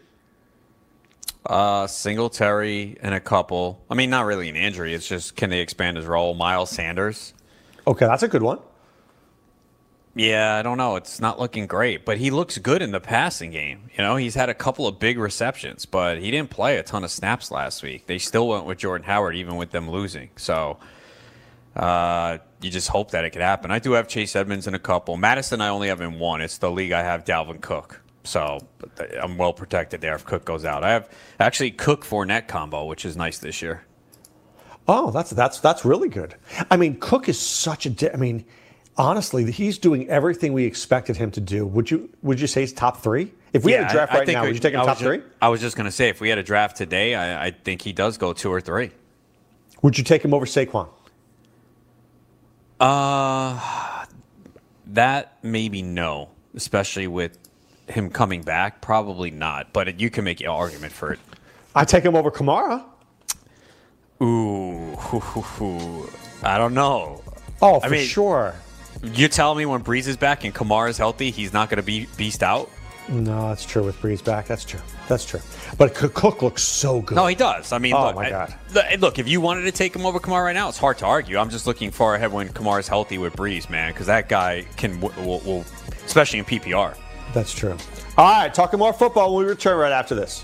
Uh, 1.50 1.88
Singletary 1.88 2.95
and 3.02 3.16
a 3.16 3.20
couple. 3.20 3.84
I 3.89 3.95
mean, 3.95 4.12
not 4.12 4.26
really 4.26 4.50
an 4.50 4.56
injury. 4.56 4.93
It's 4.93 5.08
just 5.08 5.36
can 5.36 5.50
they 5.50 5.62
expand 5.62 5.97
his 5.97 6.06
role? 6.06 6.36
Miles 6.36 6.70
Sanders. 6.70 7.34
Okay, 7.88 8.06
that's 8.06 8.22
a 8.22 8.28
good 8.28 8.43
one. 8.43 8.60
Yeah, 10.16 10.56
I 10.56 10.62
don't 10.62 10.78
know. 10.78 10.95
It's 10.95 11.20
not 11.20 11.39
looking 11.39 11.66
great, 11.66 12.06
but 12.06 12.18
he 12.18 12.30
looks 12.30 12.58
good 12.58 12.82
in 12.82 12.91
the 12.91 13.00
passing 13.00 13.52
game. 13.52 13.89
You 13.97 14.04
know, 14.04 14.16
he's 14.16 14.36
had 14.36 14.50
a 14.50 14.54
couple 14.54 14.86
of 14.86 15.00
big 15.00 15.18
receptions, 15.18 15.86
but 15.86 16.20
he 16.20 16.30
didn't 16.30 16.52
play 16.52 16.78
a 16.78 16.84
ton 16.84 17.04
of 17.04 17.10
snaps 17.10 17.52
last 17.52 17.82
week. 17.82 18.06
They 18.06 18.18
still 18.20 18.47
went 18.47 18.66
with 18.66 18.78
Jordan 18.78 19.06
Howard, 19.06 19.36
even 19.36 19.56
with 19.56 19.72
them 19.72 19.89
losing. 19.89 20.30
So 20.36 20.78
uh, 21.76 22.39
you 22.62 22.70
just 22.70 22.89
hope 22.89 23.12
that 23.12 23.24
it 23.24 23.30
could 23.32 23.41
happen. 23.41 23.72
I 23.72 23.80
do 23.80 23.93
have 23.93 24.08
Chase 24.08 24.36
Edmonds 24.36 24.68
in 24.68 24.74
a 24.76 24.80
couple. 24.80 25.16
Mattison, 25.16 25.62
I 25.62 25.70
only 25.70 25.88
have 25.88 26.02
in 26.02 26.20
one. 26.20 26.41
It's 26.41 26.58
the 26.58 26.70
league 26.70 26.91
I 26.91 27.02
have 27.02 27.24
Dalvin 27.24 27.62
Cook. 27.62 28.02
So 28.24 28.59
I'm 29.22 29.38
well 29.38 29.53
protected 29.53 30.01
there 30.01 30.15
if 30.15 30.26
Cook 30.26 30.45
goes 30.45 30.65
out. 30.65 30.84
I 30.84 30.91
have 30.91 31.09
actually 31.39 31.72
Cook 31.72 32.05
Fournette 32.05 32.47
combo, 32.47 32.86
which 32.86 33.05
is 33.05 33.15
nice 33.15 33.38
this 33.39 33.61
year. 33.61 33.84
Oh, 34.88 35.11
that's 35.11 35.30
that's 35.32 35.59
that's 35.59 35.86
really 35.86 36.09
good. 36.09 36.36
I 36.70 36.78
mean, 36.78 36.99
Cook 36.99 37.30
is 37.30 37.39
such 37.39 37.86
a. 37.86 37.89
di- 37.91 38.11
I 38.11 38.17
mean, 38.17 38.43
honestly, 38.97 39.49
he's 39.51 39.78
doing 39.78 40.09
everything 40.09 40.51
we 40.53 40.65
expected 40.65 41.15
him 41.15 41.32
to 41.32 41.41
do. 41.41 41.65
Would 41.65 41.89
you 41.91 42.09
would 42.22 42.39
you 42.41 42.47
say 42.47 42.61
he's 42.61 42.74
top 42.74 42.97
three? 42.97 43.34
If 43.53 43.63
we 43.63 43.72
had 43.72 43.89
a 43.89 43.93
draft 43.93 44.11
I- 44.11 44.15
I 44.15 44.20
right 44.20 44.26
think 44.26 44.36
now, 44.36 44.41
we- 44.43 44.49
would 44.49 44.55
you 44.55 44.61
take 44.61 44.74
him 44.74 44.80
top 44.82 44.89
was 44.89 44.99
three? 44.99 45.22
I 45.41 45.49
was 45.49 45.61
just 45.61 45.76
going 45.76 45.86
to 45.86 45.91
say, 45.91 46.09
if 46.09 46.20
we 46.22 46.30
had 46.30 46.38
a 46.38 46.43
draft 46.43 46.76
today, 46.78 47.15
I, 47.15 47.47
I 47.47 47.51
think 47.51 47.82
he 47.82 47.93
does 47.93 48.17
go 48.17 48.34
two 48.34 48.51
or 48.51 48.61
three. 48.61 48.91
Would 49.82 49.97
you 49.97 50.03
take 50.03 50.24
him 50.24 50.34
over 50.34 50.45
Saquon? 50.45 50.89
Uh, 52.80 54.05
that 54.88 55.38
maybe 55.43 55.82
no, 55.82 56.30
especially 56.55 57.07
with 57.07 57.38
him 57.89 58.09
coming 58.09 58.41
back. 58.41 58.81
Probably 58.81 59.31
not, 59.31 59.73
but 59.73 59.99
you 59.99 60.09
can 60.09 60.23
make 60.23 60.41
an 60.41 60.47
argument 60.47 60.93
for 60.93 61.13
it. 61.13 61.19
I 61.75 61.85
take 61.85 62.03
him 62.03 62.15
over 62.15 62.31
Kamara. 62.31 62.83
Ooh, 64.21 64.95
hoo, 64.97 65.19
hoo, 65.19 65.41
hoo. 65.41 66.09
I 66.43 66.57
don't 66.57 66.73
know. 66.73 67.21
Oh, 67.61 67.79
I 67.81 67.87
for 67.87 67.89
mean- 67.91 68.07
sure. 68.07 68.55
You're 69.01 69.29
telling 69.29 69.57
me 69.57 69.65
when 69.65 69.81
Brees 69.81 70.07
is 70.07 70.17
back 70.17 70.43
and 70.43 70.53
Kamara's 70.53 70.97
healthy, 70.97 71.31
he's 71.31 71.53
not 71.53 71.69
going 71.69 71.77
to 71.77 71.83
be 71.83 72.07
beast 72.17 72.43
out? 72.43 72.69
No, 73.07 73.47
that's 73.47 73.63
true 73.65 73.83
with 73.83 73.95
Brees 74.01 74.23
back. 74.23 74.45
That's 74.45 74.65
true. 74.65 74.81
That's 75.07 75.23
true. 75.25 75.39
But 75.77 75.95
Cook 75.95 76.41
looks 76.41 76.63
so 76.63 77.01
good. 77.01 77.15
No, 77.15 77.25
he 77.27 77.33
does. 77.33 77.71
I 77.71 77.77
mean, 77.77 77.93
Oh, 77.93 78.07
look, 78.07 78.15
my 78.15 78.29
God. 78.29 78.53
the- 78.71 78.97
look, 78.99 79.17
if 79.17 79.27
you 79.27 79.39
wanted 79.39 79.61
to 79.63 79.71
take 79.71 79.95
him 79.95 80.05
over 80.05 80.19
Kamara 80.19 80.43
right 80.45 80.53
now, 80.53 80.67
it's 80.67 80.77
hard 80.77 80.97
to 80.97 81.05
argue. 81.05 81.37
I'm 81.37 81.49
just 81.49 81.65
looking 81.65 81.91
far 81.91 82.15
ahead 82.15 82.33
when 82.33 82.49
Kamara's 82.49 82.89
healthy 82.89 83.17
with 83.17 83.35
Brees, 83.37 83.69
man, 83.69 83.93
because 83.93 84.07
that 84.07 84.27
guy 84.27 84.65
can, 84.75 84.99
will, 84.99 85.39
will, 85.45 85.65
especially 86.05 86.39
in 86.39 86.45
PPR. 86.45 86.95
That's 87.34 87.53
true. 87.53 87.77
All 88.17 88.41
right, 88.41 88.53
talking 88.53 88.80
more 88.80 88.93
football 88.93 89.36
when 89.36 89.45
we 89.45 89.49
return 89.49 89.77
right 89.77 89.91
after 89.91 90.15
this. 90.15 90.43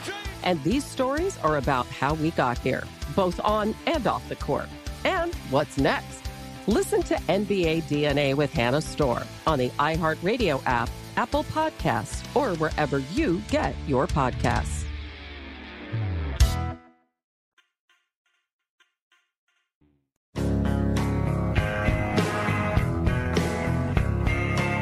And 0.43 0.63
these 0.63 0.83
stories 0.83 1.37
are 1.39 1.57
about 1.57 1.87
how 1.87 2.13
we 2.15 2.31
got 2.31 2.57
here, 2.57 2.83
both 3.15 3.39
on 3.41 3.75
and 3.85 4.05
off 4.07 4.27
the 4.29 4.35
court. 4.35 4.69
And 5.05 5.33
what's 5.49 5.77
next? 5.77 6.21
Listen 6.67 7.01
to 7.03 7.15
NBA 7.15 7.83
DNA 7.83 8.35
with 8.35 8.53
Hannah 8.53 8.81
Storm 8.81 9.23
on 9.47 9.59
the 9.59 9.69
iHeartRadio 9.71 10.61
app, 10.65 10.89
Apple 11.17 11.43
Podcasts, 11.45 12.23
or 12.35 12.55
wherever 12.57 12.99
you 13.13 13.41
get 13.49 13.75
your 13.87 14.07
podcasts. 14.07 14.85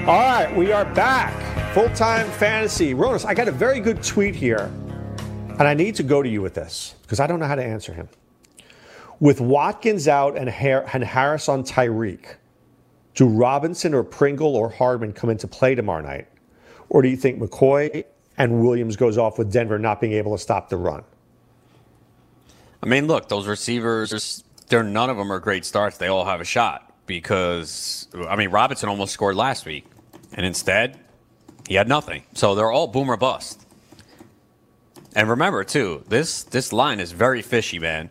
All 0.10 0.18
right, 0.18 0.51
we 0.57 0.72
are 0.72 0.86
back. 0.86 1.36
Full 1.76 1.89
time 1.91 2.28
fantasy. 2.32 2.95
Ronis, 2.95 3.26
I 3.26 3.36
got 3.36 3.47
a 3.47 3.51
very 3.51 3.80
good 3.80 4.01
tweet 4.01 4.34
here, 4.34 4.72
and 5.60 5.68
I 5.68 5.74
need 5.74 5.95
to 5.95 6.03
go 6.03 6.24
to 6.24 6.30
you 6.30 6.41
with 6.41 6.55
this 6.55 6.95
because 7.03 7.20
I 7.20 7.28
don't 7.28 7.39
know 7.39 7.45
how 7.45 7.55
to 7.55 7.64
answer 7.64 7.93
him. 7.93 8.10
With 9.20 9.41
Watkins 9.41 10.07
out 10.07 10.38
and, 10.38 10.49
Har- 10.49 10.86
and 10.93 11.03
Harris 11.03 11.49
on 11.49 11.64
Tyreek, 11.64 12.36
do 13.14 13.28
Robinson 13.28 13.93
or 13.93 14.03
Pringle 14.03 14.55
or 14.55 14.70
Hardman 14.70 15.12
come 15.12 15.30
into 15.30 15.47
play 15.47 15.76
tomorrow 15.76 16.01
night? 16.01 16.28
Or 16.88 17.01
do 17.01 17.10
you 17.10 17.18
think 17.18 17.39
McCoy 17.39 18.05
and 18.38 18.62
Williams 18.62 18.95
goes 18.95 19.18
off 19.18 19.38
with 19.38 19.51
Denver 19.51 19.78
not 19.78 19.99
being 19.99 20.14
able 20.14 20.32
to 20.32 20.41
stop 20.41 20.70
the 20.70 20.78
run? 20.78 21.03
I 22.82 22.86
mean, 22.86 23.07
look, 23.07 23.28
those 23.28 23.45
receivers, 23.45 24.43
they're 24.70 24.84
none 24.84 25.10
of 25.10 25.18
them 25.18 25.32
are 25.32 25.39
great 25.39 25.66
starts. 25.66 25.97
They 25.97 26.07
all 26.07 26.24
have 26.24 26.39
a 26.39 26.45
shot 26.45 26.93
because, 27.05 28.07
I 28.16 28.38
mean, 28.38 28.49
Robinson 28.49 28.88
almost 28.88 29.14
scored 29.14 29.36
last 29.36 29.66
week, 29.66 29.86
and 30.34 30.45
instead, 30.45 30.97
he 31.68 31.76
had 31.76 31.89
nothing. 31.89 32.24
So 32.34 32.55
they're 32.55 32.72
all 32.72 32.88
boomer 32.88 33.18
bust. 33.18 33.66
And 35.16 35.30
remember, 35.30 35.64
too, 35.64 36.03
this 36.07 36.43
this 36.43 36.72
line 36.72 36.99
is 36.99 37.12
very 37.12 37.41
fishy, 37.41 37.80
man. 37.80 38.10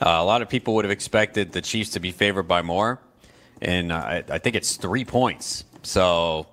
Uh, 0.00 0.10
a 0.10 0.24
lot 0.24 0.42
of 0.42 0.48
people 0.48 0.74
would 0.74 0.84
have 0.84 0.92
expected 0.92 1.52
the 1.52 1.62
Chiefs 1.62 1.90
to 1.90 2.00
be 2.00 2.12
favored 2.12 2.44
by 2.44 2.62
more, 2.62 3.00
and 3.60 3.90
uh, 3.90 3.96
I, 3.96 4.24
I 4.28 4.38
think 4.38 4.54
it's 4.54 4.76
three 4.76 5.04
points. 5.04 5.64
So 5.82 6.46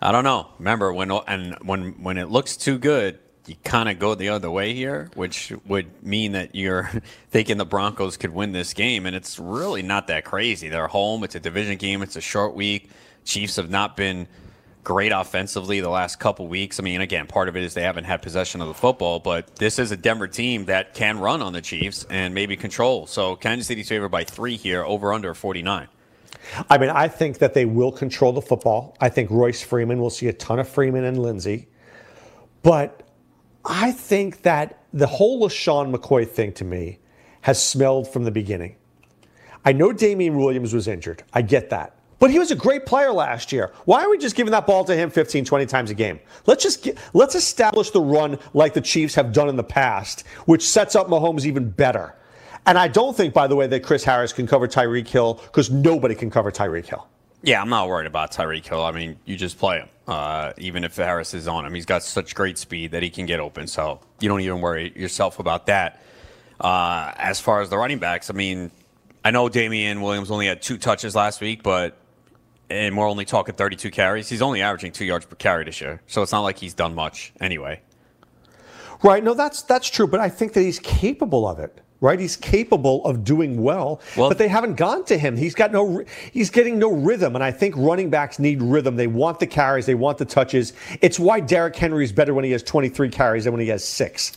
I 0.00 0.12
don't 0.12 0.24
know. 0.24 0.48
Remember 0.58 0.92
when 0.92 1.10
and 1.10 1.56
when 1.62 2.02
when 2.02 2.16
it 2.16 2.30
looks 2.30 2.56
too 2.56 2.78
good, 2.78 3.18
you 3.46 3.56
kind 3.64 3.88
of 3.88 3.98
go 3.98 4.14
the 4.14 4.30
other 4.30 4.50
way 4.50 4.72
here, 4.72 5.10
which 5.14 5.52
would 5.66 6.02
mean 6.02 6.32
that 6.32 6.54
you're 6.54 6.90
thinking 7.30 7.58
the 7.58 7.66
Broncos 7.66 8.16
could 8.16 8.32
win 8.32 8.52
this 8.52 8.72
game, 8.72 9.06
and 9.06 9.14
it's 9.14 9.38
really 9.38 9.82
not 9.82 10.06
that 10.06 10.24
crazy. 10.24 10.68
They're 10.68 10.88
home. 10.88 11.24
It's 11.24 11.34
a 11.34 11.40
division 11.40 11.76
game. 11.76 12.02
It's 12.02 12.16
a 12.16 12.20
short 12.20 12.54
week. 12.54 12.90
Chiefs 13.24 13.56
have 13.56 13.70
not 13.70 13.96
been 13.96 14.28
great 14.84 15.12
offensively 15.12 15.80
the 15.80 15.88
last 15.88 16.20
couple 16.20 16.46
weeks. 16.46 16.78
I 16.78 16.82
mean, 16.82 17.00
again, 17.00 17.26
part 17.26 17.48
of 17.48 17.56
it 17.56 17.64
is 17.64 17.74
they 17.74 17.82
haven't 17.82 18.04
had 18.04 18.22
possession 18.22 18.60
of 18.60 18.68
the 18.68 18.74
football, 18.74 19.18
but 19.18 19.56
this 19.56 19.78
is 19.78 19.90
a 19.90 19.96
Denver 19.96 20.28
team 20.28 20.66
that 20.66 20.94
can 20.94 21.18
run 21.18 21.42
on 21.42 21.54
the 21.54 21.62
Chiefs 21.62 22.06
and 22.10 22.34
maybe 22.34 22.56
control. 22.56 23.06
So 23.06 23.34
Kansas 23.34 23.66
City's 23.66 23.88
favored 23.88 24.10
by 24.10 24.24
three 24.24 24.56
here, 24.56 24.84
over 24.84 25.12
under 25.12 25.34
49. 25.34 25.88
I 26.68 26.78
mean, 26.78 26.90
I 26.90 27.08
think 27.08 27.38
that 27.38 27.54
they 27.54 27.64
will 27.64 27.90
control 27.90 28.32
the 28.32 28.42
football. 28.42 28.96
I 29.00 29.08
think 29.08 29.30
Royce 29.30 29.62
Freeman 29.62 29.98
will 29.98 30.10
see 30.10 30.28
a 30.28 30.32
ton 30.32 30.58
of 30.58 30.68
Freeman 30.68 31.04
and 31.04 31.18
Lindsey. 31.18 31.68
But 32.62 33.02
I 33.64 33.92
think 33.92 34.42
that 34.42 34.84
the 34.92 35.06
whole 35.06 35.40
LeSean 35.40 35.94
McCoy 35.94 36.28
thing 36.28 36.52
to 36.54 36.64
me 36.64 36.98
has 37.40 37.62
smelled 37.62 38.08
from 38.12 38.24
the 38.24 38.30
beginning. 38.30 38.76
I 39.64 39.72
know 39.72 39.92
Damien 39.92 40.36
Williams 40.36 40.74
was 40.74 40.86
injured. 40.86 41.22
I 41.32 41.42
get 41.42 41.70
that. 41.70 41.93
But 42.18 42.30
he 42.30 42.38
was 42.38 42.50
a 42.50 42.56
great 42.56 42.86
player 42.86 43.12
last 43.12 43.52
year. 43.52 43.72
Why 43.84 44.02
are 44.02 44.10
we 44.10 44.18
just 44.18 44.36
giving 44.36 44.52
that 44.52 44.66
ball 44.66 44.84
to 44.84 44.94
him 44.94 45.10
15, 45.10 45.44
20 45.44 45.66
times 45.66 45.90
a 45.90 45.94
game? 45.94 46.20
Let's 46.46 46.62
just 46.62 46.82
get, 46.82 46.98
let's 47.12 47.34
establish 47.34 47.90
the 47.90 48.00
run 48.00 48.38
like 48.52 48.74
the 48.74 48.80
Chiefs 48.80 49.14
have 49.14 49.32
done 49.32 49.48
in 49.48 49.56
the 49.56 49.64
past, 49.64 50.26
which 50.46 50.66
sets 50.66 50.94
up 50.96 51.08
Mahomes 51.08 51.44
even 51.44 51.68
better. 51.70 52.14
And 52.66 52.78
I 52.78 52.88
don't 52.88 53.16
think, 53.16 53.34
by 53.34 53.46
the 53.46 53.56
way, 53.56 53.66
that 53.66 53.82
Chris 53.82 54.04
Harris 54.04 54.32
can 54.32 54.46
cover 54.46 54.66
Tyreek 54.66 55.06
Hill 55.06 55.34
because 55.34 55.70
nobody 55.70 56.14
can 56.14 56.30
cover 56.30 56.50
Tyreek 56.50 56.86
Hill. 56.86 57.06
Yeah, 57.42 57.60
I'm 57.60 57.68
not 57.68 57.88
worried 57.88 58.06
about 58.06 58.32
Tyreek 58.32 58.66
Hill. 58.66 58.82
I 58.82 58.92
mean, 58.92 59.18
you 59.26 59.36
just 59.36 59.58
play 59.58 59.80
him. 59.80 59.88
Uh, 60.08 60.52
even 60.56 60.82
if 60.82 60.96
Harris 60.96 61.34
is 61.34 61.46
on 61.46 61.66
him, 61.66 61.74
he's 61.74 61.84
got 61.84 62.02
such 62.02 62.34
great 62.34 62.56
speed 62.56 62.92
that 62.92 63.02
he 63.02 63.10
can 63.10 63.26
get 63.26 63.38
open. 63.40 63.66
So 63.66 64.00
you 64.20 64.28
don't 64.30 64.40
even 64.40 64.62
worry 64.62 64.92
yourself 64.96 65.38
about 65.38 65.66
that. 65.66 66.02
Uh, 66.58 67.12
as 67.16 67.40
far 67.40 67.60
as 67.60 67.68
the 67.68 67.76
running 67.76 67.98
backs, 67.98 68.30
I 68.30 68.32
mean, 68.32 68.70
I 69.24 69.30
know 69.30 69.48
Damien 69.50 70.00
Williams 70.00 70.30
only 70.30 70.46
had 70.46 70.62
two 70.62 70.78
touches 70.78 71.14
last 71.14 71.42
week, 71.42 71.62
but 71.62 71.96
and 72.70 72.96
we're 72.96 73.08
only 73.08 73.24
talking 73.24 73.54
32 73.54 73.90
carries. 73.90 74.28
He's 74.28 74.42
only 74.42 74.62
averaging 74.62 74.92
two 74.92 75.04
yards 75.04 75.26
per 75.26 75.36
carry 75.36 75.64
this 75.64 75.80
year, 75.80 76.00
so 76.06 76.22
it's 76.22 76.32
not 76.32 76.40
like 76.40 76.58
he's 76.58 76.74
done 76.74 76.94
much 76.94 77.32
anyway. 77.40 77.80
Right? 79.02 79.22
No, 79.22 79.34
that's 79.34 79.62
that's 79.62 79.88
true, 79.88 80.06
but 80.06 80.20
I 80.20 80.28
think 80.28 80.52
that 80.54 80.62
he's 80.62 80.78
capable 80.78 81.46
of 81.46 81.58
it. 81.58 81.80
Right? 82.00 82.18
He's 82.20 82.36
capable 82.36 83.02
of 83.06 83.24
doing 83.24 83.62
well, 83.62 84.00
Well- 84.16 84.28
but 84.28 84.36
they 84.36 84.48
haven't 84.48 84.74
gone 84.74 85.04
to 85.06 85.16
him. 85.16 85.36
He's 85.38 85.54
got 85.54 85.72
no 85.72 86.04
he's 86.32 86.50
getting 86.50 86.78
no 86.78 86.90
rhythm 86.92 87.34
and 87.34 87.42
I 87.42 87.50
think 87.50 87.74
running 87.78 88.10
backs 88.10 88.38
need 88.38 88.60
rhythm. 88.62 88.96
They 88.96 89.06
want 89.06 89.40
the 89.40 89.46
carries, 89.46 89.86
they 89.86 89.94
want 89.94 90.18
the 90.18 90.24
touches. 90.26 90.74
It's 91.00 91.18
why 91.18 91.40
Derrick 91.40 91.74
Henry 91.76 92.04
is 92.04 92.12
better 92.12 92.34
when 92.34 92.44
he 92.44 92.50
has 92.50 92.62
23 92.62 93.08
carries 93.08 93.44
than 93.44 93.52
when 93.54 93.60
he 93.62 93.68
has 93.68 93.84
6. 93.84 94.32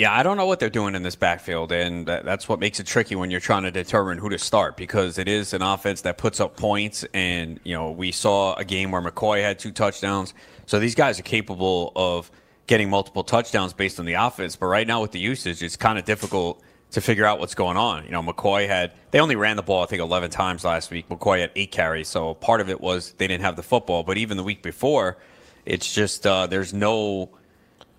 Yeah, 0.00 0.14
I 0.16 0.22
don't 0.22 0.38
know 0.38 0.46
what 0.46 0.60
they're 0.60 0.70
doing 0.70 0.94
in 0.94 1.02
this 1.02 1.14
backfield, 1.14 1.72
and 1.72 2.06
that, 2.06 2.24
that's 2.24 2.48
what 2.48 2.58
makes 2.58 2.80
it 2.80 2.86
tricky 2.86 3.16
when 3.16 3.30
you're 3.30 3.38
trying 3.38 3.64
to 3.64 3.70
determine 3.70 4.16
who 4.16 4.30
to 4.30 4.38
start 4.38 4.78
because 4.78 5.18
it 5.18 5.28
is 5.28 5.52
an 5.52 5.60
offense 5.60 6.00
that 6.00 6.16
puts 6.16 6.40
up 6.40 6.56
points. 6.56 7.04
And 7.12 7.60
you 7.64 7.74
know, 7.74 7.90
we 7.90 8.10
saw 8.10 8.54
a 8.54 8.64
game 8.64 8.92
where 8.92 9.02
McCoy 9.02 9.42
had 9.42 9.58
two 9.58 9.70
touchdowns, 9.70 10.32
so 10.64 10.78
these 10.78 10.94
guys 10.94 11.20
are 11.20 11.22
capable 11.22 11.92
of 11.94 12.30
getting 12.66 12.88
multiple 12.88 13.22
touchdowns 13.22 13.74
based 13.74 14.00
on 14.00 14.06
the 14.06 14.14
offense. 14.14 14.56
But 14.56 14.68
right 14.68 14.86
now, 14.86 15.02
with 15.02 15.12
the 15.12 15.20
usage, 15.20 15.62
it's 15.62 15.76
kind 15.76 15.98
of 15.98 16.06
difficult 16.06 16.62
to 16.92 17.02
figure 17.02 17.26
out 17.26 17.38
what's 17.38 17.54
going 17.54 17.76
on. 17.76 18.06
You 18.06 18.12
know, 18.12 18.22
McCoy 18.22 18.66
had 18.66 18.92
they 19.10 19.20
only 19.20 19.36
ran 19.36 19.56
the 19.56 19.62
ball 19.62 19.82
I 19.82 19.86
think 19.86 20.00
11 20.00 20.30
times 20.30 20.64
last 20.64 20.90
week. 20.90 21.10
McCoy 21.10 21.40
had 21.40 21.50
eight 21.56 21.72
carries, 21.72 22.08
so 22.08 22.32
part 22.32 22.62
of 22.62 22.70
it 22.70 22.80
was 22.80 23.12
they 23.18 23.26
didn't 23.26 23.44
have 23.44 23.56
the 23.56 23.62
football. 23.62 24.02
But 24.02 24.16
even 24.16 24.38
the 24.38 24.44
week 24.44 24.62
before, 24.62 25.18
it's 25.66 25.92
just 25.92 26.26
uh, 26.26 26.46
there's 26.46 26.72
no 26.72 27.32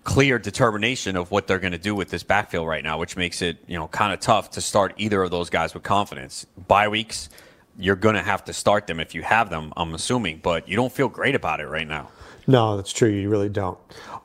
clear 0.04 0.38
determination 0.38 1.16
of 1.16 1.30
what 1.30 1.46
they're 1.46 1.58
going 1.58 1.72
to 1.72 1.78
do 1.78 1.94
with 1.94 2.10
this 2.10 2.22
backfield 2.22 2.66
right 2.66 2.82
now, 2.82 2.98
which 2.98 3.16
makes 3.16 3.42
it 3.42 3.58
you 3.66 3.78
know 3.78 3.88
kind 3.88 4.12
of 4.12 4.20
tough 4.20 4.50
to 4.52 4.60
start 4.60 4.94
either 4.96 5.22
of 5.22 5.30
those 5.30 5.50
guys 5.50 5.74
with 5.74 5.82
confidence. 5.82 6.46
Bye 6.68 6.88
weeks, 6.88 7.28
you're 7.78 7.96
going 7.96 8.14
to 8.16 8.22
have 8.22 8.44
to 8.44 8.52
start 8.52 8.86
them 8.86 9.00
if 9.00 9.14
you 9.14 9.22
have 9.22 9.50
them. 9.50 9.72
I'm 9.76 9.94
assuming, 9.94 10.40
but 10.42 10.68
you 10.68 10.76
don't 10.76 10.92
feel 10.92 11.08
great 11.08 11.34
about 11.34 11.60
it 11.60 11.66
right 11.68 11.86
now. 11.86 12.10
No, 12.46 12.76
that's 12.76 12.92
true. 12.92 13.08
You 13.08 13.28
really 13.30 13.48
don't. 13.48 13.78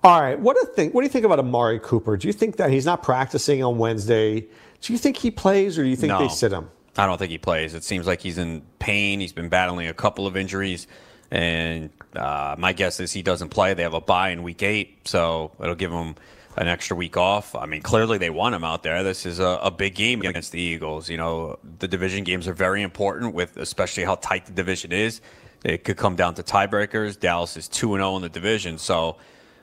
All 0.04 0.20
right. 0.20 0.40
What 0.40 0.56
do 0.56 0.62
you 0.68 0.74
think? 0.74 0.94
What 0.94 1.02
do 1.02 1.06
you 1.06 1.12
think 1.12 1.26
about 1.26 1.38
Amari 1.40 1.80
Cooper? 1.80 2.18
Do 2.18 2.28
you 2.28 2.34
think 2.34 2.58
that 2.58 2.72
he's 2.72 2.86
not 2.86 3.04
practicing 3.04 3.64
on 3.64 3.78
Wednesday? 3.78 4.48
Do 4.82 4.94
you 4.94 4.98
think 4.98 5.18
he 5.18 5.30
plays, 5.32 5.78
or 5.78 5.84
do 5.84 5.90
you 5.90 5.96
think 5.96 6.10
No. 6.10 6.20
they 6.20 6.28
sit 6.28 6.52
him? 6.52 6.70
I 6.98 7.06
don't 7.06 7.20
think 7.20 7.30
he 7.30 7.38
plays. 7.38 7.76
It 7.76 7.84
seems 7.84 8.08
like 8.08 8.22
he's 8.22 8.40
in 8.40 8.64
pain. 8.80 9.20
He's 9.20 9.34
been 9.34 9.50
battling 9.50 9.88
a 9.88 9.94
couple 9.94 10.26
of 10.26 10.36
injuries, 10.36 10.88
and 11.32 11.90
uh, 12.16 12.56
my 12.58 12.74
guess 12.74 13.00
is 13.00 13.12
he 13.12 13.22
doesn't 13.22 13.50
play. 13.50 13.74
They 13.74 13.84
have 13.84 13.94
a 13.94 14.02
bye 14.02 14.30
in 14.30 14.44
week 14.44 14.64
eight, 14.64 15.08
so 15.08 15.52
it'll 15.60 15.76
give 15.76 15.92
him 15.92 16.16
an 16.58 16.68
extra 16.68 16.98
week 16.98 17.18
off. 17.18 17.54
I 17.54 17.66
mean, 17.66 17.82
clearly 17.82 18.18
they 18.18 18.32
want 18.32 18.56
him 18.56 18.64
out 18.64 18.82
there. 18.82 19.04
This 19.04 19.26
is 19.26 19.40
a, 19.40 19.60
a 19.62 19.70
big 19.72 19.94
game 19.96 20.22
against 20.22 20.52
the 20.52 20.60
Eagles. 20.60 21.10
You 21.10 21.18
know, 21.18 21.60
the 21.80 21.88
division 21.88 22.24
games 22.24 22.48
are 22.48 22.54
very 22.54 22.82
important, 22.82 23.36
with 23.36 23.58
especially 23.58 24.04
how 24.04 24.16
tight 24.16 24.46
the 24.46 24.54
division 24.54 24.92
is. 24.92 25.22
It 25.64 25.84
could 25.84 25.98
come 25.98 26.16
down 26.16 26.36
to 26.36 26.44
tiebreakers. 26.44 27.20
Dallas 27.20 27.58
is 27.58 27.68
two 27.68 27.94
and 27.94 28.02
zero 28.02 28.16
in 28.16 28.22
the 28.22 28.30
division, 28.30 28.78
so 28.78 29.18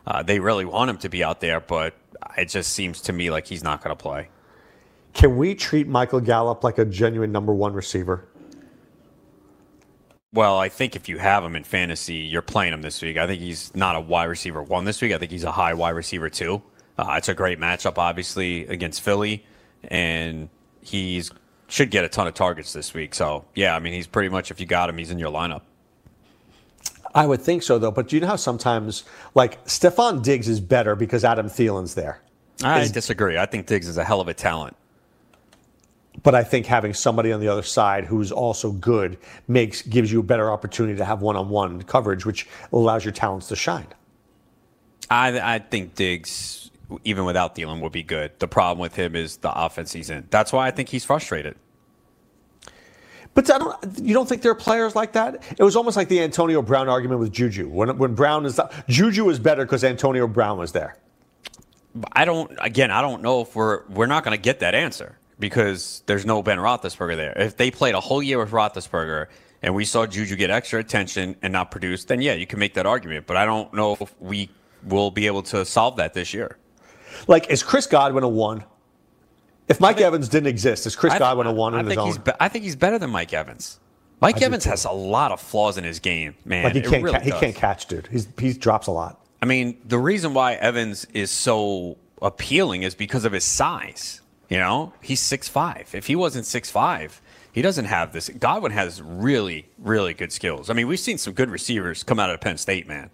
uh, 0.06 0.22
they 0.22 0.38
really 0.38 0.64
want 0.64 0.90
him 0.90 0.98
to 0.98 1.08
be 1.08 1.24
out 1.24 1.40
there. 1.40 1.60
But 1.60 1.94
it 2.36 2.48
just 2.48 2.72
seems 2.72 3.00
to 3.02 3.12
me 3.12 3.30
like 3.30 3.46
he's 3.46 3.64
not 3.64 3.82
going 3.82 3.96
to 3.96 4.00
play. 4.00 4.28
Can 5.14 5.36
we 5.36 5.54
treat 5.54 5.86
Michael 5.86 6.20
Gallup 6.20 6.64
like 6.64 6.78
a 6.78 6.84
genuine 6.84 7.30
number 7.30 7.54
one 7.54 7.72
receiver? 7.72 8.26
Well, 10.34 10.58
I 10.58 10.68
think 10.68 10.96
if 10.96 11.08
you 11.08 11.18
have 11.18 11.44
him 11.44 11.54
in 11.54 11.62
fantasy, 11.62 12.16
you're 12.16 12.42
playing 12.42 12.72
him 12.72 12.82
this 12.82 13.00
week. 13.00 13.16
I 13.16 13.26
think 13.28 13.40
he's 13.40 13.74
not 13.74 13.94
a 13.94 14.00
wide 14.00 14.24
receiver 14.24 14.62
one 14.62 14.84
this 14.84 15.00
week. 15.00 15.12
I 15.12 15.18
think 15.18 15.30
he's 15.30 15.44
a 15.44 15.52
high 15.52 15.74
wide 15.74 15.90
receiver 15.90 16.28
two. 16.28 16.60
Uh, 16.98 17.14
it's 17.16 17.28
a 17.28 17.34
great 17.34 17.60
matchup, 17.60 17.98
obviously, 17.98 18.66
against 18.66 19.00
Philly, 19.00 19.44
and 19.84 20.48
he's 20.80 21.30
should 21.68 21.90
get 21.90 22.04
a 22.04 22.08
ton 22.08 22.26
of 22.26 22.34
targets 22.34 22.72
this 22.72 22.92
week. 22.94 23.14
So, 23.14 23.44
yeah, 23.54 23.74
I 23.74 23.78
mean, 23.78 23.92
he's 23.92 24.06
pretty 24.06 24.28
much 24.28 24.50
if 24.50 24.60
you 24.60 24.66
got 24.66 24.88
him, 24.88 24.98
he's 24.98 25.10
in 25.10 25.18
your 25.18 25.30
lineup. 25.32 25.62
I 27.14 27.26
would 27.26 27.40
think 27.40 27.62
so, 27.62 27.78
though. 27.78 27.90
But 27.92 28.08
do 28.08 28.16
you 28.16 28.20
know 28.20 28.26
how 28.26 28.36
sometimes, 28.36 29.04
like, 29.34 29.64
Stefon 29.66 30.22
Diggs 30.22 30.48
is 30.48 30.60
better 30.60 30.96
because 30.96 31.24
Adam 31.24 31.46
Thielen's 31.48 31.94
there? 31.94 32.20
I 32.62 32.80
Is- 32.80 32.92
disagree. 32.92 33.38
I 33.38 33.46
think 33.46 33.66
Diggs 33.66 33.88
is 33.88 33.96
a 33.98 34.04
hell 34.04 34.20
of 34.20 34.28
a 34.28 34.34
talent. 34.34 34.76
But 36.24 36.34
I 36.34 36.42
think 36.42 36.64
having 36.64 36.94
somebody 36.94 37.32
on 37.32 37.40
the 37.40 37.48
other 37.48 37.62
side 37.62 38.06
who's 38.06 38.32
also 38.32 38.72
good 38.72 39.18
makes 39.46 39.82
gives 39.82 40.10
you 40.10 40.20
a 40.20 40.22
better 40.22 40.50
opportunity 40.50 40.96
to 40.96 41.04
have 41.04 41.20
one-on-one 41.20 41.82
coverage, 41.82 42.26
which 42.26 42.48
allows 42.72 43.04
your 43.04 43.12
talents 43.12 43.48
to 43.48 43.56
shine. 43.56 43.86
I, 45.10 45.38
I 45.56 45.58
think 45.58 45.94
Diggs, 45.94 46.70
even 47.04 47.26
without 47.26 47.54
Thielen, 47.54 47.82
would 47.82 47.92
be 47.92 48.02
good. 48.02 48.32
The 48.38 48.48
problem 48.48 48.78
with 48.78 48.96
him 48.96 49.14
is 49.14 49.36
the 49.36 49.52
offense 49.52 49.92
he's 49.92 50.08
in. 50.08 50.26
That's 50.30 50.50
why 50.50 50.66
I 50.66 50.70
think 50.70 50.88
he's 50.88 51.04
frustrated. 51.04 51.56
But 53.34 53.50
I 53.50 53.58
don't, 53.58 53.98
you 54.00 54.14
don't 54.14 54.26
think 54.26 54.40
there 54.40 54.52
are 54.52 54.56
players 54.56 54.96
like 54.96 55.12
that? 55.12 55.42
It 55.58 55.62
was 55.62 55.76
almost 55.76 55.96
like 55.96 56.08
the 56.08 56.22
Antonio 56.22 56.62
Brown 56.62 56.88
argument 56.88 57.20
with 57.20 57.32
Juju. 57.32 57.68
When, 57.68 57.98
when 57.98 58.14
Brown 58.14 58.46
is 58.46 58.58
Juju 58.88 59.28
is 59.28 59.38
better 59.38 59.66
because 59.66 59.84
Antonio 59.84 60.26
Brown 60.26 60.56
was 60.56 60.72
there. 60.72 60.96
I 62.12 62.24
don't. 62.24 62.50
Again, 62.60 62.90
I 62.90 63.02
don't 63.02 63.22
know 63.22 63.42
if 63.42 63.54
we're 63.54 63.84
we're 63.88 64.06
not 64.06 64.24
going 64.24 64.36
to 64.36 64.40
get 64.40 64.60
that 64.60 64.74
answer 64.74 65.16
because 65.38 66.02
there's 66.06 66.24
no 66.24 66.42
Ben 66.42 66.58
Roethlisberger 66.58 67.16
there. 67.16 67.32
If 67.36 67.56
they 67.56 67.70
played 67.70 67.94
a 67.94 68.00
whole 68.00 68.22
year 68.22 68.38
with 68.38 68.50
Roethlisberger 68.50 69.26
and 69.62 69.74
we 69.74 69.84
saw 69.84 70.06
Juju 70.06 70.36
get 70.36 70.50
extra 70.50 70.80
attention 70.80 71.36
and 71.42 71.52
not 71.52 71.70
produce, 71.70 72.04
then 72.04 72.20
yeah, 72.20 72.34
you 72.34 72.46
can 72.46 72.58
make 72.58 72.74
that 72.74 72.86
argument. 72.86 73.26
But 73.26 73.36
I 73.36 73.44
don't 73.44 73.72
know 73.74 73.96
if 74.00 74.14
we 74.20 74.50
will 74.84 75.10
be 75.10 75.26
able 75.26 75.42
to 75.44 75.64
solve 75.64 75.96
that 75.96 76.14
this 76.14 76.34
year. 76.34 76.58
Like, 77.26 77.50
is 77.50 77.62
Chris 77.62 77.86
Godwin 77.86 78.24
a 78.24 78.28
one? 78.28 78.64
If 79.68 79.80
Mike 79.80 80.00
Evans 80.00 80.28
didn't 80.28 80.48
exist, 80.48 80.86
is 80.86 80.94
Chris 80.94 81.16
Godwin 81.18 81.46
a 81.46 81.52
one 81.52 81.74
I 81.74 81.80
in 81.80 81.86
his 81.86 81.90
think 81.92 82.00
own? 82.00 82.06
he's. 82.08 82.18
Be, 82.18 82.32
I 82.38 82.48
think 82.48 82.64
he's 82.64 82.76
better 82.76 82.98
than 82.98 83.10
Mike 83.10 83.32
Evans. 83.32 83.80
Mike 84.20 84.42
I 84.42 84.46
Evans 84.46 84.64
has 84.64 84.84
a 84.84 84.90
lot 84.90 85.32
of 85.32 85.40
flaws 85.40 85.78
in 85.78 85.84
his 85.84 86.00
game, 86.00 86.34
man. 86.44 86.64
like 86.64 86.74
he 86.74 86.82
can't, 86.82 87.02
really 87.02 87.18
ca- 87.18 87.24
he 87.24 87.30
can't 87.32 87.56
catch, 87.56 87.86
dude. 87.86 88.06
He's 88.08 88.28
he 88.38 88.52
drops 88.52 88.86
a 88.86 88.90
lot. 88.90 89.20
I 89.40 89.46
mean, 89.46 89.78
the 89.84 89.98
reason 89.98 90.34
why 90.34 90.54
Evans 90.54 91.06
is 91.12 91.30
so 91.30 91.96
appealing 92.22 92.82
is 92.82 92.94
because 92.94 93.24
of 93.24 93.32
his 93.32 93.44
size. 93.44 94.20
You 94.54 94.60
know, 94.60 94.92
he's 95.02 95.20
six 95.20 95.48
five. 95.48 95.92
If 95.94 96.06
he 96.06 96.14
wasn't 96.14 96.46
six 96.46 96.70
five, 96.70 97.20
he 97.52 97.60
doesn't 97.60 97.86
have 97.86 98.12
this. 98.12 98.28
Godwin 98.28 98.72
has 98.72 99.02
really, 99.02 99.68
really 99.78 100.14
good 100.14 100.32
skills. 100.32 100.70
I 100.70 100.74
mean, 100.74 100.86
we've 100.88 101.00
seen 101.00 101.18
some 101.18 101.32
good 101.32 101.50
receivers 101.50 102.02
come 102.02 102.20
out 102.20 102.30
of 102.30 102.40
Penn 102.40 102.56
State, 102.56 102.86
man. 102.86 103.10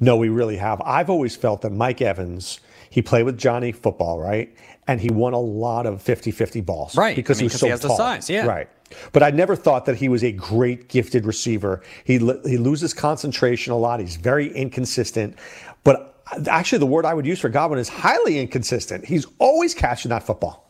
No, 0.00 0.16
we 0.16 0.28
really 0.28 0.56
have. 0.56 0.80
I've 0.82 1.10
always 1.10 1.36
felt 1.36 1.62
that 1.62 1.70
Mike 1.70 2.00
Evans, 2.00 2.60
he 2.90 3.02
played 3.02 3.24
with 3.24 3.38
Johnny 3.38 3.72
football, 3.72 4.18
right? 4.18 4.54
And 4.86 5.00
he 5.00 5.10
won 5.10 5.32
a 5.32 5.38
lot 5.38 5.86
of 5.86 6.02
50-50 6.02 6.64
balls. 6.64 6.96
Right. 6.96 7.14
Because 7.14 7.38
I 7.38 7.42
mean, 7.42 7.50
he 7.50 7.54
was 7.54 7.60
so 7.60 7.66
he 7.66 7.70
has 7.70 7.80
the 7.80 7.88
tall. 7.88 7.96
size, 7.96 8.30
yeah. 8.30 8.46
Right. 8.46 8.68
But 9.12 9.22
I 9.22 9.30
never 9.30 9.54
thought 9.54 9.84
that 9.86 9.96
he 9.96 10.08
was 10.08 10.24
a 10.24 10.32
great 10.32 10.88
gifted 10.88 11.26
receiver. 11.26 11.82
He 12.04 12.14
he 12.14 12.56
loses 12.56 12.94
concentration 12.94 13.72
a 13.72 13.76
lot. 13.76 14.00
He's 14.00 14.16
very 14.16 14.52
inconsistent. 14.54 15.36
But 15.84 16.22
uh, 16.32 16.44
actually 16.48 16.78
the 16.78 16.86
word 16.86 17.04
I 17.04 17.14
would 17.14 17.26
use 17.26 17.38
for 17.40 17.48
Godwin 17.48 17.78
is 17.78 17.88
highly 17.88 18.38
inconsistent. 18.38 19.04
He's 19.04 19.26
always 19.38 19.74
catching 19.74 20.08
that 20.10 20.22
football. 20.22 20.67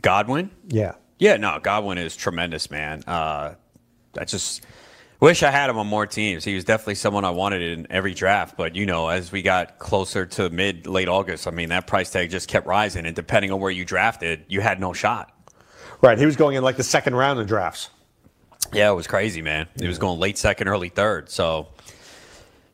Godwin? 0.00 0.50
Yeah. 0.68 0.94
Yeah, 1.18 1.36
no, 1.36 1.58
Godwin 1.60 1.98
is 1.98 2.14
tremendous, 2.14 2.70
man. 2.70 3.02
Uh, 3.06 3.54
I 4.16 4.24
just 4.24 4.64
wish 5.20 5.42
I 5.42 5.50
had 5.50 5.68
him 5.68 5.78
on 5.78 5.86
more 5.86 6.06
teams. 6.06 6.44
He 6.44 6.54
was 6.54 6.64
definitely 6.64 6.94
someone 6.94 7.24
I 7.24 7.30
wanted 7.30 7.62
in 7.62 7.86
every 7.90 8.14
draft. 8.14 8.56
But, 8.56 8.76
you 8.76 8.86
know, 8.86 9.08
as 9.08 9.32
we 9.32 9.42
got 9.42 9.78
closer 9.78 10.26
to 10.26 10.48
mid, 10.50 10.86
late 10.86 11.08
August, 11.08 11.48
I 11.48 11.50
mean, 11.50 11.70
that 11.70 11.86
price 11.86 12.10
tag 12.10 12.30
just 12.30 12.48
kept 12.48 12.66
rising. 12.66 13.06
And 13.06 13.16
depending 13.16 13.50
on 13.50 13.60
where 13.60 13.70
you 13.70 13.84
drafted, 13.84 14.44
you 14.48 14.60
had 14.60 14.80
no 14.80 14.92
shot. 14.92 15.32
Right. 16.00 16.18
He 16.18 16.26
was 16.26 16.36
going 16.36 16.56
in 16.56 16.62
like 16.62 16.76
the 16.76 16.84
second 16.84 17.16
round 17.16 17.40
of 17.40 17.46
drafts. 17.46 17.90
Yeah, 18.72 18.90
it 18.90 18.94
was 18.94 19.06
crazy, 19.06 19.42
man. 19.42 19.66
He 19.78 19.88
was 19.88 19.98
going 19.98 20.20
late 20.20 20.38
second, 20.38 20.68
early 20.68 20.88
third. 20.88 21.30
So 21.30 21.68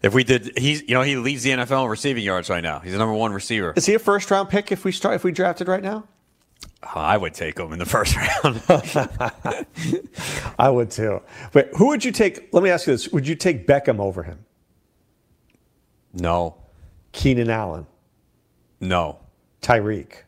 if 0.02 0.12
we 0.12 0.24
did, 0.24 0.58
he's, 0.58 0.82
you 0.82 0.94
know, 0.94 1.02
he 1.02 1.16
leads 1.16 1.42
the 1.44 1.50
NFL 1.50 1.84
in 1.84 1.90
receiving 1.90 2.24
yards 2.24 2.50
right 2.50 2.62
now. 2.62 2.80
He's 2.80 2.92
the 2.92 2.98
number 2.98 3.14
one 3.14 3.32
receiver. 3.32 3.72
Is 3.76 3.86
he 3.86 3.94
a 3.94 3.98
first 3.98 4.30
round 4.30 4.48
pick 4.48 4.72
if 4.72 4.84
we 4.84 4.92
start 4.92 5.14
if 5.14 5.24
we 5.24 5.32
drafted 5.32 5.68
right 5.68 5.82
now? 5.82 6.06
I 6.95 7.16
would 7.16 7.35
take 7.35 7.59
him 7.59 7.72
in 7.72 7.78
the 7.78 7.87
first 7.97 8.16
round. 8.16 8.61
I 10.59 10.68
would 10.68 10.91
too. 10.91 11.20
But 11.53 11.70
who 11.76 11.87
would 11.89 12.05
you 12.05 12.12
take? 12.12 12.49
Let 12.53 12.62
me 12.62 12.70
ask 12.70 12.87
you 12.87 12.93
this: 12.95 13.09
Would 13.09 13.26
you 13.28 13.35
take 13.37 13.66
Beckham 13.66 13.99
over 14.01 14.22
him? 14.22 14.45
no, 16.12 16.57
Keenan 17.12 17.51
Allen, 17.51 17.87
no. 18.80 19.18
Tyreek. 19.62 20.22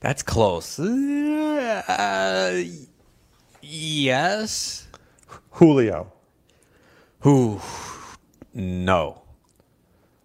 That's 0.00 0.22
close. 0.22 0.78
Uh, 0.78 2.64
yes. 3.60 4.86
Julio, 5.50 6.12
Who? 7.20 7.60
No. 8.54 9.22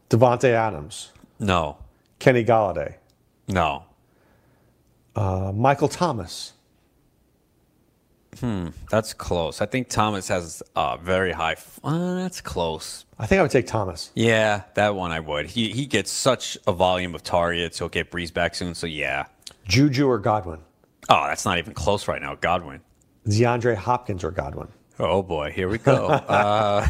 Davante 0.10 0.50
Adams, 0.50 1.12
No. 1.40 1.78
Kenny 2.20 2.46
Golladay, 2.46 2.96
No. 3.48 3.85
Uh, 5.16 5.52
Michael 5.54 5.88
Thomas. 5.88 6.54
Hmm. 8.40 8.68
That's 8.90 9.14
close. 9.14 9.62
I 9.62 9.66
think 9.66 9.88
Thomas 9.88 10.28
has 10.28 10.62
a 10.76 10.98
very 11.02 11.32
high. 11.32 11.56
Uh, 11.84 12.16
that's 12.16 12.42
close. 12.42 13.06
I 13.18 13.26
think 13.28 13.40
I 13.40 13.42
would 13.42 13.52
take 13.52 13.68
Thomas. 13.68 14.12
Yeah, 14.14 14.64
that 14.74 14.94
one 14.96 15.12
I 15.12 15.22
would. 15.22 15.46
He 15.46 15.72
he 15.72 15.86
gets 15.86 16.12
such 16.12 16.58
a 16.68 16.74
volume 16.74 17.16
of 17.16 17.24
targets. 17.24 17.80
He'll 17.80 17.88
get 17.88 18.12
Brees 18.12 18.34
back 18.34 18.56
soon. 18.56 18.76
So 18.76 18.88
yeah. 18.88 19.26
Juju 19.68 20.08
or 20.08 20.20
Godwin? 20.20 20.60
Oh, 21.10 21.26
that's 21.28 21.46
not 21.46 21.60
even 21.60 21.74
close 21.74 22.08
right 22.08 22.22
now. 22.22 22.36
Godwin. 22.36 22.82
DeAndre 23.28 23.76
Hopkins 23.76 24.24
or 24.24 24.32
Godwin? 24.32 24.68
Oh 25.00 25.24
boy, 25.24 25.52
here 25.52 25.70
we 25.70 25.78
go. 25.78 26.08
uh, 26.10 26.86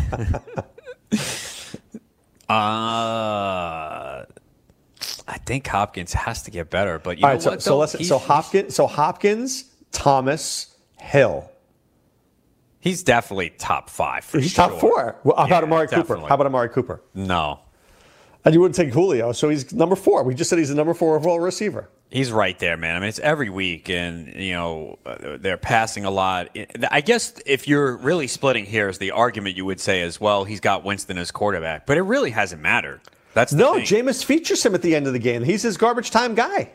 uh, 2.52 4.26
I 5.28 5.38
think 5.40 5.66
Hopkins 5.68 6.14
has 6.14 6.44
to 6.44 6.52
get 6.52 6.70
better, 6.70 7.00
but 7.00 7.18
you 7.18 7.24
All 7.26 7.30
know 7.32 7.34
right, 7.36 7.42
so, 7.42 7.50
what? 7.52 7.62
so 7.62 7.78
let's 7.78 8.08
so 8.08 8.18
Hopkins, 8.20 8.76
so 8.76 8.86
Hopkins, 8.88 9.66
Thomas, 9.92 10.76
Hill. 11.00 11.50
He's 12.80 13.02
definitely 13.02 13.50
top 13.58 13.90
five. 13.90 14.24
For 14.24 14.40
He's 14.40 14.52
sure. 14.52 14.70
top 14.70 14.80
four. 14.80 15.16
Well, 15.24 15.36
how 15.38 15.46
about 15.46 15.64
Yeah, 15.64 15.66
Amari 15.66 15.88
Cooper? 15.88 16.18
How 16.18 16.36
about 16.36 16.46
Amari 16.46 16.70
Cooper? 16.70 17.02
No, 17.16 17.60
And 18.44 18.54
you 18.54 18.62
wouldn't 18.62 18.76
take 18.76 18.94
Julio, 18.94 19.32
so 19.32 19.50
he's 19.50 19.74
number 19.74 19.96
four. 19.96 20.22
We 20.24 20.36
just 20.36 20.52
said 20.52 20.60
he's 20.60 20.70
the 20.70 20.76
number 20.76 20.94
four 20.94 21.16
overall 21.16 21.40
receiver. 21.40 21.90
He's 22.12 22.32
right 22.32 22.58
there, 22.60 22.78
man. 22.78 22.96
I 22.96 23.00
mean, 23.00 23.10
it's 23.10 23.18
every 23.18 23.50
week, 23.50 23.90
and 23.90 24.32
you 24.36 24.54
know 24.54 25.00
uh, 25.08 25.38
they're 25.40 25.58
passing 25.58 26.06
a 26.06 26.12
lot. 26.12 26.56
I 26.92 27.02
guess 27.02 27.34
if 27.48 27.68
you're 27.68 27.98
really 27.98 28.28
splitting 28.28 28.68
hairs, 28.68 29.00
the 29.00 29.10
argument 29.10 29.58
you 29.58 29.66
would 29.66 29.80
say 29.80 30.04
as 30.04 30.22
well, 30.22 30.44
he's 30.44 30.60
got 30.60 30.84
Winston 30.84 31.18
as 31.18 31.32
quarterback, 31.32 31.88
but 31.88 31.98
it 31.98 32.04
really 32.04 32.30
hasn't 32.30 32.62
mattered. 32.62 33.02
That's 33.36 33.52
the 33.52 33.58
No, 33.58 33.74
thing. 33.76 33.84
Jameis 33.84 34.24
features 34.24 34.66
him 34.66 34.74
at 34.74 34.82
the 34.82 34.96
end 34.96 35.08
of 35.08 35.14
the 35.14 35.20
game. 35.20 35.44
He's 35.44 35.62
his 35.62 35.76
garbage 35.78 36.10
time 36.10 36.34
guy. 36.36 36.72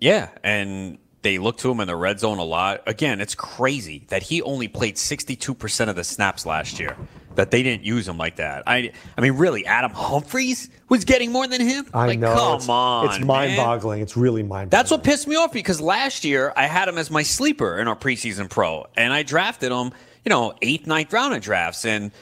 Yeah, 0.00 0.30
and 0.44 0.98
they 1.22 1.38
look 1.38 1.58
to 1.58 1.70
him 1.70 1.80
in 1.80 1.88
the 1.88 1.96
red 1.96 2.20
zone 2.20 2.38
a 2.38 2.44
lot. 2.44 2.82
Again, 2.86 3.20
it's 3.20 3.34
crazy 3.34 4.04
that 4.08 4.22
he 4.22 4.40
only 4.42 4.68
played 4.68 4.94
62% 4.94 5.88
of 5.88 5.96
the 5.96 6.04
snaps 6.04 6.46
last 6.46 6.78
year. 6.78 6.96
That 7.34 7.50
they 7.50 7.64
didn't 7.64 7.82
use 7.82 8.06
him 8.06 8.16
like 8.16 8.36
that. 8.36 8.62
I, 8.64 8.92
I 9.18 9.20
mean, 9.20 9.32
really, 9.32 9.66
Adam 9.66 9.90
Humphries 9.90 10.70
was 10.88 11.04
getting 11.04 11.32
more 11.32 11.48
than 11.48 11.60
him. 11.60 11.84
I 11.92 12.06
like, 12.06 12.20
know. 12.20 12.32
Come 12.32 12.56
it's, 12.58 12.68
on, 12.68 13.06
It's 13.06 13.24
mind-boggling. 13.24 14.02
It's 14.02 14.16
really 14.16 14.44
mind-boggling. 14.44 14.68
That's 14.68 14.92
what 14.92 15.02
pissed 15.02 15.26
me 15.26 15.34
off 15.34 15.52
because 15.52 15.80
last 15.80 16.22
year 16.24 16.52
I 16.56 16.66
had 16.66 16.86
him 16.88 16.96
as 16.96 17.10
my 17.10 17.24
sleeper 17.24 17.78
in 17.78 17.88
our 17.88 17.96
preseason 17.96 18.48
pro, 18.48 18.86
and 18.96 19.12
I 19.12 19.24
drafted 19.24 19.72
him, 19.72 19.90
you 20.24 20.30
know, 20.30 20.54
eighth, 20.62 20.86
ninth 20.86 21.12
round 21.12 21.34
in 21.34 21.40
drafts, 21.40 21.84
and 21.84 22.12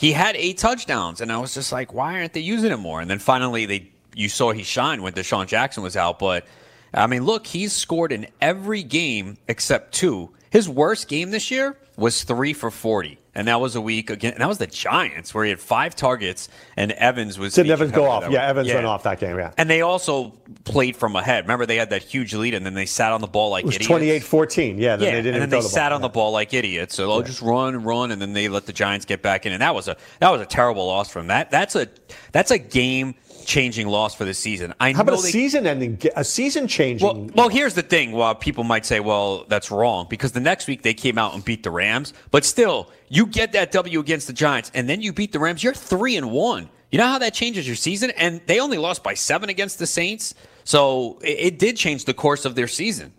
he 0.00 0.12
had 0.12 0.34
eight 0.34 0.56
touchdowns, 0.56 1.20
and 1.20 1.30
I 1.30 1.36
was 1.36 1.52
just 1.52 1.72
like, 1.72 1.92
why 1.92 2.14
aren't 2.14 2.32
they 2.32 2.40
using 2.40 2.72
him 2.72 2.80
more? 2.80 3.02
And 3.02 3.10
then 3.10 3.18
finally, 3.18 3.66
they 3.66 3.90
you 4.14 4.30
saw 4.30 4.50
he 4.50 4.62
shined 4.62 5.02
when 5.02 5.12
DeSean 5.12 5.46
Jackson 5.46 5.82
was 5.82 5.94
out, 5.94 6.18
but 6.18 6.46
I 6.94 7.06
mean, 7.06 7.24
look, 7.24 7.46
he's 7.46 7.74
scored 7.74 8.10
in 8.10 8.26
every 8.40 8.82
game 8.82 9.36
except 9.46 9.92
two. 9.92 10.30
His 10.48 10.70
worst 10.70 11.06
game 11.06 11.32
this 11.32 11.50
year 11.50 11.76
was 11.98 12.24
three 12.24 12.54
for 12.54 12.70
forty. 12.70 13.18
And 13.34 13.46
that 13.46 13.60
was 13.60 13.76
a 13.76 13.80
week 13.80 14.10
again. 14.10 14.32
And 14.32 14.40
that 14.40 14.48
was 14.48 14.58
the 14.58 14.66
Giants, 14.66 15.32
where 15.32 15.44
he 15.44 15.50
had 15.50 15.60
five 15.60 15.94
targets, 15.94 16.48
and 16.76 16.90
Evans 16.92 17.38
was. 17.38 17.54
Did 17.54 17.70
Evans 17.70 17.92
go 17.92 18.06
off? 18.06 18.30
Yeah. 18.30 18.46
Evans 18.46 18.72
went 18.72 18.86
off 18.86 19.04
that 19.04 19.20
game. 19.20 19.36
Yeah. 19.36 19.52
And 19.56 19.70
they 19.70 19.82
also 19.82 20.30
played 20.64 20.96
from 20.96 21.14
ahead. 21.14 21.44
Remember, 21.44 21.64
they 21.64 21.76
had 21.76 21.90
that 21.90 22.02
huge 22.02 22.34
lead, 22.34 22.54
and 22.54 22.66
then 22.66 22.74
they 22.74 22.86
sat 22.86 23.12
on 23.12 23.20
the 23.20 23.28
ball 23.28 23.50
like 23.50 23.64
It 23.64 23.66
was 23.66 23.76
idiots. 23.76 24.26
28-14. 24.26 24.78
Yeah. 24.78 24.96
Then 24.96 25.06
yeah, 25.06 25.10
they 25.14 25.22
didn't 25.22 25.34
and 25.34 25.42
then 25.42 25.50
they 25.50 25.60
the 25.60 25.68
sat 25.68 25.90
ball. 25.90 25.96
on 25.96 26.02
the 26.02 26.08
ball 26.08 26.32
like 26.32 26.52
idiots. 26.52 26.94
So 26.96 27.04
oh, 27.04 27.18
they'll 27.18 27.26
just 27.26 27.42
run 27.42 27.74
and 27.74 27.84
run, 27.84 28.10
and 28.10 28.20
then 28.20 28.32
they 28.32 28.48
let 28.48 28.66
the 28.66 28.72
Giants 28.72 29.06
get 29.06 29.22
back 29.22 29.46
in, 29.46 29.52
and 29.52 29.62
that 29.62 29.74
was 29.74 29.86
a 29.86 29.96
that 30.18 30.30
was 30.30 30.40
a 30.40 30.46
terrible 30.46 30.86
loss 30.86 31.08
from 31.08 31.28
that. 31.28 31.50
That's 31.50 31.76
a 31.76 31.88
that's 32.32 32.50
a 32.50 32.58
game 32.58 33.14
changing 33.44 33.88
loss 33.88 34.14
for 34.14 34.24
the 34.24 34.34
season. 34.34 34.74
I 34.80 34.92
How 34.92 35.02
about 35.02 35.18
a 35.18 35.22
they, 35.22 35.30
season-ending, 35.30 36.00
a 36.16 36.24
season-changing? 36.24 37.06
well, 37.06 37.30
well, 37.34 37.48
here's 37.48 37.74
the 37.74 37.82
thing. 37.82 38.12
Well, 38.12 38.34
people 38.34 38.64
might 38.64 38.86
say, 38.86 39.00
well, 39.00 39.44
that's 39.48 39.70
wrong 39.70 40.06
because 40.08 40.32
the 40.32 40.40
next 40.40 40.66
week 40.66 40.82
they 40.82 40.94
came 40.94 41.18
out 41.18 41.34
and 41.34 41.44
beat 41.44 41.62
the 41.62 41.70
Rams. 41.70 42.12
But 42.30 42.44
still, 42.44 42.90
you 43.08 43.26
get 43.26 43.52
that 43.52 43.72
W 43.72 44.00
against 44.00 44.26
the 44.26 44.32
Giants, 44.32 44.70
and 44.74 44.88
then 44.88 45.00
you 45.02 45.12
beat 45.12 45.32
the 45.32 45.38
Rams. 45.38 45.62
You're 45.62 45.74
three 45.74 46.16
and 46.16 46.30
one. 46.30 46.68
You 46.90 46.98
know 46.98 47.06
how 47.06 47.18
that 47.18 47.34
changes 47.34 47.66
your 47.66 47.76
season? 47.76 48.10
And 48.10 48.40
they 48.46 48.60
only 48.60 48.78
lost 48.78 49.02
by 49.02 49.14
seven 49.14 49.48
against 49.48 49.78
the 49.78 49.86
Saints, 49.86 50.34
so 50.64 51.18
it, 51.22 51.38
it 51.38 51.58
did 51.58 51.76
change 51.76 52.04
the 52.04 52.14
course 52.14 52.44
of 52.44 52.54
their 52.54 52.68
season. 52.68 53.12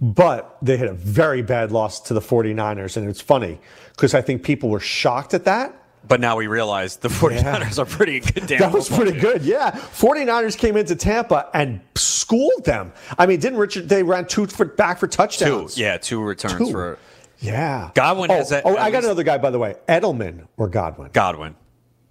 But 0.00 0.56
they 0.62 0.76
had 0.76 0.88
a 0.88 0.94
very 0.94 1.42
bad 1.42 1.72
loss 1.72 2.00
to 2.02 2.14
the 2.14 2.20
49ers. 2.20 2.96
And 2.96 3.08
it's 3.08 3.20
funny 3.20 3.60
because 3.90 4.14
I 4.14 4.22
think 4.22 4.42
people 4.42 4.70
were 4.70 4.80
shocked 4.80 5.34
at 5.34 5.44
that. 5.44 5.79
But 6.06 6.20
now 6.20 6.36
we 6.36 6.46
realize 6.46 6.96
the 6.96 7.08
49ers 7.08 7.78
are 7.78 7.84
pretty 7.84 8.20
good. 8.20 8.46
Damn 8.46 8.58
That 8.60 8.72
was 8.72 8.88
pretty 8.88 9.12
team. 9.12 9.20
good, 9.20 9.42
yeah. 9.42 9.70
49ers 9.72 10.56
came 10.58 10.76
into 10.76 10.96
Tampa 10.96 11.48
and 11.54 11.80
schooled 11.94 12.64
them. 12.64 12.92
I 13.18 13.26
mean, 13.26 13.38
didn't 13.38 13.58
Richard, 13.58 13.88
they 13.88 14.02
ran 14.02 14.26
two 14.26 14.46
for, 14.46 14.64
back 14.64 14.98
for 14.98 15.06
touchdowns? 15.06 15.74
Two, 15.74 15.80
yeah, 15.82 15.98
two 15.98 16.20
returns 16.22 16.56
Two. 16.58 16.70
for 16.72 16.98
Yeah. 17.38 17.90
Godwin 17.94 18.30
oh, 18.30 18.34
has 18.34 18.48
that- 18.48 18.64
Oh, 18.66 18.76
I 18.76 18.90
got 18.90 19.04
another 19.04 19.22
guy, 19.22 19.38
by 19.38 19.50
the 19.50 19.58
way. 19.58 19.76
Edelman 19.88 20.46
or 20.56 20.68
Godwin? 20.68 21.10
Godwin. 21.12 21.54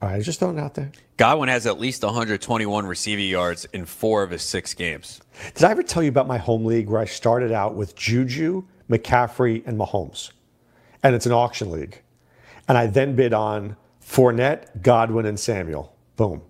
All 0.02 0.08
right, 0.08 0.22
just 0.24 0.40
throwing 0.40 0.58
it 0.58 0.62
out 0.62 0.76
there. 0.76 0.92
Godwin 1.18 1.50
has 1.50 1.66
at 1.66 1.78
least 1.78 2.04
121 2.04 2.86
receiving 2.86 3.28
yards 3.28 3.66
in 3.74 3.86
four 3.86 4.24
of 4.24 4.30
his 4.32 4.42
six 4.44 4.74
games. 4.74 5.20
Did 5.56 5.66
I 5.66 5.72
ever 5.72 5.84
tell 5.84 6.02
you 6.02 6.08
about 6.10 6.26
my 6.28 6.38
home 6.38 6.64
league 6.64 6.88
where 6.88 7.02
I 7.02 7.06
started 7.06 7.52
out 7.52 7.76
with 7.76 7.96
Juju, 7.98 8.64
McCaffrey, 8.90 9.62
and 9.68 9.78
Mahomes? 9.78 10.32
And 11.04 11.16
it's 11.16 11.26
an 11.26 11.34
auction 11.34 11.70
league. 11.72 12.02
And 12.70 12.78
I 12.78 12.88
then 12.88 13.16
bid 13.16 13.34
on 13.34 13.76
Fournette, 14.02 14.82
Godwin, 14.82 15.26
and 15.26 15.38
Samuel. 15.38 15.94
Boom. 16.16 16.42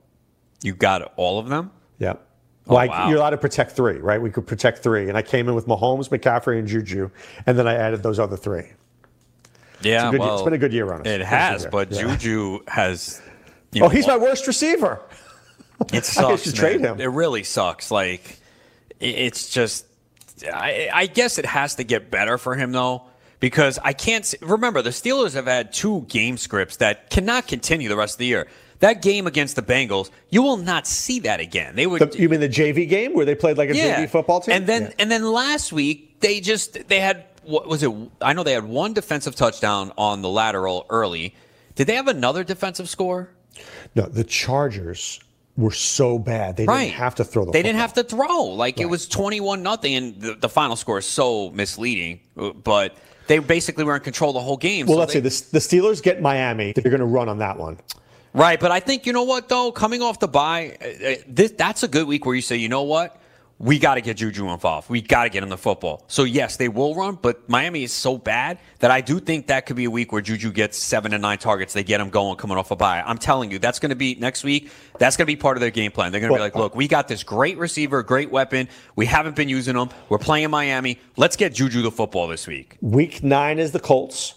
You 0.62 0.74
got 0.76 1.14
all 1.16 1.40
of 1.40 1.48
them? 1.48 1.72
Yep. 1.98 2.26
Oh, 2.68 2.74
like 2.74 2.92
wow. 2.92 3.10
you're 3.10 3.18
allowed 3.18 3.32
to 3.32 3.38
protect 3.38 3.72
three, 3.72 3.98
right? 3.98 4.22
We 4.22 4.30
could 4.30 4.46
protect 4.46 4.80
three. 4.84 5.10
And 5.10 5.18
I 5.18 5.22
came 5.24 5.50
in 5.50 5.56
with 5.56 5.66
Mahomes, 5.66 6.10
McCaffrey, 6.10 6.60
and 6.60 6.68
Juju. 6.68 7.10
And 7.48 7.58
then 7.58 7.68
I 7.68 7.74
added 7.74 8.04
those 8.04 8.20
other 8.20 8.38
three. 8.38 8.66
Yeah, 9.82 10.08
It's 10.08 10.08
a 10.08 10.12
good- 10.12 10.20
well, 10.20 10.34
it's 10.36 10.44
been 10.44 10.54
a 10.54 10.58
good 10.58 10.74
year 10.74 10.94
on 10.94 11.02
us. 11.02 11.08
It 11.08 11.22
has, 11.22 11.66
but 11.66 11.92
yeah. 11.92 12.02
Juju 12.02 12.60
has. 12.68 13.22
Oh, 13.76 13.80
know, 13.80 13.90
he's 13.90 14.06
my 14.06 14.18
worst 14.18 14.46
receiver. 14.46 15.02
It 15.94 16.04
sucks. 16.06 16.46
I 16.46 16.52
trade 16.52 16.82
him. 16.82 17.00
It 17.00 17.06
really 17.06 17.44
sucks. 17.44 17.90
Like, 17.90 18.38
it's 19.00 19.50
just. 19.50 19.86
I, 20.46 20.90
I 20.94 21.06
guess 21.06 21.38
it 21.38 21.46
has 21.46 21.76
to 21.76 21.86
get 21.86 22.12
better 22.12 22.38
for 22.38 22.54
him 22.54 22.74
though, 22.74 23.04
because 23.40 23.80
I 23.84 23.94
can't 23.94 24.34
remember 24.42 24.82
the 24.82 24.90
Steelers 24.90 25.34
have 25.34 25.46
had 25.46 25.72
two 25.74 26.06
game 26.10 26.38
scripts 26.38 26.78
that 26.78 27.10
cannot 27.10 27.48
continue 27.48 27.90
the 27.90 27.96
rest 27.98 28.16
of 28.16 28.20
the 28.20 28.26
year. 28.26 28.48
That 28.80 29.02
game 29.02 29.28
against 29.28 29.56
the 29.58 29.62
Bengals, 29.62 30.10
you 30.30 30.42
will 30.42 30.56
not 30.58 30.88
see 30.88 31.20
that 31.22 31.40
again. 31.42 31.76
They 31.76 31.86
would. 31.86 32.02
The- 32.12 32.18
you 32.18 32.30
mean 32.30 32.40
the 32.40 32.48
JV 32.48 32.88
game 32.88 33.14
where 33.14 33.26
they 33.26 33.36
played 33.36 33.58
like 33.58 33.70
a 33.70 33.74
JV 33.74 34.10
football 34.10 34.40
team? 34.40 34.56
And 34.56 34.68
then 34.68 34.84
Yeah. 34.84 34.94
and 35.00 35.12
then 35.12 35.26
last 35.32 35.74
week 35.74 36.20
they 36.22 36.40
just 36.40 36.88
they 36.88 37.00
had 37.02 37.26
what 37.44 37.68
was 37.68 37.84
it? 37.84 37.92
I 38.22 38.34
know 38.34 38.44
they 38.44 38.54
had 38.54 38.66
one 38.66 38.94
defensive 38.94 39.36
touchdown 39.36 39.92
on 39.98 40.22
the 40.22 40.30
lateral 40.30 40.86
early. 40.90 41.36
Did 41.76 41.88
they 41.88 41.96
have 41.96 42.08
another 42.08 42.44
defensive 42.44 42.88
score? 42.90 43.30
no, 43.96 44.04
the 44.04 44.24
Chargers 44.24 45.20
were 45.58 45.72
so 45.72 46.18
bad 46.18 46.56
they 46.56 46.66
right. 46.66 46.86
didn't 46.86 46.96
have 46.96 47.16
to 47.16 47.26
throw 47.26 47.44
the. 47.46 47.52
They 47.52 47.62
didn't 47.64 47.80
have 47.80 47.94
to 47.94 48.04
throw. 48.04 48.44
Like 48.46 48.80
it 48.80 48.86
was 48.86 49.08
twenty 49.10 49.42
one 49.42 49.62
nothing, 49.62 49.96
and 49.96 50.22
the, 50.22 50.36
the 50.36 50.48
final 50.50 50.78
score 50.78 51.00
is 51.00 51.06
so 51.06 51.50
misleading. 51.52 52.22
uh, 52.38 52.52
But 52.52 52.96
they 53.30 53.38
basically 53.40 53.84
were 53.86 53.96
in 53.96 54.02
control 54.02 54.34
the 54.34 54.42
whole 54.42 54.58
game. 54.58 54.88
Well, 54.88 54.96
so 54.96 55.00
let's 55.00 55.14
they- 55.14 55.30
say 55.30 55.50
the, 55.52 55.60
the 55.60 55.60
Steelers 55.60 56.04
get 56.04 56.22
Miami. 56.22 56.74
They're 56.74 56.84
going 56.92 57.00
to 57.00 57.06
run 57.06 57.30
on 57.30 57.38
that 57.38 57.58
one. 57.58 57.78
Right, 58.34 58.60
but 58.60 58.72
I 58.72 58.80
think 58.80 59.06
you 59.06 59.14
know 59.14 59.24
what 59.24 59.50
though, 59.50 59.72
coming 59.72 60.02
off 60.02 60.20
the 60.20 60.28
bye, 60.28 60.78
uh, 60.82 60.86
uh, 60.86 61.16
this 61.28 61.52
that's 61.52 61.82
a 61.82 61.88
good 61.88 62.08
week 62.08 62.26
where 62.26 62.36
you 62.36 62.42
say, 62.44 62.58
you 62.58 62.70
know 62.70 62.84
what, 62.84 63.19
we 63.60 63.78
got 63.78 63.96
to 63.96 64.02
get 64.02 64.16
Juju 64.16 64.48
involved. 64.50 64.90
We 64.90 65.02
got 65.02 65.24
to 65.24 65.30
get 65.30 65.44
him 65.44 65.50
the 65.50 65.58
football. 65.58 66.06
So 66.08 66.24
yes, 66.24 66.56
they 66.56 66.70
will 66.70 66.96
run, 66.96 67.20
but 67.22 67.48
Miami 67.50 67.84
is 67.84 67.92
so 67.92 68.18
bad 68.18 68.58
that 68.80 68.90
I 68.90 69.02
do 69.02 69.20
think 69.20 69.48
that 69.48 69.66
could 69.66 69.76
be 69.76 69.84
a 69.84 69.92
week 69.92 70.14
where 70.14 70.22
Juju 70.22 70.54
gets 70.54 70.78
seven 70.78 71.12
to 71.12 71.18
nine 71.18 71.38
targets. 71.38 71.74
They 71.74 71.84
get 71.84 72.00
him 72.00 72.10
going 72.10 72.38
coming 72.38 72.58
off 72.58 72.72
a 72.72 72.78
bye. 72.78 73.04
I'm 73.06 73.18
telling 73.18 73.52
you, 73.52 73.60
that's 73.60 73.80
going 73.80 73.90
to 73.90 73.98
be 73.98 74.16
next 74.16 74.46
week. 74.46 74.72
That's 74.98 75.18
going 75.18 75.26
to 75.26 75.32
be 75.32 75.36
part 75.36 75.58
of 75.58 75.62
their 75.62 75.72
game 75.72 75.92
plan. 75.92 76.14
They're 76.14 76.22
going 76.22 76.32
to 76.32 76.38
be 76.38 76.42
like, 76.42 76.56
uh, 76.56 76.60
look, 76.60 76.76
we 76.76 76.88
got 76.88 77.10
this 77.10 77.24
great 77.24 77.58
receiver, 77.58 78.02
great 78.02 78.32
weapon. 78.32 78.70
We 78.96 79.06
haven't 79.06 79.36
been 79.36 79.50
using 79.50 79.76
him. 79.76 79.90
We're 80.08 80.20
playing 80.20 80.46
in 80.46 80.52
Miami. 80.52 80.98
Let's 81.18 81.36
get 81.36 81.54
Juju 81.54 81.82
the 81.82 81.92
football 81.92 82.30
this 82.30 82.48
week. 82.48 82.78
Week 82.80 83.22
nine 83.24 83.60
is 83.60 83.72
the 83.74 83.80
Colts. 83.80 84.36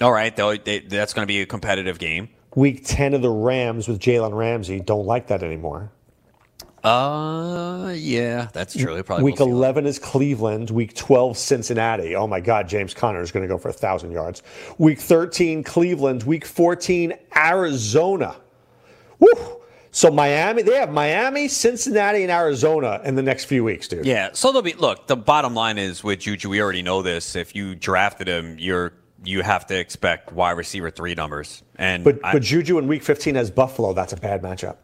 All 0.00 0.12
right, 0.12 0.34
they, 0.36 0.78
that's 0.78 1.12
going 1.12 1.24
to 1.24 1.26
be 1.26 1.40
a 1.40 1.46
competitive 1.46 1.98
game. 1.98 2.28
Week 2.54 2.82
ten 2.84 3.14
of 3.14 3.22
the 3.22 3.30
Rams 3.30 3.88
with 3.88 3.98
Jalen 3.98 4.32
Ramsey. 4.32 4.78
Don't 4.78 5.06
like 5.06 5.26
that 5.26 5.42
anymore. 5.42 5.90
Uh, 6.84 7.92
yeah, 7.96 8.48
that's 8.52 8.76
true. 8.76 8.94
They 8.94 9.02
probably 9.02 9.24
Week 9.24 9.40
11 9.40 9.86
is 9.86 9.98
Cleveland. 9.98 10.70
Week 10.70 10.94
12, 10.94 11.36
Cincinnati. 11.36 12.14
Oh 12.14 12.26
my 12.26 12.40
God, 12.40 12.68
James 12.68 12.94
Conner 12.94 13.20
is 13.20 13.32
going 13.32 13.42
to 13.42 13.48
go 13.48 13.58
for 13.58 13.68
a 13.68 13.72
1,000 13.72 14.12
yards. 14.12 14.42
Week 14.78 15.00
13, 15.00 15.62
Cleveland. 15.64 16.22
Week 16.22 16.44
14, 16.44 17.14
Arizona. 17.36 18.36
Woo! 19.18 19.30
So 19.90 20.10
Miami, 20.10 20.62
they 20.62 20.76
have 20.76 20.92
Miami, 20.92 21.48
Cincinnati, 21.48 22.22
and 22.22 22.30
Arizona 22.30 23.00
in 23.04 23.14
the 23.16 23.22
next 23.22 23.46
few 23.46 23.64
weeks, 23.64 23.88
dude. 23.88 24.06
Yeah. 24.06 24.30
So 24.32 24.48
there'll 24.52 24.62
be 24.62 24.74
look. 24.74 25.06
The 25.08 25.16
bottom 25.16 25.54
line 25.54 25.78
is 25.78 26.04
with 26.04 26.20
Juju, 26.20 26.48
we 26.50 26.60
already 26.62 26.82
know 26.82 27.02
this. 27.02 27.34
If 27.34 27.56
you 27.56 27.74
drafted 27.74 28.28
him, 28.28 28.56
you're 28.58 28.92
you 29.24 29.42
have 29.42 29.66
to 29.66 29.76
expect 29.76 30.32
wide 30.32 30.52
receiver 30.52 30.90
three 30.90 31.14
numbers. 31.14 31.64
And 31.76 32.04
But, 32.04 32.20
I- 32.22 32.34
but 32.34 32.42
Juju 32.42 32.78
in 32.78 32.86
week 32.86 33.02
15 33.02 33.34
has 33.34 33.50
Buffalo. 33.50 33.92
That's 33.92 34.12
a 34.12 34.16
bad 34.16 34.42
matchup. 34.42 34.76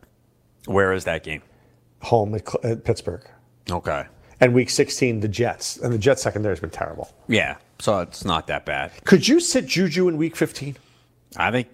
where 0.66 0.92
is 0.92 1.05
that 1.05 1.22
game? 1.22 1.42
Home 2.05 2.34
at, 2.34 2.64
at 2.64 2.84
Pittsburgh. 2.84 3.22
Okay. 3.70 4.05
And 4.40 4.52
week 4.55 4.70
16, 4.70 5.20
the 5.20 5.28
Jets. 5.28 5.76
And 5.78 5.92
the 5.92 5.98
Jets 5.98 6.22
secondary 6.22 6.52
has 6.52 6.61
been 6.61 6.70
terrible. 6.70 7.11
Yeah. 7.28 7.57
So 7.78 8.00
it's 8.00 8.24
not 8.24 8.46
that 8.48 8.64
bad. 8.66 8.92
Could 9.05 9.26
you 9.26 9.40
sit 9.40 9.66
Juju 9.66 10.09
in 10.09 10.16
week 10.16 10.36
15? 10.36 10.76
I 11.36 11.50
think 11.50 11.68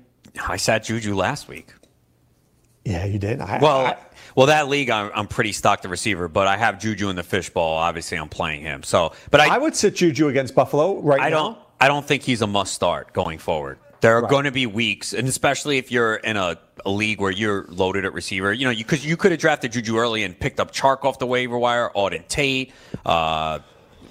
I 0.46 0.56
sat 0.56 0.84
Juju 0.84 1.14
last 1.14 1.48
week. 1.48 1.72
Yeah, 2.84 3.04
you 3.04 3.18
did. 3.18 3.40
I, 3.40 3.58
Well, 3.60 3.86
I- 3.86 3.96
well, 4.36 4.46
that 4.46 4.68
league 4.68 4.90
I'm, 4.90 5.10
I'm 5.14 5.26
pretty 5.26 5.50
stocked 5.52 5.82
the 5.82 5.88
receiver, 5.88 6.28
but 6.28 6.46
I 6.46 6.56
have 6.56 6.78
Juju 6.80 7.08
in 7.10 7.16
the 7.16 7.22
fishbowl. 7.24 7.74
Obviously, 7.74 8.16
I'm 8.16 8.28
playing 8.28 8.62
him. 8.62 8.84
So, 8.84 9.12
but 9.32 9.40
I, 9.40 9.56
I 9.56 9.58
would 9.58 9.74
sit 9.74 9.96
Juju 9.96 10.28
against 10.28 10.54
Buffalo 10.54 11.00
right 11.00 11.20
I 11.20 11.28
now. 11.30 11.36
don't. 11.42 11.58
I 11.80 11.88
don't 11.88 12.06
think 12.06 12.22
he's 12.22 12.40
a 12.40 12.46
must 12.46 12.72
start 12.72 13.12
going 13.12 13.38
forward. 13.38 13.78
There 14.00 14.16
are 14.16 14.22
going 14.22 14.44
to 14.44 14.52
be 14.52 14.66
weeks, 14.66 15.12
and 15.12 15.28
especially 15.28 15.76
if 15.76 15.92
you're 15.92 16.16
in 16.16 16.36
a, 16.36 16.58
a 16.86 16.90
league 16.90 17.20
where 17.20 17.30
you're 17.30 17.66
loaded 17.68 18.04
at 18.04 18.14
receiver, 18.14 18.52
you 18.52 18.66
know, 18.66 18.74
because 18.74 19.04
you, 19.04 19.16
could 19.16 19.30
have 19.30 19.40
drafted 19.40 19.72
Juju 19.72 19.98
early 19.98 20.22
and 20.22 20.38
picked 20.38 20.58
up 20.58 20.72
Chark 20.72 21.04
off 21.04 21.18
the 21.18 21.26
waiver 21.26 21.58
wire, 21.58 21.90
Auden 21.94 22.26
Tate, 22.26 22.72
uh, 23.04 23.58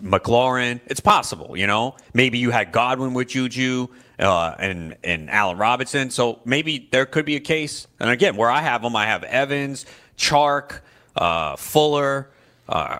McLaurin. 0.02 0.80
It's 0.86 1.00
possible, 1.00 1.58
you 1.58 1.66
know. 1.66 1.96
Maybe 2.14 2.38
you 2.38 2.52
had 2.52 2.72
Godwin 2.72 3.14
with 3.14 3.30
Juju 3.30 3.88
uh, 4.20 4.56
and 4.60 4.96
and 5.04 5.30
Allen 5.30 5.58
Robinson, 5.58 6.12
so 6.12 6.40
maybe 6.46 6.88
there 6.92 7.06
could 7.06 7.26
be 7.26 7.36
a 7.36 7.42
case. 7.42 7.88
And 8.00 8.10
again, 8.10 8.36
where 8.36 8.50
I 8.50 8.62
have 8.62 8.82
them, 8.82 8.96
I 8.96 9.08
have 9.08 9.24
Evans, 9.24 9.86
Chark, 10.18 10.82
uh, 11.16 11.56
Fuller, 11.56 12.30
uh, 12.68 13.00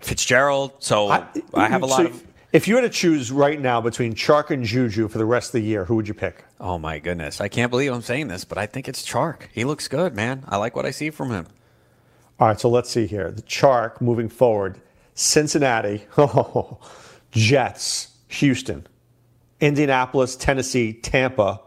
Fitzgerald. 0.00 0.72
So 0.78 1.10
I, 1.10 1.68
have 1.68 1.82
a 1.82 1.86
lot 1.86 1.98
so 1.98 2.06
of. 2.06 2.31
If 2.52 2.68
you 2.68 2.76
had 2.76 2.82
to 2.82 2.90
choose 2.90 3.32
right 3.32 3.58
now 3.58 3.80
between 3.80 4.12
Chark 4.12 4.50
and 4.50 4.62
Juju 4.62 5.08
for 5.08 5.16
the 5.16 5.24
rest 5.24 5.48
of 5.48 5.52
the 5.52 5.66
year, 5.66 5.86
who 5.86 5.96
would 5.96 6.06
you 6.06 6.12
pick? 6.12 6.44
Oh 6.60 6.78
my 6.78 6.98
goodness. 6.98 7.40
I 7.40 7.48
can't 7.48 7.70
believe 7.70 7.90
I'm 7.90 8.02
saying 8.02 8.28
this, 8.28 8.44
but 8.44 8.58
I 8.58 8.66
think 8.66 8.88
it's 8.88 9.02
Chark. 9.02 9.44
He 9.54 9.64
looks 9.64 9.88
good, 9.88 10.14
man. 10.14 10.44
I 10.46 10.58
like 10.58 10.76
what 10.76 10.84
I 10.84 10.90
see 10.90 11.08
from 11.08 11.30
him. 11.30 11.46
All 12.38 12.48
right, 12.48 12.60
so 12.60 12.68
let's 12.68 12.90
see 12.90 13.06
here. 13.06 13.30
The 13.30 13.40
Chark 13.40 14.02
moving 14.02 14.28
forward, 14.28 14.82
Cincinnati, 15.14 16.04
oh, 16.18 16.78
Jets, 17.30 18.10
Houston, 18.28 18.86
Indianapolis, 19.60 20.36
Tennessee, 20.36 20.92
Tampa, 20.92 21.58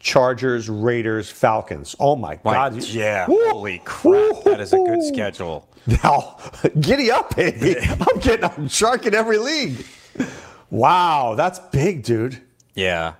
Chargers, 0.00 0.68
Raiders, 0.68 1.30
Falcons. 1.30 1.94
Oh 2.00 2.16
my 2.16 2.34
God! 2.34 2.82
yeah, 2.88 3.26
holy 3.26 3.80
crap, 3.84 4.42
that 4.42 4.58
is 4.58 4.72
a 4.72 4.78
good 4.78 5.04
schedule. 5.04 5.68
Now, 6.02 6.38
giddy 6.80 7.12
up, 7.12 7.36
baby! 7.36 7.76
I'm 7.78 8.18
getting, 8.18 8.44
I'm 8.44 8.66
sharking 8.66 9.14
every 9.14 9.38
league. 9.38 9.86
Wow, 10.70 11.34
that's 11.36 11.58
big, 11.58 12.02
dude. 12.02 12.40
Yeah. 12.74 13.14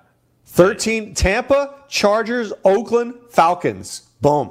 13 0.46 1.14
Tampa, 1.14 1.74
Chargers, 1.88 2.52
Oakland, 2.64 3.14
Falcons. 3.30 4.02
Boom. 4.20 4.50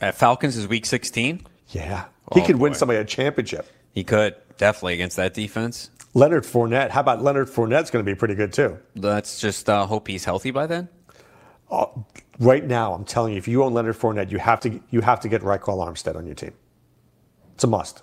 At 0.00 0.14
Falcons 0.14 0.56
is 0.56 0.66
week 0.68 0.86
16. 0.86 1.46
Yeah. 1.68 2.04
He 2.34 2.40
Oh, 2.40 2.46
could 2.46 2.56
win 2.56 2.74
somebody 2.74 2.98
a 2.98 3.04
championship. 3.04 3.70
He 3.92 4.04
could 4.04 4.34
definitely 4.56 4.94
against 4.94 5.16
that 5.16 5.34
defense. 5.34 5.90
Leonard 6.14 6.44
Fournette. 6.44 6.90
How 6.90 7.00
about 7.00 7.22
Leonard 7.22 7.48
Fournette's 7.48 7.90
going 7.90 8.04
to 8.04 8.10
be 8.10 8.14
pretty 8.14 8.34
good 8.34 8.52
too? 8.52 8.78
Let's 8.96 9.40
just 9.40 9.68
uh, 9.70 9.86
hope 9.86 10.08
he's 10.08 10.24
healthy 10.24 10.50
by 10.50 10.66
then. 10.66 10.88
Right 12.38 12.64
now, 12.66 12.92
I'm 12.92 13.04
telling 13.04 13.32
you, 13.32 13.38
if 13.38 13.48
you 13.48 13.62
own 13.62 13.72
Leonard 13.72 13.96
Fournette, 13.96 14.30
you 14.30 14.38
have 14.38 14.60
to 14.60 14.80
you 14.90 15.00
have 15.00 15.20
to 15.20 15.28
get 15.28 15.40
Ryquell 15.42 15.78
Armstead 15.86 16.16
on 16.16 16.26
your 16.26 16.34
team. 16.34 16.52
It's 17.54 17.64
a 17.64 17.66
must. 17.66 18.02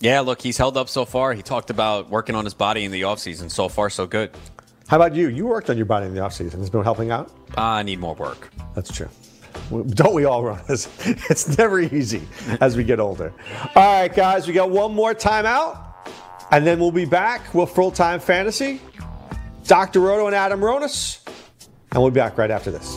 Yeah, 0.00 0.20
look, 0.20 0.40
he's 0.40 0.56
held 0.56 0.76
up 0.78 0.88
so 0.88 1.04
far. 1.04 1.34
He 1.34 1.42
talked 1.42 1.68
about 1.68 2.08
working 2.08 2.34
on 2.34 2.44
his 2.44 2.54
body 2.54 2.84
in 2.84 2.90
the 2.90 3.02
offseason. 3.02 3.50
So 3.50 3.68
far, 3.68 3.90
so 3.90 4.06
good. 4.06 4.30
How 4.88 4.96
about 4.96 5.14
you? 5.14 5.28
You 5.28 5.46
worked 5.46 5.68
on 5.70 5.76
your 5.76 5.86
body 5.86 6.06
in 6.06 6.14
the 6.14 6.20
offseason. 6.20 6.58
Has 6.58 6.68
it 6.68 6.72
been 6.72 6.82
helping 6.82 7.10
out? 7.10 7.30
Ah, 7.56 7.76
I 7.76 7.82
need 7.82 8.00
more 8.00 8.14
work. 8.14 8.50
That's 8.74 8.90
true. 8.90 9.08
Don't 9.70 10.14
we 10.14 10.24
all 10.24 10.42
run 10.42 10.60
this? 10.66 10.88
It's 11.30 11.56
never 11.58 11.80
easy 11.80 12.22
as 12.60 12.76
we 12.76 12.82
get 12.84 12.98
older. 12.98 13.32
All 13.76 14.00
right, 14.00 14.12
guys, 14.12 14.48
we 14.48 14.52
got 14.54 14.70
one 14.70 14.94
more 14.94 15.14
timeout, 15.14 15.78
and 16.50 16.66
then 16.66 16.80
we'll 16.80 16.90
be 16.92 17.04
back 17.04 17.54
with 17.54 17.70
full 17.70 17.90
time 17.90 18.20
fantasy. 18.20 18.80
Dr. 19.64 20.00
Roto 20.00 20.26
and 20.26 20.34
Adam 20.34 20.60
Ronis, 20.60 21.20
and 21.92 22.02
we'll 22.02 22.10
be 22.10 22.18
back 22.18 22.38
right 22.38 22.50
after 22.50 22.70
this. 22.70 22.96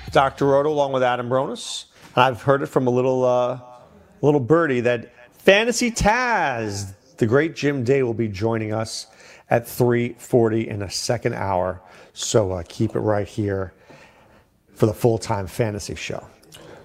Dr. 0.11 0.47
Roto 0.47 0.69
along 0.69 0.91
with 0.91 1.03
Adam 1.03 1.29
Ronis. 1.29 1.85
And 2.15 2.23
I've 2.23 2.41
heard 2.41 2.61
it 2.61 2.67
from 2.67 2.87
a 2.87 2.89
little 2.89 3.23
uh, 3.23 3.59
little 4.21 4.39
birdie 4.39 4.81
that 4.81 5.13
Fantasy 5.33 5.91
Taz, 5.91 6.93
the 7.17 7.25
great 7.25 7.55
Jim 7.55 7.83
Day, 7.83 8.03
will 8.03 8.13
be 8.13 8.27
joining 8.27 8.73
us 8.73 9.07
at 9.49 9.65
3:40 9.65 10.67
in 10.67 10.81
a 10.81 10.89
second 10.89 11.33
hour. 11.33 11.81
So 12.13 12.51
uh, 12.51 12.63
keep 12.67 12.95
it 12.95 12.99
right 12.99 13.27
here 13.27 13.73
for 14.75 14.85
the 14.85 14.93
full 14.93 15.17
time 15.17 15.47
fantasy 15.47 15.95
show. 15.95 16.25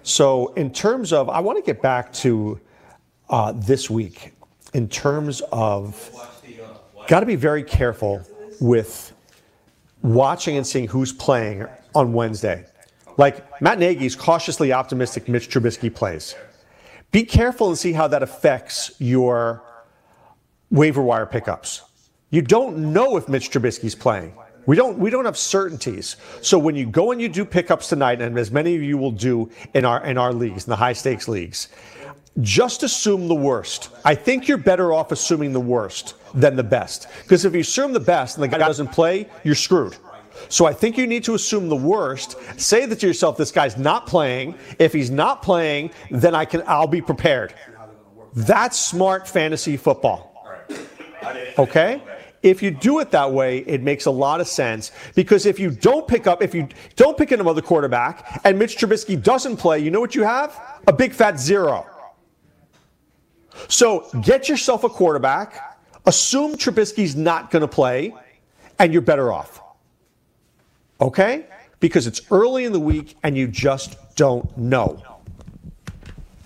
So, 0.03 0.53
in 0.55 0.71
terms 0.73 1.13
of, 1.13 1.29
I 1.29 1.41
want 1.41 1.59
to 1.59 1.65
get 1.65 1.83
back 1.83 2.13
to 2.15 2.61
uh, 3.29 3.53
this 3.53 3.91
week. 3.91 4.35
In 4.73 4.89
terms 4.89 5.41
of, 5.51 6.11
got 7.09 7.21
to 7.21 7.27
be 7.27 7.35
very 7.35 7.65
careful 7.65 8.23
with 8.61 9.13
watching 10.03 10.57
and 10.57 10.67
seeing 10.67 10.87
who's 10.87 11.13
playing 11.13 11.67
on 11.95 12.13
Wednesday. 12.13 12.67
Like 13.17 13.61
Matt 13.63 13.79
Nagy's 13.79 14.15
cautiously 14.15 14.73
optimistic 14.73 15.29
Mitch 15.29 15.49
Trubisky 15.49 15.95
plays. 15.95 16.35
Be 17.13 17.25
careful 17.25 17.69
and 17.69 17.79
see 17.79 17.93
how 17.93 18.09
that 18.09 18.23
affects 18.23 18.93
your 18.99 19.63
waiver 20.71 21.03
wire 21.03 21.27
pickups. 21.27 21.83
You 22.31 22.43
don't 22.43 22.93
know 22.93 23.17
if 23.17 23.29
Mitch 23.29 23.51
Trubisky's 23.51 23.95
playing. 23.95 24.35
We 24.67 24.75
don't 24.75 24.99
we 24.99 25.11
don't 25.11 25.25
have 25.25 25.39
certainties. 25.39 26.17
So 26.43 26.59
when 26.59 26.75
you 26.75 26.87
go 26.87 27.13
and 27.13 27.21
you 27.21 27.29
do 27.29 27.45
pickups 27.45 27.89
tonight, 27.89 28.21
and 28.21 28.37
as 28.37 28.51
many 28.51 28.75
of 28.75 28.83
you 28.83 28.99
will 28.99 29.13
do 29.13 29.49
in 29.75 29.85
our 29.85 30.05
in 30.05 30.19
our 30.19 30.33
leagues, 30.33 30.65
in 30.65 30.71
the 30.71 30.77
high 30.77 30.93
stakes 30.93 31.29
leagues, 31.29 31.69
just 32.41 32.83
assume 32.83 33.29
the 33.29 33.35
worst. 33.35 33.91
I 34.05 34.15
think 34.15 34.49
you're 34.49 34.59
better 34.59 34.93
off 34.93 35.13
assuming 35.13 35.53
the 35.53 35.61
worst 35.61 36.15
than 36.35 36.57
the 36.57 36.65
best. 36.65 37.07
Because 37.23 37.45
if 37.45 37.55
you 37.55 37.61
assume 37.61 37.93
the 37.93 38.01
best 38.01 38.37
and 38.37 38.45
the 38.45 38.49
guy 38.49 38.59
doesn't 38.59 38.89
play, 38.89 39.29
you're 39.45 39.55
screwed. 39.55 39.97
So 40.49 40.67
I 40.67 40.73
think 40.73 40.97
you 40.97 41.07
need 41.07 41.25
to 41.25 41.35
assume 41.35 41.69
the 41.69 41.77
worst. 41.77 42.37
Say 42.61 42.87
that 42.87 43.01
to 43.01 43.07
yourself, 43.07 43.37
this 43.37 43.51
guy's 43.51 43.77
not 43.77 44.07
playing. 44.07 44.57
If 44.79 44.93
he's 44.93 45.11
not 45.11 45.43
playing, 45.43 45.91
then 46.11 46.35
I 46.35 46.45
can 46.45 46.63
I'll 46.67 46.87
be 46.87 47.03
prepared. 47.03 47.55
That's 48.35 48.79
smart 48.79 49.27
fantasy 49.27 49.77
football. 49.77 50.33
Okay? 51.59 52.03
If 52.43 52.63
you 52.63 52.71
do 52.71 53.01
it 53.01 53.11
that 53.11 53.33
way, 53.33 53.59
it 53.59 53.83
makes 53.83 54.07
a 54.07 54.11
lot 54.11 54.41
of 54.41 54.47
sense 54.47 54.93
because 55.15 55.47
if 55.47 55.59
you 55.59 55.71
don't 55.71 56.07
pick 56.07 56.27
up, 56.27 56.43
if 56.43 56.55
you 56.55 56.69
don't 56.95 57.17
pick 57.19 57.33
another 57.33 57.63
quarterback 57.63 58.41
and 58.45 58.59
Mitch 58.59 58.77
Trubisky 58.77 59.21
doesn't 59.21 59.57
play, 59.57 59.81
you 59.81 59.91
know 59.91 60.01
what 60.01 60.15
you 60.15 60.23
have? 60.23 60.61
A 60.87 60.93
big 60.93 61.13
fat 61.13 61.41
zero. 61.41 61.87
So 63.69 64.07
get 64.23 64.49
yourself 64.49 64.85
a 64.85 64.89
quarterback, 64.89 65.79
assume 66.05 66.57
Trubisky's 66.57 67.17
not 67.17 67.51
going 67.51 67.63
to 67.63 67.69
play, 67.69 68.15
and 68.79 68.93
you're 68.93 69.03
better 69.03 69.33
off. 69.33 69.61
Okay? 71.01 71.47
Because 71.81 72.07
it's 72.07 72.21
early 72.31 72.65
in 72.65 72.73
the 72.73 72.81
week 72.81 73.17
and 73.23 73.37
you 73.37 73.49
just 73.49 73.97
don't 74.17 74.57
know. 74.57 75.03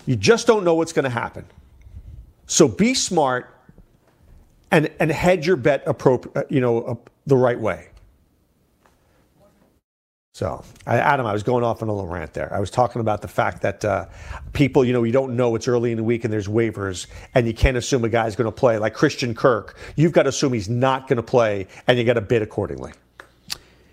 You 0.06 0.16
just 0.16 0.46
don't 0.46 0.64
know 0.64 0.74
what's 0.74 0.92
going 0.92 1.04
to 1.04 1.10
happen. 1.10 1.44
So 2.46 2.66
be 2.66 2.94
smart 2.94 3.54
and, 4.70 4.90
and 4.98 5.10
hedge 5.10 5.46
your 5.46 5.56
bet 5.56 5.82
appropriate, 5.86 6.50
you 6.50 6.60
know, 6.60 6.82
uh, 6.82 6.94
the 7.26 7.36
right 7.36 7.58
way. 7.58 7.88
So, 10.32 10.64
I, 10.86 10.96
Adam, 10.96 11.26
I 11.26 11.32
was 11.32 11.42
going 11.42 11.64
off 11.64 11.82
on 11.82 11.88
a 11.88 11.92
little 11.92 12.08
rant 12.08 12.32
there. 12.32 12.52
I 12.54 12.60
was 12.60 12.70
talking 12.70 13.00
about 13.00 13.20
the 13.20 13.28
fact 13.28 13.62
that 13.62 13.84
uh, 13.84 14.06
people, 14.52 14.84
you 14.84 14.92
know, 14.92 15.02
you 15.02 15.12
don't 15.12 15.36
know 15.36 15.54
it's 15.54 15.68
early 15.68 15.90
in 15.90 15.96
the 15.96 16.04
week 16.04 16.24
and 16.24 16.32
there's 16.32 16.48
waivers, 16.48 17.08
and 17.34 17.46
you 17.46 17.52
can't 17.52 17.76
assume 17.76 18.04
a 18.04 18.08
guy's 18.08 18.36
going 18.36 18.46
to 18.46 18.52
play. 18.52 18.78
Like 18.78 18.94
Christian 18.94 19.34
Kirk, 19.34 19.76
you've 19.96 20.12
got 20.12 20.22
to 20.22 20.30
assume 20.30 20.52
he's 20.52 20.68
not 20.68 21.08
going 21.08 21.18
to 21.18 21.22
play, 21.22 21.66
and 21.86 21.98
you 21.98 22.04
got 22.04 22.14
to 22.14 22.20
bid 22.20 22.42
accordingly. 22.42 22.92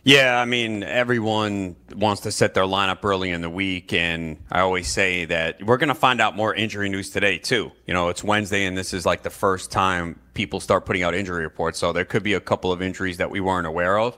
Yeah, 0.07 0.39
I 0.39 0.45
mean, 0.45 0.83
everyone 0.83 1.75
wants 1.93 2.21
to 2.21 2.31
set 2.31 2.53
their 2.53 2.63
lineup 2.63 3.03
early 3.03 3.29
in 3.29 3.41
the 3.41 3.49
week, 3.49 3.91
and 3.91 4.37
I 4.49 4.61
always 4.61 4.87
say 4.87 5.25
that 5.25 5.61
we're 5.61 5.75
going 5.75 5.89
to 5.89 5.95
find 5.95 6.21
out 6.21 6.33
more 6.33 6.55
injury 6.55 6.87
news 6.87 7.09
today, 7.09 7.37
too. 7.37 7.73
You 7.85 7.93
know, 7.93 8.07
it's 8.07 8.23
Wednesday, 8.23 8.63
and 8.63 8.77
this 8.77 8.93
is 8.93 9.05
like 9.05 9.23
the 9.23 9.29
first 9.29 9.69
time 9.69 10.17
people 10.33 10.61
start 10.61 10.85
putting 10.85 11.03
out 11.03 11.13
injury 11.13 11.43
reports, 11.43 11.77
so 11.77 11.91
there 11.91 12.05
could 12.05 12.23
be 12.23 12.35
a 12.35 12.39
couple 12.39 12.71
of 12.71 12.81
injuries 12.81 13.17
that 13.17 13.29
we 13.29 13.41
weren't 13.41 13.67
aware 13.67 13.99
of. 13.99 14.17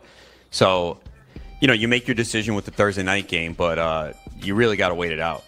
So, 0.51 0.99
you 1.59 1.67
know, 1.67 1.73
you 1.73 1.87
make 1.87 2.07
your 2.07 2.13
decision 2.13 2.53
with 2.53 2.65
the 2.65 2.71
Thursday 2.71 3.01
night 3.01 3.27
game, 3.27 3.53
but 3.53 3.79
uh, 3.79 4.13
you 4.43 4.53
really 4.53 4.77
got 4.77 4.89
to 4.89 4.95
wait 4.95 5.11
it 5.11 5.19
out. 5.19 5.43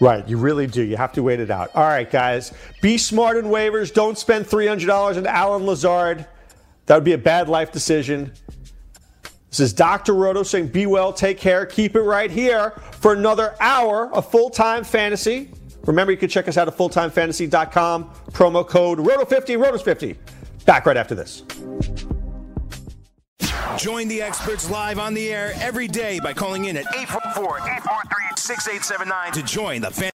Right, 0.00 0.26
you 0.26 0.36
really 0.36 0.66
do. 0.66 0.82
You 0.82 0.96
have 0.96 1.12
to 1.12 1.22
wait 1.22 1.38
it 1.38 1.52
out. 1.52 1.70
All 1.76 1.86
right, 1.86 2.10
guys, 2.10 2.52
be 2.82 2.98
smart 2.98 3.36
in 3.36 3.44
waivers. 3.44 3.94
Don't 3.94 4.18
spend 4.18 4.46
$300 4.46 5.16
on 5.16 5.28
Allen 5.28 5.64
Lazard. 5.64 6.26
That 6.86 6.96
would 6.96 7.04
be 7.04 7.12
a 7.12 7.18
bad 7.18 7.48
life 7.48 7.70
decision. 7.70 8.32
This 9.50 9.58
is 9.60 9.72
Dr. 9.72 10.14
Roto 10.14 10.44
saying, 10.44 10.68
be 10.68 10.86
well, 10.86 11.12
take 11.12 11.36
care, 11.36 11.66
keep 11.66 11.96
it 11.96 12.02
right 12.02 12.30
here 12.30 12.70
for 12.92 13.12
another 13.12 13.56
hour 13.58 14.12
of 14.14 14.30
full 14.30 14.48
time 14.48 14.84
fantasy. 14.84 15.50
Remember, 15.86 16.12
you 16.12 16.18
can 16.18 16.28
check 16.28 16.46
us 16.46 16.56
out 16.56 16.68
at 16.68 16.76
fulltimefantasy.com. 16.76 18.10
Promo 18.30 18.66
code 18.66 18.98
ROTO50, 18.98 19.58
RONIS50. 19.60 20.16
Back 20.66 20.86
right 20.86 20.96
after 20.96 21.16
this. 21.16 21.42
Join 23.76 24.06
the 24.06 24.22
experts 24.22 24.70
live 24.70 25.00
on 25.00 25.14
the 25.14 25.32
air 25.32 25.52
every 25.56 25.88
day 25.88 26.20
by 26.20 26.32
calling 26.32 26.66
in 26.66 26.76
at 26.76 26.86
844 26.94 27.58
843 27.58 28.24
6879 28.36 29.32
to 29.32 29.42
join 29.42 29.80
the 29.80 29.90
fan. 29.90 30.10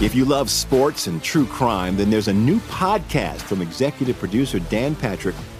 If 0.00 0.14
you 0.14 0.24
love 0.24 0.48
sports 0.48 1.06
and 1.06 1.22
true 1.22 1.46
crime, 1.46 1.96
then 1.96 2.08
there's 2.08 2.28
a 2.28 2.32
new 2.32 2.60
podcast 2.60 3.40
from 3.42 3.60
executive 3.60 4.18
producer 4.18 4.58
Dan 4.58 4.94
Patrick 4.94 5.34